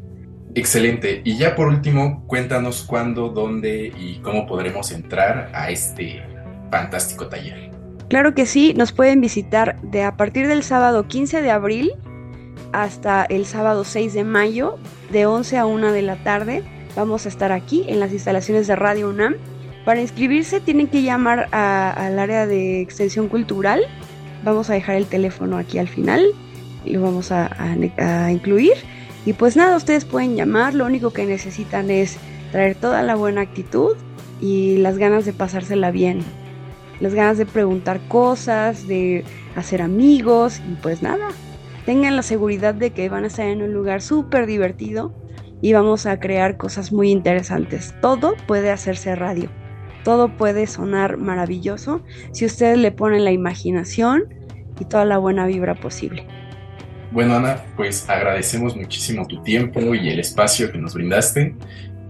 Excelente. 0.56 1.22
Y 1.24 1.36
ya 1.36 1.54
por 1.54 1.68
último, 1.68 2.24
cuéntanos 2.26 2.82
cuándo, 2.82 3.28
dónde 3.28 3.92
y 3.96 4.16
cómo 4.16 4.48
podremos 4.48 4.90
entrar 4.90 5.48
a 5.54 5.70
este 5.70 6.24
fantástico 6.70 7.28
taller. 7.28 7.70
Claro 8.08 8.34
que 8.34 8.44
sí, 8.44 8.74
nos 8.74 8.90
pueden 8.92 9.20
visitar 9.20 9.80
de 9.82 10.02
a 10.02 10.16
partir 10.16 10.48
del 10.48 10.64
sábado 10.64 11.06
15 11.06 11.42
de 11.42 11.50
abril 11.50 11.92
hasta 12.72 13.24
el 13.24 13.46
sábado 13.46 13.84
6 13.84 14.14
de 14.14 14.24
mayo, 14.24 14.78
de 15.10 15.26
11 15.26 15.58
a 15.58 15.66
1 15.66 15.92
de 15.92 16.02
la 16.02 16.16
tarde. 16.16 16.64
Vamos 16.96 17.26
a 17.26 17.28
estar 17.28 17.52
aquí 17.52 17.84
en 17.88 18.00
las 18.00 18.12
instalaciones 18.12 18.66
de 18.66 18.76
Radio 18.76 19.10
UNAM. 19.10 19.36
Para 19.84 20.00
inscribirse 20.00 20.60
tienen 20.60 20.88
que 20.88 21.02
llamar 21.02 21.48
al 21.52 22.18
área 22.18 22.46
de 22.46 22.80
extensión 22.80 23.28
cultural. 23.28 23.82
Vamos 24.44 24.70
a 24.70 24.74
dejar 24.74 24.96
el 24.96 25.06
teléfono 25.06 25.56
aquí 25.56 25.78
al 25.78 25.88
final 25.88 26.24
y 26.84 26.92
lo 26.92 27.02
vamos 27.02 27.30
a, 27.30 27.50
a 27.98 28.32
incluir. 28.32 28.74
Y 29.24 29.34
pues 29.34 29.56
nada, 29.56 29.76
ustedes 29.76 30.04
pueden 30.04 30.34
llamar, 30.34 30.74
lo 30.74 30.86
único 30.86 31.12
que 31.12 31.26
necesitan 31.26 31.90
es 31.90 32.18
traer 32.50 32.74
toda 32.74 33.02
la 33.02 33.14
buena 33.14 33.42
actitud 33.42 33.96
y 34.40 34.78
las 34.78 34.98
ganas 34.98 35.24
de 35.24 35.32
pasársela 35.32 35.90
bien 35.90 36.24
las 37.00 37.14
ganas 37.14 37.38
de 37.38 37.46
preguntar 37.46 38.00
cosas, 38.08 38.86
de 38.86 39.24
hacer 39.56 39.82
amigos 39.82 40.60
y 40.70 40.74
pues 40.82 41.02
nada, 41.02 41.28
tengan 41.86 42.16
la 42.16 42.22
seguridad 42.22 42.74
de 42.74 42.90
que 42.90 43.08
van 43.08 43.24
a 43.24 43.28
estar 43.28 43.46
en 43.46 43.62
un 43.62 43.72
lugar 43.72 44.02
súper 44.02 44.46
divertido 44.46 45.14
y 45.62 45.72
vamos 45.72 46.06
a 46.06 46.20
crear 46.20 46.56
cosas 46.56 46.92
muy 46.92 47.10
interesantes. 47.10 47.94
Todo 48.00 48.34
puede 48.46 48.70
hacerse 48.70 49.14
radio, 49.14 49.50
todo 50.04 50.36
puede 50.36 50.66
sonar 50.66 51.16
maravilloso 51.16 52.02
si 52.32 52.46
ustedes 52.46 52.78
le 52.78 52.92
ponen 52.92 53.24
la 53.24 53.32
imaginación 53.32 54.34
y 54.78 54.84
toda 54.84 55.04
la 55.04 55.18
buena 55.18 55.46
vibra 55.46 55.74
posible. 55.74 56.26
Bueno, 57.12 57.34
Ana, 57.34 57.64
pues 57.76 58.08
agradecemos 58.08 58.76
muchísimo 58.76 59.26
tu 59.26 59.42
tiempo 59.42 59.94
y 59.96 60.10
el 60.10 60.20
espacio 60.20 60.70
que 60.70 60.78
nos 60.78 60.94
brindaste. 60.94 61.56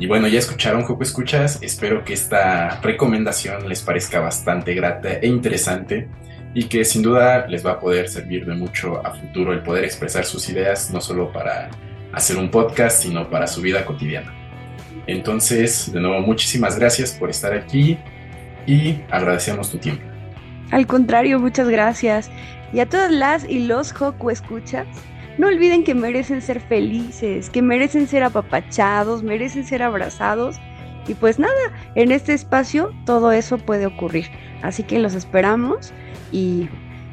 Y 0.01 0.07
bueno, 0.07 0.29
ya 0.29 0.39
escucharon 0.39 0.83
Joco 0.83 1.03
Escuchas, 1.03 1.59
espero 1.61 2.05
que 2.05 2.15
esta 2.15 2.81
recomendación 2.81 3.69
les 3.69 3.83
parezca 3.83 4.19
bastante 4.19 4.73
grata 4.73 5.13
e 5.13 5.27
interesante 5.27 6.09
y 6.55 6.65
que 6.65 6.87
sin 6.87 7.03
duda 7.03 7.47
les 7.49 7.65
va 7.65 7.73
a 7.73 7.81
poder 7.81 8.09
servir 8.09 8.47
de 8.47 8.55
mucho 8.55 9.07
a 9.07 9.13
futuro 9.13 9.53
el 9.53 9.63
poder 9.63 9.85
expresar 9.85 10.25
sus 10.25 10.49
ideas, 10.49 10.91
no 10.91 11.03
solo 11.03 11.31
para 11.31 11.69
hacer 12.15 12.39
un 12.39 12.51
podcast, 12.51 13.03
sino 13.03 13.29
para 13.29 13.47
su 13.47 13.61
vida 13.61 13.85
cotidiana. 13.85 14.33
Entonces, 15.07 15.93
de 15.93 16.01
nuevo, 16.01 16.23
muchísimas 16.23 16.79
gracias 16.79 17.13
por 17.13 17.29
estar 17.29 17.53
aquí 17.53 17.99
y 18.67 19.01
agradecemos 19.11 19.71
tu 19.71 19.77
tiempo. 19.77 20.03
Al 20.71 20.87
contrario, 20.87 21.39
muchas 21.39 21.69
gracias. 21.69 22.31
Y 22.73 22.81
a 22.81 22.87
todas 22.87 23.11
las 23.11 23.47
y 23.47 23.67
los 23.67 23.93
Joco 23.93 24.31
Escuchas, 24.31 24.87
no 25.41 25.49
olviden 25.49 25.84
que 25.84 25.95
merecen 25.95 26.43
ser 26.43 26.61
felices, 26.61 27.49
que 27.49 27.62
merecen 27.62 28.07
ser 28.07 28.22
apapachados, 28.22 29.22
merecen 29.22 29.64
ser 29.64 29.82
abrazados 29.82 30.61
Y 31.09 31.14
pues 31.14 31.38
nada, 31.38 31.72
en 31.95 32.12
este 32.12 32.34
espacio 32.34 32.93
todo 33.07 33.32
eso 33.32 33.57
puede 33.57 33.86
ocurrir. 33.86 34.26
Así 34.62 34.82
que 34.82 34.99
los 34.99 35.14
esperamos 35.14 35.95
y 36.30 36.68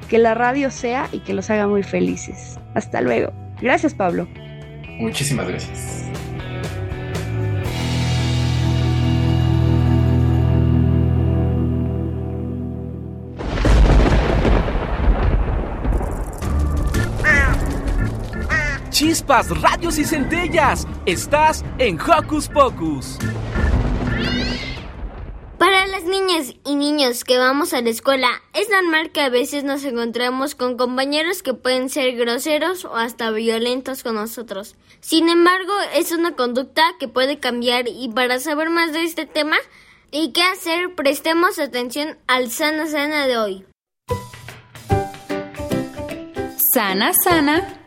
que 0.10 0.18
la 0.18 0.34
radio 0.34 0.70
sea 0.72 1.08
y 1.14 1.20
que 1.20 1.34
los 1.34 1.50
haga 1.50 1.68
muy 1.68 1.84
felices. 1.84 2.60
Hasta 2.76 3.00
luego. 3.00 3.32
Gracias, 3.62 3.94
Pablo. 3.94 4.28
Muchísimas 5.00 5.48
gracias. 5.48 6.04
Chispas, 19.08 19.50
radios 19.62 19.98
y 20.00 20.04
centellas. 20.04 20.86
Estás 21.06 21.64
en 21.78 21.98
Hocus 21.98 22.50
Pocus. 22.50 23.18
Para 25.58 25.88
las 25.88 26.04
niñas 26.04 26.54
y 26.66 26.76
niños 26.76 27.24
que 27.24 27.38
vamos 27.38 27.74
a 27.74 27.80
la 27.80 27.90
escuela, 27.90 28.28
es 28.54 28.70
normal 28.70 29.14
que 29.14 29.22
a 29.22 29.30
veces 29.30 29.64
nos 29.64 29.86
encontremos 29.86 30.56
con 30.56 30.76
compañeros 30.76 31.42
que 31.42 31.54
pueden 31.54 31.88
ser 31.88 32.18
groseros 32.18 32.84
o 32.84 32.98
hasta 32.98 33.32
violentos 33.32 34.04
con 34.04 34.16
nosotros. 34.16 34.76
Sin 35.00 35.30
embargo, 35.30 35.72
es 35.96 36.12
una 36.12 36.36
conducta 36.36 36.84
que 37.00 37.08
puede 37.08 37.40
cambiar 37.40 37.88
y 37.88 38.10
para 38.10 38.42
saber 38.42 38.70
más 38.70 38.92
de 38.92 39.04
este 39.04 39.26
tema 39.26 39.56
y 40.12 40.34
qué 40.34 40.42
hacer, 40.42 40.96
prestemos 40.96 41.60
atención 41.60 42.18
al 42.28 42.52
Sana 42.52 42.88
Sana 42.88 43.26
de 43.26 43.38
hoy. 43.38 43.66
Sana 46.74 47.14
Sana 47.24 47.78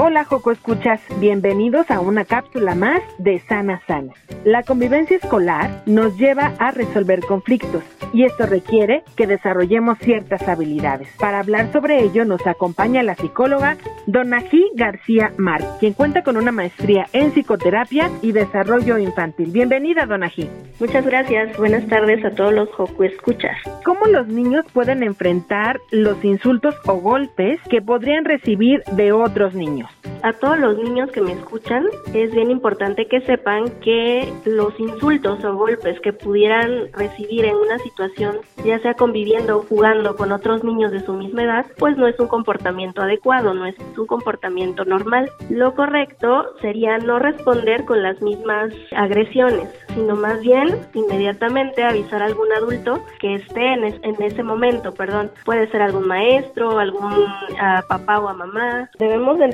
Hola 0.00 0.24
Joco 0.24 0.52
Escuchas, 0.52 1.00
bienvenidos 1.18 1.90
a 1.90 1.98
una 1.98 2.24
cápsula 2.24 2.76
más 2.76 3.02
de 3.18 3.40
Sana 3.48 3.82
Sana. 3.88 4.12
La 4.44 4.62
convivencia 4.62 5.16
escolar 5.16 5.82
nos 5.86 6.16
lleva 6.16 6.52
a 6.60 6.70
resolver 6.70 7.18
conflictos 7.26 7.82
y 8.12 8.22
esto 8.22 8.46
requiere 8.46 9.02
que 9.16 9.26
desarrollemos 9.26 9.98
ciertas 9.98 10.46
habilidades. 10.48 11.08
Para 11.18 11.40
hablar 11.40 11.72
sobre 11.72 12.00
ello 12.00 12.24
nos 12.24 12.46
acompaña 12.46 13.02
la 13.02 13.16
psicóloga 13.16 13.76
Donají 14.06 14.70
García 14.74 15.32
Mar, 15.36 15.62
quien 15.80 15.94
cuenta 15.94 16.22
con 16.22 16.36
una 16.36 16.52
maestría 16.52 17.06
en 17.12 17.32
psicoterapia 17.32 18.08
y 18.22 18.30
desarrollo 18.30 18.98
infantil. 18.98 19.50
Bienvenida 19.50 20.06
Donají. 20.06 20.48
Muchas 20.78 21.04
gracias, 21.04 21.56
buenas 21.58 21.86
tardes 21.88 22.24
a 22.24 22.30
todos 22.30 22.54
los 22.54 22.70
Joco 22.70 23.02
Escuchas. 23.02 23.56
¿Cómo 23.84 24.06
los 24.06 24.28
niños 24.28 24.64
pueden 24.72 25.02
enfrentar 25.02 25.80
los 25.90 26.24
insultos 26.24 26.76
o 26.86 26.94
golpes 26.94 27.60
que 27.68 27.82
podrían 27.82 28.24
recibir 28.24 28.84
de 28.92 29.10
otros 29.10 29.54
niños? 29.54 29.87
A 30.22 30.32
todos 30.32 30.58
los 30.58 30.76
niños 30.78 31.10
que 31.10 31.20
me 31.20 31.32
escuchan, 31.32 31.86
es 32.12 32.32
bien 32.32 32.50
importante 32.50 33.06
que 33.06 33.20
sepan 33.22 33.68
que 33.80 34.32
los 34.44 34.78
insultos 34.80 35.44
o 35.44 35.54
golpes 35.54 36.00
que 36.00 36.12
pudieran 36.12 36.92
recibir 36.92 37.44
en 37.44 37.54
una 37.54 37.78
situación, 37.78 38.38
ya 38.64 38.78
sea 38.80 38.94
conviviendo 38.94 39.58
o 39.58 39.62
jugando 39.62 40.16
con 40.16 40.32
otros 40.32 40.64
niños 40.64 40.90
de 40.92 41.00
su 41.00 41.12
misma 41.12 41.44
edad, 41.44 41.66
pues 41.78 41.96
no 41.96 42.06
es 42.06 42.18
un 42.18 42.28
comportamiento 42.28 43.02
adecuado, 43.02 43.54
no 43.54 43.66
es 43.66 43.76
un 43.96 44.06
comportamiento 44.06 44.84
normal. 44.84 45.30
Lo 45.50 45.74
correcto 45.74 46.46
sería 46.60 46.98
no 46.98 47.18
responder 47.18 47.84
con 47.84 48.02
las 48.02 48.20
mismas 48.20 48.72
agresiones, 48.96 49.68
sino 49.94 50.16
más 50.16 50.40
bien 50.40 50.80
inmediatamente 50.94 51.84
avisar 51.84 52.22
a 52.22 52.26
algún 52.26 52.52
adulto 52.52 53.00
que 53.20 53.34
esté 53.34 53.74
en, 53.74 53.84
en 53.84 54.22
ese 54.22 54.42
momento, 54.42 54.92
perdón. 54.92 55.30
Puede 55.44 55.70
ser 55.70 55.82
algún 55.82 56.06
maestro, 56.08 56.78
algún 56.78 57.12
uh, 57.12 57.88
papá 57.88 58.18
o 58.20 58.28
a 58.28 58.34
mamá. 58.34 58.90
Debemos 58.98 59.38
de 59.38 59.44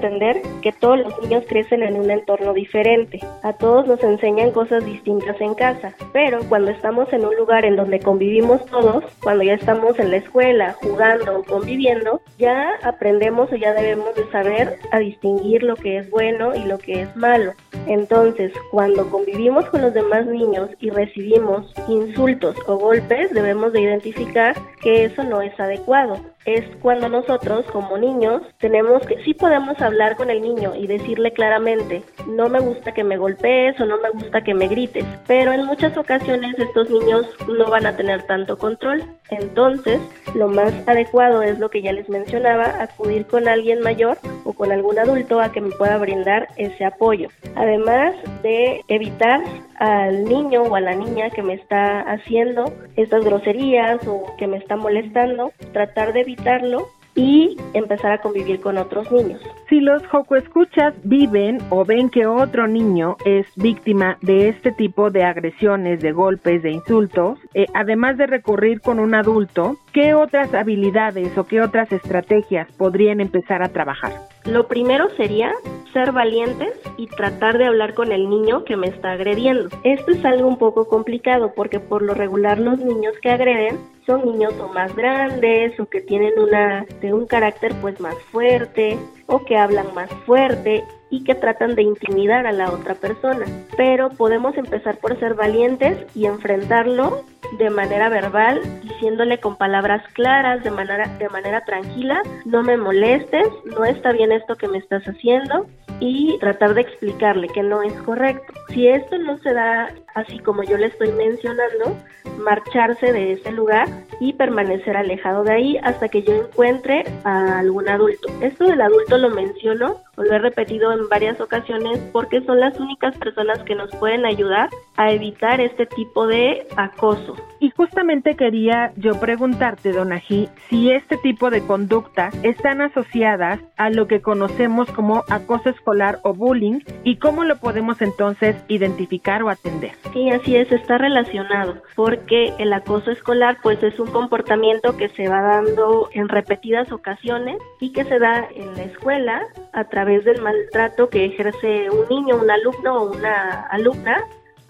que 0.62 0.72
todos 0.72 0.98
los 0.98 1.20
niños 1.22 1.44
crecen 1.48 1.82
en 1.82 1.96
un 1.96 2.10
entorno 2.10 2.52
diferente. 2.52 3.20
A 3.42 3.52
todos 3.52 3.86
nos 3.86 4.02
enseñan 4.02 4.50
cosas 4.52 4.84
distintas 4.84 5.40
en 5.40 5.54
casa, 5.54 5.94
pero 6.12 6.40
cuando 6.48 6.70
estamos 6.70 7.12
en 7.12 7.24
un 7.24 7.34
lugar 7.36 7.64
en 7.64 7.76
donde 7.76 8.00
convivimos 8.00 8.64
todos, 8.66 9.04
cuando 9.22 9.44
ya 9.44 9.54
estamos 9.54 9.98
en 9.98 10.10
la 10.10 10.16
escuela, 10.16 10.74
jugando 10.80 11.40
o 11.40 11.44
conviviendo, 11.44 12.20
ya 12.38 12.74
aprendemos 12.82 13.52
o 13.52 13.56
ya 13.56 13.72
debemos 13.72 14.14
de 14.14 14.30
saber 14.30 14.78
a 14.90 14.98
distinguir 14.98 15.62
lo 15.62 15.76
que 15.76 15.98
es 15.98 16.10
bueno 16.10 16.54
y 16.54 16.64
lo 16.64 16.78
que 16.78 17.02
es 17.02 17.16
malo. 17.16 17.52
Entonces, 17.86 18.52
cuando 18.70 19.10
convivimos 19.10 19.66
con 19.66 19.82
los 19.82 19.92
demás 19.92 20.26
niños 20.26 20.70
y 20.80 20.90
recibimos 20.90 21.72
insultos 21.88 22.56
o 22.66 22.76
golpes, 22.76 23.30
debemos 23.32 23.72
de 23.72 23.82
identificar 23.82 24.56
que 24.80 25.04
eso 25.04 25.22
no 25.24 25.42
es 25.42 25.58
adecuado. 25.58 26.18
Es 26.44 26.64
cuando 26.82 27.08
nosotros 27.08 27.64
como 27.72 27.96
niños 27.96 28.42
tenemos 28.58 29.04
que, 29.06 29.22
sí 29.24 29.32
podemos 29.34 29.80
hablar 29.80 30.16
con 30.16 30.30
el 30.30 30.42
niño 30.42 30.74
y 30.74 30.86
decirle 30.86 31.32
claramente, 31.32 32.02
no 32.28 32.48
me 32.48 32.60
gusta 32.60 32.92
que 32.92 33.02
me 33.02 33.16
golpees 33.16 33.80
o 33.80 33.86
no 33.86 33.98
me 33.98 34.10
gusta 34.10 34.42
que 34.42 34.54
me 34.54 34.68
grites, 34.68 35.06
pero 35.26 35.52
en 35.52 35.64
muchas 35.64 35.96
ocasiones 35.96 36.58
estos 36.58 36.90
niños 36.90 37.26
no 37.48 37.70
van 37.70 37.86
a 37.86 37.96
tener 37.96 38.26
tanto 38.26 38.58
control. 38.58 39.02
Entonces, 39.30 40.00
lo 40.34 40.48
más 40.48 40.72
adecuado 40.86 41.42
es 41.42 41.58
lo 41.58 41.70
que 41.70 41.82
ya 41.82 41.92
les 41.92 42.08
mencionaba, 42.08 42.82
acudir 42.82 43.26
con 43.26 43.48
alguien 43.48 43.80
mayor 43.80 44.18
o 44.44 44.52
con 44.52 44.70
algún 44.70 44.98
adulto 44.98 45.40
a 45.40 45.50
que 45.50 45.60
me 45.60 45.70
pueda 45.70 45.96
brindar 45.96 46.48
ese 46.56 46.84
apoyo. 46.84 47.28
Además 47.56 48.14
de 48.42 48.82
evitar 48.88 49.40
al 49.76 50.24
niño 50.24 50.62
o 50.62 50.76
a 50.76 50.80
la 50.80 50.94
niña 50.94 51.30
que 51.30 51.42
me 51.42 51.54
está 51.54 52.00
haciendo 52.00 52.72
estas 52.96 53.24
groserías 53.24 54.06
o 54.06 54.24
que 54.38 54.46
me 54.46 54.58
está 54.58 54.76
molestando, 54.76 55.52
tratar 55.72 56.12
de 56.12 56.24
evitarlo 56.34 56.88
y 57.16 57.56
empezar 57.74 58.10
a 58.10 58.18
convivir 58.18 58.60
con 58.60 58.76
otros 58.76 59.10
niños. 59.12 59.40
Si 59.68 59.80
los 59.80 60.04
Joco 60.08 60.34
Escuchas 60.34 60.94
viven 61.04 61.58
o 61.70 61.84
ven 61.84 62.10
que 62.10 62.26
otro 62.26 62.66
niño 62.66 63.16
es 63.24 63.46
víctima 63.54 64.18
de 64.20 64.48
este 64.48 64.72
tipo 64.72 65.10
de 65.10 65.22
agresiones, 65.22 66.00
de 66.00 66.10
golpes, 66.10 66.62
de 66.62 66.72
insultos, 66.72 67.38
eh, 67.54 67.66
además 67.72 68.16
de 68.16 68.26
recurrir 68.26 68.80
con 68.80 68.98
un 68.98 69.14
adulto, 69.14 69.76
¿qué 69.92 70.14
otras 70.14 70.52
habilidades 70.54 71.38
o 71.38 71.46
qué 71.46 71.60
otras 71.60 71.92
estrategias 71.92 72.66
podrían 72.72 73.20
empezar 73.20 73.62
a 73.62 73.68
trabajar? 73.68 74.12
Lo 74.44 74.66
primero 74.66 75.08
sería 75.16 75.52
ser 75.92 76.10
valientes 76.10 76.72
y 76.96 77.06
tratar 77.06 77.58
de 77.58 77.66
hablar 77.66 77.94
con 77.94 78.10
el 78.10 78.28
niño 78.28 78.64
que 78.64 78.76
me 78.76 78.88
está 78.88 79.12
agrediendo. 79.12 79.68
Esto 79.84 80.10
es 80.10 80.24
algo 80.24 80.48
un 80.48 80.58
poco 80.58 80.88
complicado 80.88 81.52
porque 81.54 81.78
por 81.78 82.02
lo 82.02 82.14
regular 82.14 82.58
los 82.58 82.78
niños 82.80 83.14
que 83.22 83.30
agreden 83.30 83.78
son 84.06 84.24
niños 84.24 84.54
o 84.60 84.68
más 84.68 84.94
grandes 84.94 85.78
o 85.80 85.86
que 85.86 86.00
tienen 86.00 86.38
una 86.38 86.84
de 87.00 87.12
un 87.12 87.26
carácter 87.26 87.74
pues 87.80 88.00
más 88.00 88.16
fuerte 88.30 88.98
o 89.26 89.44
que 89.44 89.56
hablan 89.56 89.94
más 89.94 90.10
fuerte 90.26 90.84
y 91.10 91.22
que 91.22 91.34
tratan 91.34 91.74
de 91.74 91.82
intimidar 91.82 92.46
a 92.46 92.52
la 92.52 92.70
otra 92.70 92.94
persona. 92.94 93.46
Pero 93.76 94.10
podemos 94.10 94.56
empezar 94.56 94.98
por 94.98 95.18
ser 95.20 95.34
valientes 95.34 95.98
y 96.14 96.26
enfrentarlo 96.26 97.24
de 97.58 97.70
manera 97.70 98.08
verbal, 98.08 98.60
diciéndole 98.82 99.38
con 99.38 99.56
palabras 99.56 100.02
claras, 100.14 100.64
de 100.64 100.70
manera, 100.70 101.06
de 101.18 101.28
manera 101.28 101.64
tranquila, 101.64 102.20
no 102.44 102.62
me 102.62 102.76
molestes, 102.76 103.46
no 103.64 103.84
está 103.84 104.12
bien 104.12 104.32
esto 104.32 104.56
que 104.56 104.66
me 104.66 104.78
estás 104.78 105.04
haciendo 105.04 105.66
y 106.00 106.36
tratar 106.40 106.74
de 106.74 106.80
explicarle 106.80 107.48
que 107.48 107.62
no 107.62 107.82
es 107.82 107.92
correcto. 108.02 108.52
Si 108.70 108.88
esto 108.88 109.16
no 109.18 109.38
se 109.38 109.52
da 109.52 109.94
así 110.14 110.38
como 110.38 110.62
yo 110.62 110.76
le 110.76 110.86
estoy 110.86 111.12
mencionando, 111.12 111.96
marcharse 112.38 113.12
de 113.12 113.32
ese 113.32 113.52
lugar 113.52 113.88
y 114.20 114.32
permanecer 114.32 114.96
alejado 114.96 115.44
de 115.44 115.52
ahí 115.52 115.76
hasta 115.82 116.08
que 116.08 116.22
yo 116.22 116.34
encuentre 116.34 117.04
a 117.24 117.58
algún 117.58 117.88
adulto. 117.88 118.28
Esto 118.40 118.64
del 118.64 118.80
adulto 118.80 119.18
lo 119.18 119.30
menciono 119.30 120.00
o 120.16 120.22
lo 120.22 120.34
he 120.34 120.38
repetido 120.38 120.92
en 120.92 121.08
varias 121.08 121.40
ocasiones 121.40 121.98
porque 122.12 122.40
son 122.42 122.60
las 122.60 122.78
únicas 122.78 123.16
personas 123.16 123.62
que 123.64 123.74
nos 123.74 123.90
pueden 123.96 124.24
ayudar 124.26 124.70
a 124.96 125.12
evitar 125.12 125.60
este 125.60 125.86
tipo 125.86 126.26
de 126.26 126.66
acoso. 126.76 127.34
Y 127.60 127.70
justamente 127.70 128.36
quería 128.36 128.92
yo 128.96 129.18
preguntarte, 129.18 129.92
Donají, 129.92 130.48
si 130.68 130.90
este 130.90 131.16
tipo 131.16 131.50
de 131.50 131.66
conductas 131.66 132.34
están 132.42 132.80
asociadas 132.80 133.60
a 133.76 133.90
lo 133.90 134.06
que 134.06 134.20
conocemos 134.20 134.90
como 134.90 135.24
acoso 135.28 135.70
escolar 135.70 136.20
o 136.22 136.34
bullying 136.34 136.80
y 137.02 137.16
cómo 137.16 137.44
lo 137.44 137.56
podemos 137.56 138.00
entonces 138.02 138.56
identificar 138.68 139.42
o 139.42 139.48
atender. 139.48 139.92
Sí, 140.12 140.30
así 140.30 140.54
es, 140.56 140.70
está 140.70 140.98
relacionado, 140.98 141.82
porque 141.96 142.52
el 142.58 142.72
acoso 142.72 143.10
escolar 143.10 143.58
pues 143.62 143.82
es 143.82 143.98
un 143.98 144.08
comportamiento 144.08 144.96
que 144.96 145.08
se 145.08 145.28
va 145.28 145.40
dando 145.40 146.08
en 146.12 146.28
repetidas 146.28 146.92
ocasiones 146.92 147.58
y 147.80 147.92
que 147.92 148.04
se 148.04 148.18
da 148.18 148.46
en 148.54 148.74
la 148.74 148.84
escuela 148.84 149.42
a 149.72 149.84
través 149.84 150.24
del 150.24 150.40
maltrato 150.40 151.08
que 151.08 151.24
ejerce 151.24 151.90
un 151.90 152.08
niño, 152.08 152.36
un 152.36 152.50
alumno 152.50 153.02
o 153.02 153.12
una 153.12 153.62
alumna 153.70 154.24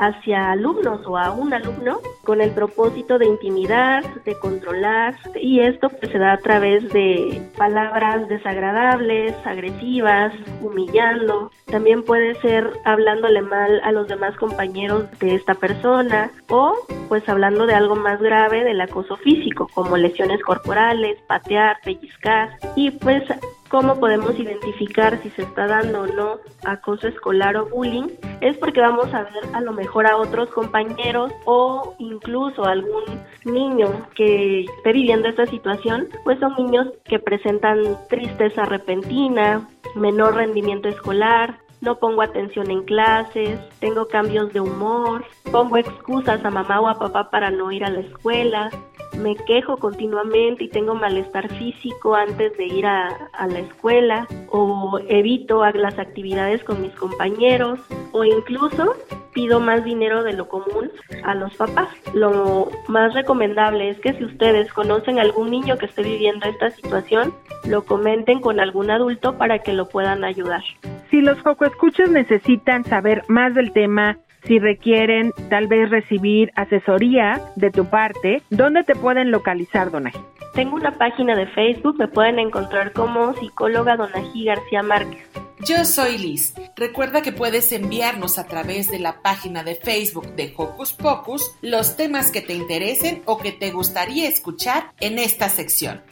hacia 0.07 0.52
alumnos 0.52 1.00
o 1.07 1.16
a 1.16 1.30
un 1.30 1.52
alumno 1.52 2.00
con 2.22 2.40
el 2.40 2.50
propósito 2.50 3.18
de 3.18 3.26
intimidar, 3.26 4.02
de 4.24 4.38
controlar 4.38 5.14
y 5.40 5.61
esto 5.61 5.88
pues, 5.88 6.11
se 6.12 6.18
da 6.18 6.32
a 6.32 6.38
través 6.38 6.88
de 6.92 7.42
palabras 7.57 8.28
desagradables, 8.28 9.34
agresivas, 9.44 10.32
humillando. 10.61 11.50
También 11.66 12.02
puede 12.02 12.34
ser 12.40 12.70
hablándole 12.84 13.42
mal 13.42 13.80
a 13.84 13.92
los 13.92 14.09
demás 14.09 14.36
compañeros 14.36 15.07
de 15.18 15.34
esta 15.34 15.55
persona 15.55 16.30
o 16.48 16.74
pues 17.09 17.28
hablando 17.28 17.66
de 17.66 17.74
algo 17.74 17.96
más 17.96 18.20
grave 18.20 18.64
del 18.64 18.80
acoso 18.80 19.16
físico 19.16 19.68
como 19.74 19.96
lesiones 19.96 20.42
corporales, 20.42 21.18
patear, 21.26 21.78
pellizcar 21.84 22.50
y 22.76 22.90
pues 22.90 23.22
cómo 23.75 23.99
podemos 23.99 24.39
identificar 24.39 25.20
si 25.20 25.31
se 25.31 25.43
está 25.43 25.66
dando 25.66 26.03
o 26.03 26.07
no 26.07 26.39
acoso 26.64 27.09
escolar 27.09 27.57
o 27.57 27.66
bullying, 27.66 28.07
es 28.41 28.57
porque 28.59 28.81
vamos 28.81 29.12
a 29.12 29.25
ver 29.25 29.43
a 29.53 29.61
lo 29.61 29.72
mejor 29.72 30.07
a 30.07 30.16
otros 30.16 30.49
compañeros 30.51 31.33
o 31.45 31.97
incluso 31.99 32.64
algún 32.64 33.03
niño 33.45 33.89
que 34.14 34.61
esté 34.61 34.93
viviendo 34.93 35.27
esta 35.27 35.47
situación, 35.47 36.07
pues 36.22 36.39
son 36.39 36.55
niños 36.55 36.87
que 37.05 37.18
presentan 37.18 37.99
tristeza 38.09 38.64
repentina, 38.64 39.68
menor 39.97 40.37
rendimiento 40.37 40.89
escolar, 40.89 41.59
no 41.81 41.99
pongo 41.99 42.22
atención 42.22 42.70
en 42.70 42.85
clases, 42.85 43.59
tengo 43.81 44.07
cambios 44.07 44.53
de 44.53 44.61
humor, 44.61 45.25
pongo 45.51 45.79
excusas 45.79 46.45
a 46.45 46.51
mamá 46.51 46.81
o 46.81 46.87
a 46.87 46.95
papá 46.95 47.29
para 47.29 47.51
no 47.51 47.72
ir 47.72 47.85
a 47.85 47.91
la 47.91 48.01
escuela, 48.03 48.70
me 49.19 49.37
quejo 49.37 49.77
continuamente 49.77 50.65
y 50.65 50.69
tengo 50.69 50.95
malestar 50.95 51.49
físico 51.49 52.15
antes 52.15 52.57
de 52.57 52.67
ir 52.67 52.87
a, 52.87 53.31
la 53.47 53.59
escuela 53.59 54.27
o 54.51 54.99
evito 55.09 55.65
las 55.73 55.99
actividades 55.99 56.62
con 56.65 56.83
mis 56.83 56.93
compañeros 56.93 57.81
o 58.12 58.25
incluso 58.25 58.95
pido 59.33 59.61
más 59.61 59.85
dinero 59.85 60.23
de 60.23 60.33
lo 60.33 60.49
común 60.49 60.91
a 61.25 61.35
los 61.35 61.55
papás. 61.57 61.89
Lo 62.15 62.71
más 62.89 63.12
recomendable 63.15 63.91
es 63.91 63.99
que 64.01 64.15
si 64.15 64.25
ustedes 64.25 64.73
conocen 64.73 65.19
algún 65.19 65.51
niño 65.51 65.77
que 65.77 65.87
esté 65.87 66.03
viviendo 66.03 66.47
esta 66.47 66.71
situación, 66.71 67.35
lo 67.67 67.85
comenten 67.85 68.41
con 68.41 68.61
algún 68.61 68.91
adulto 68.91 69.37
para 69.37 69.59
que 69.59 69.73
lo 69.73 69.89
puedan 69.89 70.25
ayudar. 70.25 70.62
Si 71.11 71.21
los 71.21 71.39
escuchas 71.61 72.11
necesitan 72.11 72.85
saber 72.85 73.25
más 73.29 73.55
del 73.55 73.73
tema, 73.73 74.19
si 74.47 74.59
requieren 74.59 75.32
tal 75.51 75.66
vez 75.66 75.90
recibir 75.90 76.53
asesoría 76.55 77.40
de 77.57 77.70
tu 77.70 77.86
parte, 77.86 78.42
¿dónde 78.51 78.84
te 78.84 78.95
pueden 78.95 79.30
localizar, 79.30 79.90
Donají? 79.90 80.18
Tengo 80.55 80.76
una 80.76 80.92
página 80.92 81.34
de 81.34 81.47
Facebook, 81.49 81.97
me 81.99 82.07
pueden 82.07 82.38
encontrar 82.38 82.92
como 82.92 83.34
psicóloga 83.34 83.97
Donají 83.97 84.45
García 84.45 84.82
Márquez. 84.82 85.28
Yo 85.66 85.84
soy 85.84 86.18
Liz. 86.18 86.55
Recuerda 86.76 87.22
que 87.22 87.32
puedes 87.32 87.72
enviarnos 87.72 88.38
a 88.38 88.47
través 88.47 88.90
de 88.90 88.99
la 88.99 89.22
página 89.22 89.64
de 89.64 89.76
Facebook 89.76 90.34
de 90.34 90.53
Hocus 90.55 90.92
Pocus 90.92 91.57
los 91.62 91.97
temas 91.97 92.30
que 92.30 92.42
te 92.42 92.53
interesen 92.55 93.22
o 93.24 93.38
que 93.38 93.51
te 93.51 93.70
gustaría 93.70 94.28
escuchar 94.28 94.90
en 95.01 95.18
esta 95.18 95.49
sección. 95.49 96.03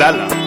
Lala. 0.00 0.39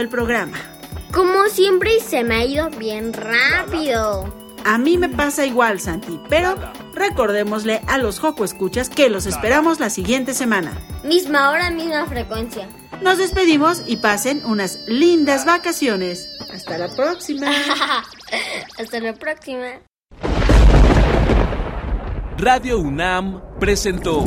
El 0.00 0.08
programa. 0.08 0.58
Como 1.12 1.48
siempre 1.48 2.00
se 2.00 2.24
me 2.24 2.36
ha 2.36 2.44
ido 2.44 2.70
bien 2.70 3.12
rápido. 3.12 4.32
A 4.64 4.78
mí 4.78 4.98
me 4.98 5.08
pasa 5.08 5.46
igual, 5.46 5.80
Santi, 5.80 6.20
pero 6.28 6.54
recordémosle 6.94 7.80
a 7.86 7.98
los 7.98 8.20
Joco 8.20 8.44
Escuchas 8.44 8.90
que 8.90 9.08
los 9.08 9.26
esperamos 9.26 9.80
la 9.80 9.90
siguiente 9.90 10.34
semana. 10.34 10.72
Misma 11.02 11.50
hora, 11.50 11.70
misma 11.70 12.06
frecuencia. 12.06 12.68
Nos 13.02 13.16
despedimos 13.16 13.82
y 13.86 13.96
pasen 13.96 14.44
unas 14.44 14.86
lindas 14.86 15.46
vacaciones. 15.46 16.28
Hasta 16.52 16.76
la 16.76 16.94
próxima. 16.94 17.50
Hasta 18.78 19.00
la 19.00 19.14
próxima. 19.14 19.80
Radio 22.36 22.78
UNAM 22.78 23.40
presentó 23.58 24.26